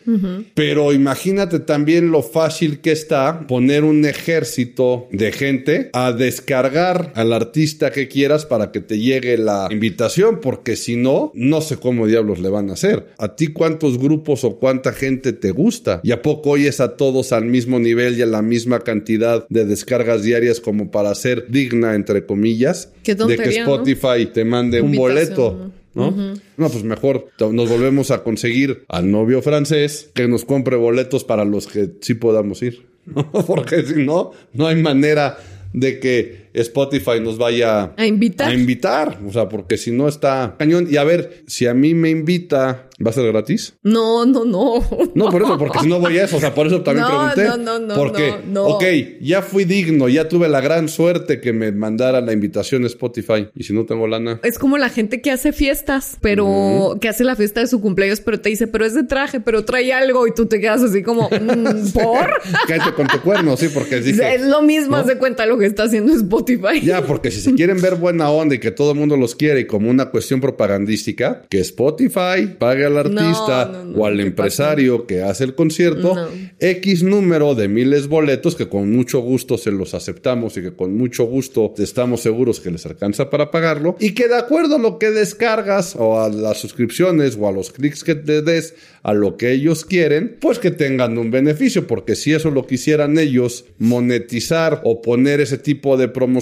Pero 0.54 0.94
imagínate 0.94 1.60
también 1.60 2.12
lo 2.12 2.22
fácil 2.22 2.80
que 2.80 2.92
está 2.92 3.48
poner 3.48 3.84
un 3.84 4.06
ejército 4.06 5.08
de 5.12 5.32
gente 5.32 5.90
a 5.94 6.12
descargar 6.12 7.12
al 7.16 7.34
artista 7.34 7.92
que 7.92 8.08
quieras 8.08 8.46
para 8.46 8.72
que 8.72 8.80
te 8.80 9.00
llegue 9.00 9.38
la 9.38 9.68
invitación, 9.72 10.40
porque 10.42 10.76
si 10.76 10.96
no, 10.96 11.32
no 11.34 11.62
sé 11.62 11.78
cómo 11.78 12.08
diablos 12.08 12.40
le 12.40 12.50
van 12.50 12.70
a 12.70 12.74
hacer. 12.74 13.08
¿A 13.18 13.36
ti 13.36 13.48
cuántos 13.48 13.98
grupos 13.98 14.44
o 14.44 14.58
cuánta 14.58 14.94
gente 14.94 15.34
te 15.34 15.52
gusta? 15.52 16.02
¿Y 16.04 16.12
a 16.12 16.22
poco 16.22 16.52
oyes 16.52 16.80
a 16.80 16.96
todos 16.96 17.32
al 17.32 17.46
mismo 17.46 17.80
nivel 17.80 18.18
y 18.18 18.22
a 18.22 18.26
la 18.26 18.42
misma 18.42 18.80
cantidad 18.82 19.48
de 19.50 19.66
descargas 19.66 20.24
diarias 20.24 20.60
como 20.60 20.92
para 20.92 21.14
ser 21.16 21.48
digna, 21.50 21.96
entre 21.96 22.26
comillas, 22.26 22.92
Qué 23.04 23.16
de 23.16 23.38
que. 23.38 23.50
Spotify 23.60 24.26
te 24.34 24.46
mande 24.46 24.82
un 24.84 24.96
boleto? 24.96 25.72
¿no? 25.94 26.12
No, 26.58 26.70
pues 26.70 26.84
mejor 26.84 27.28
nos 27.40 27.70
volvemos 27.70 28.12
a 28.12 28.24
conseguir 28.24 28.84
al 28.88 29.12
novio 29.12 29.42
francés 29.42 30.10
que 30.14 30.28
nos 30.28 30.46
compre 30.46 30.76
boletos 30.76 31.24
para 31.24 31.46
los 31.46 31.68
que 31.68 31.92
sí 32.02 32.16
podamos 32.16 32.62
ir. 32.62 32.86
¿no? 33.06 33.30
Porque 33.46 33.84
si 33.84 34.04
no, 34.04 34.32
no 34.54 34.68
hay 34.68 34.82
manera 34.82 35.38
de 35.74 36.00
que 36.00 36.43
Spotify 36.54 37.20
nos 37.22 37.38
vaya 37.38 37.94
A 37.98 38.06
invitar. 38.06 38.50
a 38.50 38.54
invitar. 38.54 39.20
O 39.28 39.32
sea, 39.32 39.50
porque 39.50 39.78
si 39.78 39.92
no 39.92 40.08
está 40.08 40.56
cañón. 40.58 40.88
Y 40.90 40.98
a 40.98 41.04
ver, 41.04 41.44
si 41.48 41.66
a 41.68 41.74
mí 41.74 41.94
me 41.94 42.10
invita, 42.10 42.88
¿va 43.06 43.10
a 43.10 43.14
ser 43.14 43.26
gratis? 43.32 43.76
No, 43.84 44.26
no, 44.26 44.46
no. 44.46 44.76
No, 45.16 45.30
por 45.30 45.42
eso, 45.42 45.58
porque 45.58 45.80
si 45.80 45.88
no 45.88 46.00
voy 46.00 46.18
a 46.18 46.26
eso. 46.26 46.38
O 46.38 46.40
sea, 46.40 46.54
por 46.54 46.68
eso 46.68 46.82
también 46.82 47.08
No, 47.14 47.32
pregunté. 47.34 47.44
no, 47.46 47.58
no, 47.58 47.80
no, 47.88 47.96
Porque, 47.96 48.36
no, 48.46 48.52
no. 48.54 48.66
ok, 48.76 48.84
ya 49.22 49.42
fui 49.42 49.66
digno, 49.66 50.10
ya 50.10 50.28
tuve 50.28 50.48
la 50.48 50.62
gran 50.62 50.90
suerte 50.90 51.42
que 51.42 51.54
me 51.54 51.72
mandara 51.72 52.22
la 52.22 52.34
invitación 52.34 52.84
a 52.84 52.88
Spotify. 52.88 53.50
Y 53.56 53.64
si 53.64 53.74
no 53.74 53.86
tengo 53.86 54.08
lana. 54.08 54.40
Es 54.44 54.60
como 54.60 54.78
la 54.78 54.90
gente 54.90 55.22
que 55.22 55.32
hace 55.32 55.52
fiestas, 55.54 56.18
pero 56.22 56.98
que 57.02 57.10
hace 57.10 57.24
la 57.24 57.36
fiesta 57.36 57.60
de 57.62 57.68
su 57.68 57.82
cumpleaños, 57.82 58.22
pero 58.22 58.40
te 58.40 58.50
dice, 58.50 58.68
pero 58.68 58.86
es 58.86 58.94
de 58.94 59.04
traje, 59.04 59.40
pero 59.40 59.66
trae 59.66 59.92
algo 59.94 60.28
y 60.28 60.34
tú 60.34 60.46
te 60.46 60.60
quedas 60.60 60.84
así 60.84 61.04
como, 61.04 61.30
mm, 61.30 61.92
¿por? 61.94 62.30
Cállate 62.68 62.94
con 62.94 63.08
tu 63.08 63.20
cuerno, 63.22 63.58
sí, 63.58 63.70
porque 63.74 63.96
dije. 64.02 64.36
es 64.36 64.46
lo 64.46 64.62
mismo, 64.62 64.96
haz 64.98 65.08
de 65.08 65.18
cuenta 65.18 65.46
lo 65.46 65.58
que 65.58 65.66
está 65.66 65.84
haciendo 65.84 66.14
Spotify. 66.14 66.43
Ya, 66.82 67.06
porque 67.06 67.32
si 67.32 67.42
se 67.42 67.54
quieren 67.56 67.82
ver 67.82 67.96
buena 67.96 68.30
onda 68.30 68.56
y 68.56 68.60
que 68.60 68.72
todo 68.72 68.92
el 68.92 68.98
mundo 68.98 69.18
los 69.18 69.36
quiere 69.36 69.62
y 69.62 69.66
como 69.66 69.90
una 69.90 70.10
cuestión 70.12 70.42
propagandística, 70.42 71.44
que 71.50 71.60
Spotify 71.60 72.48
pague 72.58 72.86
al 72.86 72.98
artista 72.98 73.70
No, 73.72 73.84
no, 73.84 73.86
no, 73.86 74.00
o 74.00 74.06
al 74.06 74.18
¿qué 74.18 74.24
empresario 74.24 75.06
que 75.06 75.22
hace 75.22 75.44
el 75.44 75.56
concierto. 75.56 76.16
X 76.60 77.04
número 77.04 77.56
de 77.56 77.68
miles 77.68 78.08
boletos 78.08 78.56
que 78.56 78.68
con 78.68 78.92
mucho 78.92 79.20
gusto 79.20 79.58
se 79.58 79.72
los 79.72 79.94
aceptamos 79.94 80.58
y 80.58 80.62
que 80.62 80.74
con 80.74 80.96
mucho 80.96 81.26
gusto 81.26 81.74
estamos 81.78 82.22
seguros 82.22 82.60
que 82.60 82.72
les 82.72 82.86
alcanza 82.86 83.30
para 83.30 83.52
pagarlo. 83.52 83.96
Y 84.00 84.14
que 84.14 84.28
de 84.28 84.38
acuerdo 84.38 84.76
a 84.76 84.80
lo 84.80 85.00
que 85.00 85.12
descargas 85.12 85.96
o 85.98 86.22
a 86.22 86.30
las 86.30 86.58
suscripciones 86.60 87.38
o 87.40 87.48
a 87.48 87.52
los 87.52 87.72
clics 87.72 88.04
que 88.04 88.16
te 88.16 88.42
des 88.42 88.76
a 89.04 89.14
lo 89.14 89.38
que 89.38 89.52
ellos 89.52 89.84
quieren, 89.86 90.38
pues 90.40 90.60
que 90.60 90.72
tengan 90.72 91.18
un 91.18 91.30
beneficio, 91.30 91.88
porque 91.88 92.16
si 92.16 92.34
eso 92.34 92.52
lo 92.52 92.66
quisieran 92.66 93.18
ellos 93.20 93.66
monetizar 93.78 94.82
o 94.86 95.02
poner 95.02 95.42
ese 95.42 95.58
tipo 95.58 95.98
de 95.98 96.08
promoción 96.08 96.33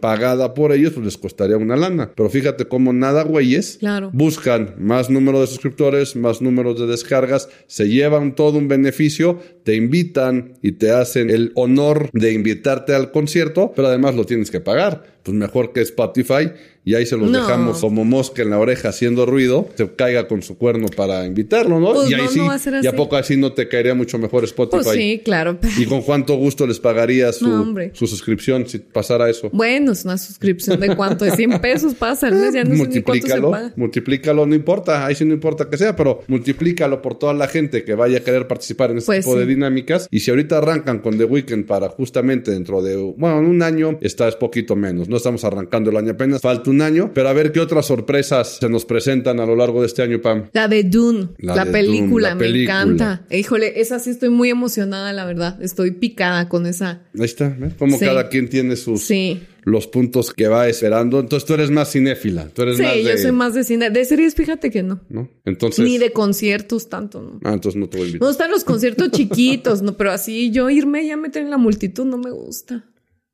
pagada 0.00 0.54
por 0.54 0.72
ellos, 0.72 0.92
pues 0.92 1.04
les 1.04 1.18
costaría 1.18 1.56
una 1.56 1.76
lana. 1.76 2.10
Pero 2.14 2.28
fíjate 2.30 2.66
cómo 2.66 2.92
nada 2.92 3.22
güeyes 3.24 3.76
Claro. 3.78 4.10
buscan 4.12 4.74
más 4.78 5.10
número 5.10 5.40
de 5.40 5.46
suscriptores, 5.46 6.16
más 6.16 6.40
números 6.42 6.78
de 6.78 6.86
descargas, 6.86 7.48
se 7.66 7.88
llevan 7.88 8.34
todo 8.34 8.58
un 8.58 8.68
beneficio, 8.68 9.38
te 9.64 9.74
invitan 9.74 10.52
y 10.62 10.72
te 10.72 10.90
hacen 10.90 11.30
el 11.30 11.50
honor 11.54 12.10
de 12.12 12.32
invitarte 12.32 12.94
al 12.94 13.10
concierto, 13.10 13.72
pero 13.74 13.88
además 13.88 14.14
lo 14.14 14.24
tienes 14.24 14.50
que 14.50 14.60
pagar. 14.60 15.14
Pues 15.24 15.34
mejor 15.34 15.72
que 15.72 15.80
Spotify 15.80 16.50
y 16.84 16.94
ahí 16.94 17.06
se 17.06 17.16
los 17.16 17.30
No. 17.30 17.38
dejamos 17.40 17.80
como 17.80 18.04
mosca 18.04 18.42
en 18.42 18.50
la 18.50 18.58
oreja 18.58 18.90
haciendo 18.90 19.24
ruido, 19.24 19.66
se 19.74 19.90
caiga 19.94 20.28
con 20.28 20.42
su 20.42 20.58
cuerno 20.58 20.88
para 20.94 21.24
invitarlo, 21.24 21.80
¿no? 21.80 21.94
Pues 21.94 22.10
y 22.10 22.14
ahí 22.14 22.24
no, 22.24 22.28
sí, 22.28 22.38
no 22.40 22.50
a 22.50 22.58
y 22.82 22.88
poco 22.94 23.16
así 23.16 23.38
no 23.38 23.54
te 23.54 23.66
caería 23.66 23.94
mucho 23.94 24.18
mejor 24.18 24.44
Spotify. 24.44 24.82
Pues 24.84 24.94
sí, 24.94 25.22
claro. 25.24 25.58
¿Y 25.78 25.86
con 25.86 26.02
cuánto 26.02 26.34
gusto 26.36 26.66
les 26.66 26.78
pagaría 26.78 27.32
su, 27.32 27.46
suscripción 27.94 28.68
si 28.68 28.80
pasara 28.80 29.30
eso? 29.30 29.48
Bueno, 29.50 29.92
es 29.92 30.04
una 30.04 30.18
suscripción 30.18 30.78
de 30.78 30.94
cuánto, 30.94 31.24
de 31.24 31.30
100 31.30 31.58
pesos 31.62 31.94
pasa 31.94 32.26
al 32.26 32.34
mes, 32.34 32.52
ya 32.52 32.62
no 32.64 32.76
sé 32.76 32.76
ni 32.76 32.76
cuánto 32.76 32.92
se 32.92 33.00
multiplícalo, 33.00 33.50
paga. 33.50 33.72
multiplícalo, 33.76 34.44
no 34.46 34.54
importa, 34.54 35.06
ahí 35.06 35.14
sí 35.14 35.24
no 35.24 35.32
importa 35.32 35.70
que 35.70 35.78
sea, 35.78 35.96
pero 35.96 36.20
multiplícalo 36.28 37.00
por 37.00 37.18
toda 37.18 37.32
la 37.32 37.48
gente 37.48 37.82
que 37.82 37.94
vaya 37.94 38.18
a 38.18 38.20
querer 38.20 38.46
participar 38.46 38.90
en 38.90 38.98
este 38.98 39.06
Pues 39.06 39.24
tipo 39.24 39.38
de. 39.38 39.46
Dinámicas. 39.54 40.08
Y 40.10 40.20
si 40.20 40.30
ahorita 40.30 40.58
arrancan 40.58 40.98
con 41.00 41.16
The 41.18 41.24
Weeknd 41.24 41.64
para 41.66 41.88
justamente 41.88 42.50
dentro 42.50 42.82
de, 42.82 42.96
bueno, 43.16 43.38
en 43.38 43.46
un 43.46 43.62
año, 43.62 43.98
está 44.00 44.28
es 44.28 44.36
poquito 44.36 44.76
menos, 44.76 45.08
no 45.08 45.16
estamos 45.16 45.44
arrancando 45.44 45.90
el 45.90 45.96
año 45.96 46.12
apenas, 46.12 46.40
falta 46.40 46.70
un 46.70 46.80
año, 46.82 47.10
pero 47.14 47.28
a 47.28 47.32
ver 47.32 47.52
qué 47.52 47.60
otras 47.60 47.86
sorpresas 47.86 48.58
se 48.60 48.68
nos 48.68 48.84
presentan 48.84 49.40
a 49.40 49.46
lo 49.46 49.56
largo 49.56 49.80
de 49.80 49.86
este 49.86 50.02
año, 50.02 50.20
Pam. 50.20 50.48
La 50.52 50.68
de 50.68 50.84
Dune, 50.84 51.28
La 51.38 51.54
la, 51.56 51.64
de 51.64 51.72
película, 51.72 52.08
Dune, 52.08 52.22
la 52.30 52.34
me 52.34 52.40
película. 52.40 52.82
encanta. 52.82 53.26
Híjole, 53.30 53.80
esa 53.80 53.98
sí 53.98 54.10
estoy 54.10 54.28
muy 54.30 54.50
emocionada, 54.50 55.12
la 55.12 55.24
verdad. 55.24 55.60
Estoy 55.62 55.92
picada 55.92 56.48
con 56.48 56.66
esa. 56.66 57.02
Ahí 57.18 57.24
está, 57.24 57.48
¿ves? 57.58 57.74
Como 57.78 57.98
Sí. 57.98 58.04
cada 58.04 58.28
quien 58.28 58.48
tiene 58.48 58.76
sus, 58.76 59.02
Sí. 59.02 59.42
Los 59.64 59.86
puntos 59.86 60.32
que 60.32 60.48
va 60.48 60.68
esperando. 60.68 61.20
Entonces 61.20 61.46
tú 61.46 61.54
eres 61.54 61.70
más 61.70 61.90
cinéfila. 61.92 62.48
Tú 62.48 62.62
eres 62.62 62.76
Sí, 62.76 62.82
más 62.82 62.94
de, 62.94 63.02
yo 63.04 63.18
soy 63.18 63.32
más 63.32 63.54
de 63.54 63.64
cine. 63.64 63.90
De 63.90 64.04
series, 64.04 64.34
fíjate 64.34 64.70
que 64.70 64.82
no. 64.82 65.00
¿no? 65.08 65.28
Entonces. 65.44 65.84
Ni 65.84 65.98
de 65.98 66.12
conciertos 66.12 66.88
tanto, 66.88 67.20
¿no? 67.22 67.40
Ah, 67.44 67.52
entonces 67.54 67.80
no 67.80 67.88
te 67.88 67.96
voy 67.98 68.02
a 68.02 68.04
Me 68.04 68.08
invitar. 68.12 68.28
gustan 68.28 68.50
los 68.50 68.64
conciertos 68.64 69.10
chiquitos, 69.10 69.82
¿no? 69.82 69.96
Pero 69.96 70.10
así 70.12 70.50
yo 70.50 70.70
irme 70.70 71.06
ya 71.06 71.16
meter 71.16 71.42
en 71.42 71.50
la 71.50 71.58
multitud 71.58 72.04
no 72.04 72.18
me 72.18 72.30
gusta. 72.30 72.84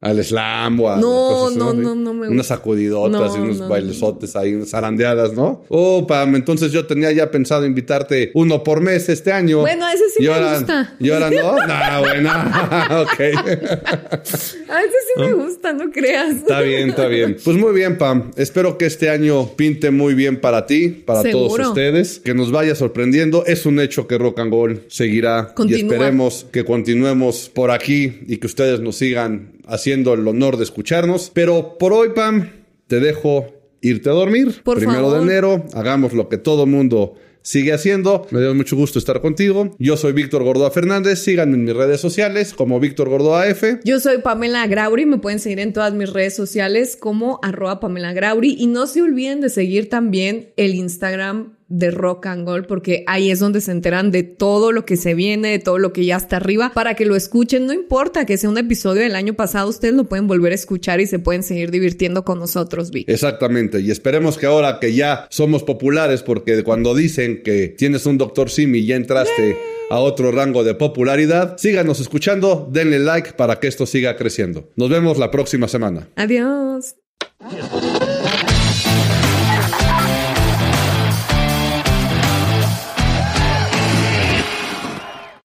Al 0.02 0.24
slam 0.24 0.80
o 0.80 0.88
a 0.90 0.96
No, 0.96 1.02
cosas 1.02 1.56
no, 1.58 1.72
¿sí? 1.72 1.76
no, 1.76 1.94
no 1.94 2.14
me 2.14 2.28
Unas 2.28 2.38
gusta. 2.38 2.54
sacudidotas 2.56 3.32
No, 3.32 3.36
y 3.36 3.40
unos 3.40 3.58
no, 3.58 3.68
bailesotes 3.68 4.34
ahí, 4.34 4.54
unas 4.54 4.70
zarandeadas, 4.70 5.34
¿no? 5.34 5.62
Oh, 5.68 6.06
Pam, 6.06 6.36
entonces 6.36 6.72
yo 6.72 6.86
tenía 6.86 7.12
ya 7.12 7.30
pensado 7.30 7.66
invitarte 7.66 8.30
uno 8.34 8.64
por 8.64 8.80
mes 8.80 9.10
este 9.10 9.30
año. 9.30 9.60
Bueno, 9.60 9.86
ese 9.88 10.04
sí 10.16 10.24
y 10.24 10.26
me 10.28 10.32
ahora, 10.32 10.56
gusta. 10.56 10.94
Y 10.98 11.10
ahora 11.10 11.30
no. 11.30 11.56
No, 11.66 12.00
bueno. 12.00 12.30
ok. 13.02 13.20
A 14.68 14.76
veces 14.80 15.04
sí 15.14 15.20
me 15.20 15.32
gusta, 15.34 15.72
no 15.74 15.90
creas. 15.90 16.36
Está 16.36 16.60
bien, 16.62 16.90
está 16.90 17.06
bien. 17.06 17.36
Pues 17.44 17.56
muy 17.56 17.74
bien, 17.74 17.98
Pam. 17.98 18.30
Espero 18.36 18.78
que 18.78 18.86
este 18.86 19.10
año 19.10 19.48
pinte 19.56 19.90
muy 19.90 20.14
bien 20.14 20.40
para 20.40 20.66
ti, 20.66 20.88
para 20.88 21.22
todos 21.30 21.58
ustedes. 21.58 22.20
Que 22.20 22.32
nos 22.34 22.50
vaya 22.52 22.74
sorprendiendo. 22.74 23.44
Es 23.44 23.66
un 23.66 23.78
hecho 23.80 24.06
que 24.06 24.16
Rock 24.18 24.38
and 24.40 24.52
Roll 24.52 24.80
seguirá. 24.88 25.52
Continúa. 25.54 25.78
Y 25.78 25.82
esperemos 25.82 26.46
que 26.50 26.64
continuemos 26.64 27.50
por 27.52 27.70
aquí 27.70 28.20
y 28.26 28.38
que 28.38 28.46
ustedes 28.46 28.80
nos 28.80 28.96
sigan 28.96 29.59
haciendo 29.70 30.14
el 30.14 30.26
honor 30.26 30.56
de 30.56 30.64
escucharnos. 30.64 31.30
Pero 31.32 31.78
por 31.78 31.92
hoy, 31.92 32.10
Pam, 32.14 32.50
te 32.86 33.00
dejo 33.00 33.46
irte 33.80 34.10
a 34.10 34.12
dormir. 34.12 34.62
Por 34.62 34.76
Primero 34.76 35.02
favor. 35.04 35.18
de 35.18 35.22
enero, 35.22 35.64
hagamos 35.72 36.12
lo 36.12 36.28
que 36.28 36.36
todo 36.36 36.66
mundo 36.66 37.14
sigue 37.42 37.72
haciendo. 37.72 38.26
Me 38.30 38.40
dio 38.40 38.54
mucho 38.54 38.76
gusto 38.76 38.98
estar 38.98 39.20
contigo. 39.20 39.74
Yo 39.78 39.96
soy 39.96 40.12
Víctor 40.12 40.42
Gordoa 40.44 40.70
Fernández. 40.70 41.20
Síganme 41.20 41.54
en 41.54 41.64
mis 41.64 41.74
redes 41.74 42.00
sociales 42.00 42.52
como 42.52 42.80
Víctor 42.80 43.08
Gordoa 43.08 43.48
F. 43.48 43.80
Yo 43.84 44.00
soy 44.00 44.18
Pamela 44.18 44.66
Grauri, 44.66 45.06
me 45.06 45.18
pueden 45.18 45.38
seguir 45.38 45.60
en 45.60 45.72
todas 45.72 45.94
mis 45.94 46.12
redes 46.12 46.34
sociales 46.34 46.96
como 46.96 47.38
arroba 47.42 47.80
Pamela 47.80 48.12
Grauri 48.12 48.56
y 48.58 48.66
no 48.66 48.86
se 48.86 49.02
olviden 49.02 49.40
de 49.40 49.48
seguir 49.48 49.88
también 49.88 50.52
el 50.56 50.74
Instagram 50.74 51.54
de 51.70 51.92
Rock 51.92 52.26
and 52.26 52.44
Gold 52.44 52.66
porque 52.66 53.04
ahí 53.06 53.30
es 53.30 53.38
donde 53.38 53.60
se 53.60 53.70
enteran 53.70 54.10
de 54.10 54.24
todo 54.24 54.72
lo 54.72 54.84
que 54.84 54.96
se 54.96 55.14
viene, 55.14 55.52
de 55.52 55.58
todo 55.60 55.78
lo 55.78 55.92
que 55.92 56.04
ya 56.04 56.16
está 56.16 56.36
arriba 56.36 56.72
para 56.74 56.94
que 56.94 57.06
lo 57.06 57.16
escuchen, 57.16 57.66
no 57.66 57.72
importa 57.72 58.26
que 58.26 58.36
sea 58.36 58.50
un 58.50 58.58
episodio 58.58 59.02
del 59.02 59.14
año 59.14 59.34
pasado, 59.34 59.68
ustedes 59.70 59.94
lo 59.94 60.04
pueden 60.04 60.26
volver 60.26 60.52
a 60.52 60.56
escuchar 60.56 61.00
y 61.00 61.06
se 61.06 61.20
pueden 61.20 61.44
seguir 61.44 61.70
divirtiendo 61.70 62.24
con 62.24 62.40
nosotros, 62.40 62.90
Vic. 62.90 63.08
Exactamente, 63.08 63.80
y 63.80 63.90
esperemos 63.90 64.36
que 64.36 64.46
ahora 64.46 64.78
que 64.80 64.94
ya 64.94 65.26
somos 65.30 65.62
populares, 65.62 66.22
porque 66.22 66.62
cuando 66.64 66.94
dicen 66.94 67.42
que 67.44 67.68
tienes 67.68 68.04
un 68.04 68.18
Doctor 68.18 68.50
Simi 68.50 68.78
y 68.78 68.86
ya 68.86 68.96
entraste 68.96 69.56
a 69.90 70.00
otro 70.00 70.32
rango 70.32 70.64
de 70.64 70.74
popularidad, 70.74 71.56
síganos 71.56 72.00
escuchando, 72.00 72.68
denle 72.70 72.98
like 72.98 73.34
para 73.34 73.60
que 73.60 73.68
esto 73.68 73.86
siga 73.86 74.16
creciendo. 74.16 74.70
Nos 74.74 74.90
vemos 74.90 75.18
la 75.18 75.30
próxima 75.30 75.68
semana. 75.68 76.08
Adiós. 76.16 76.96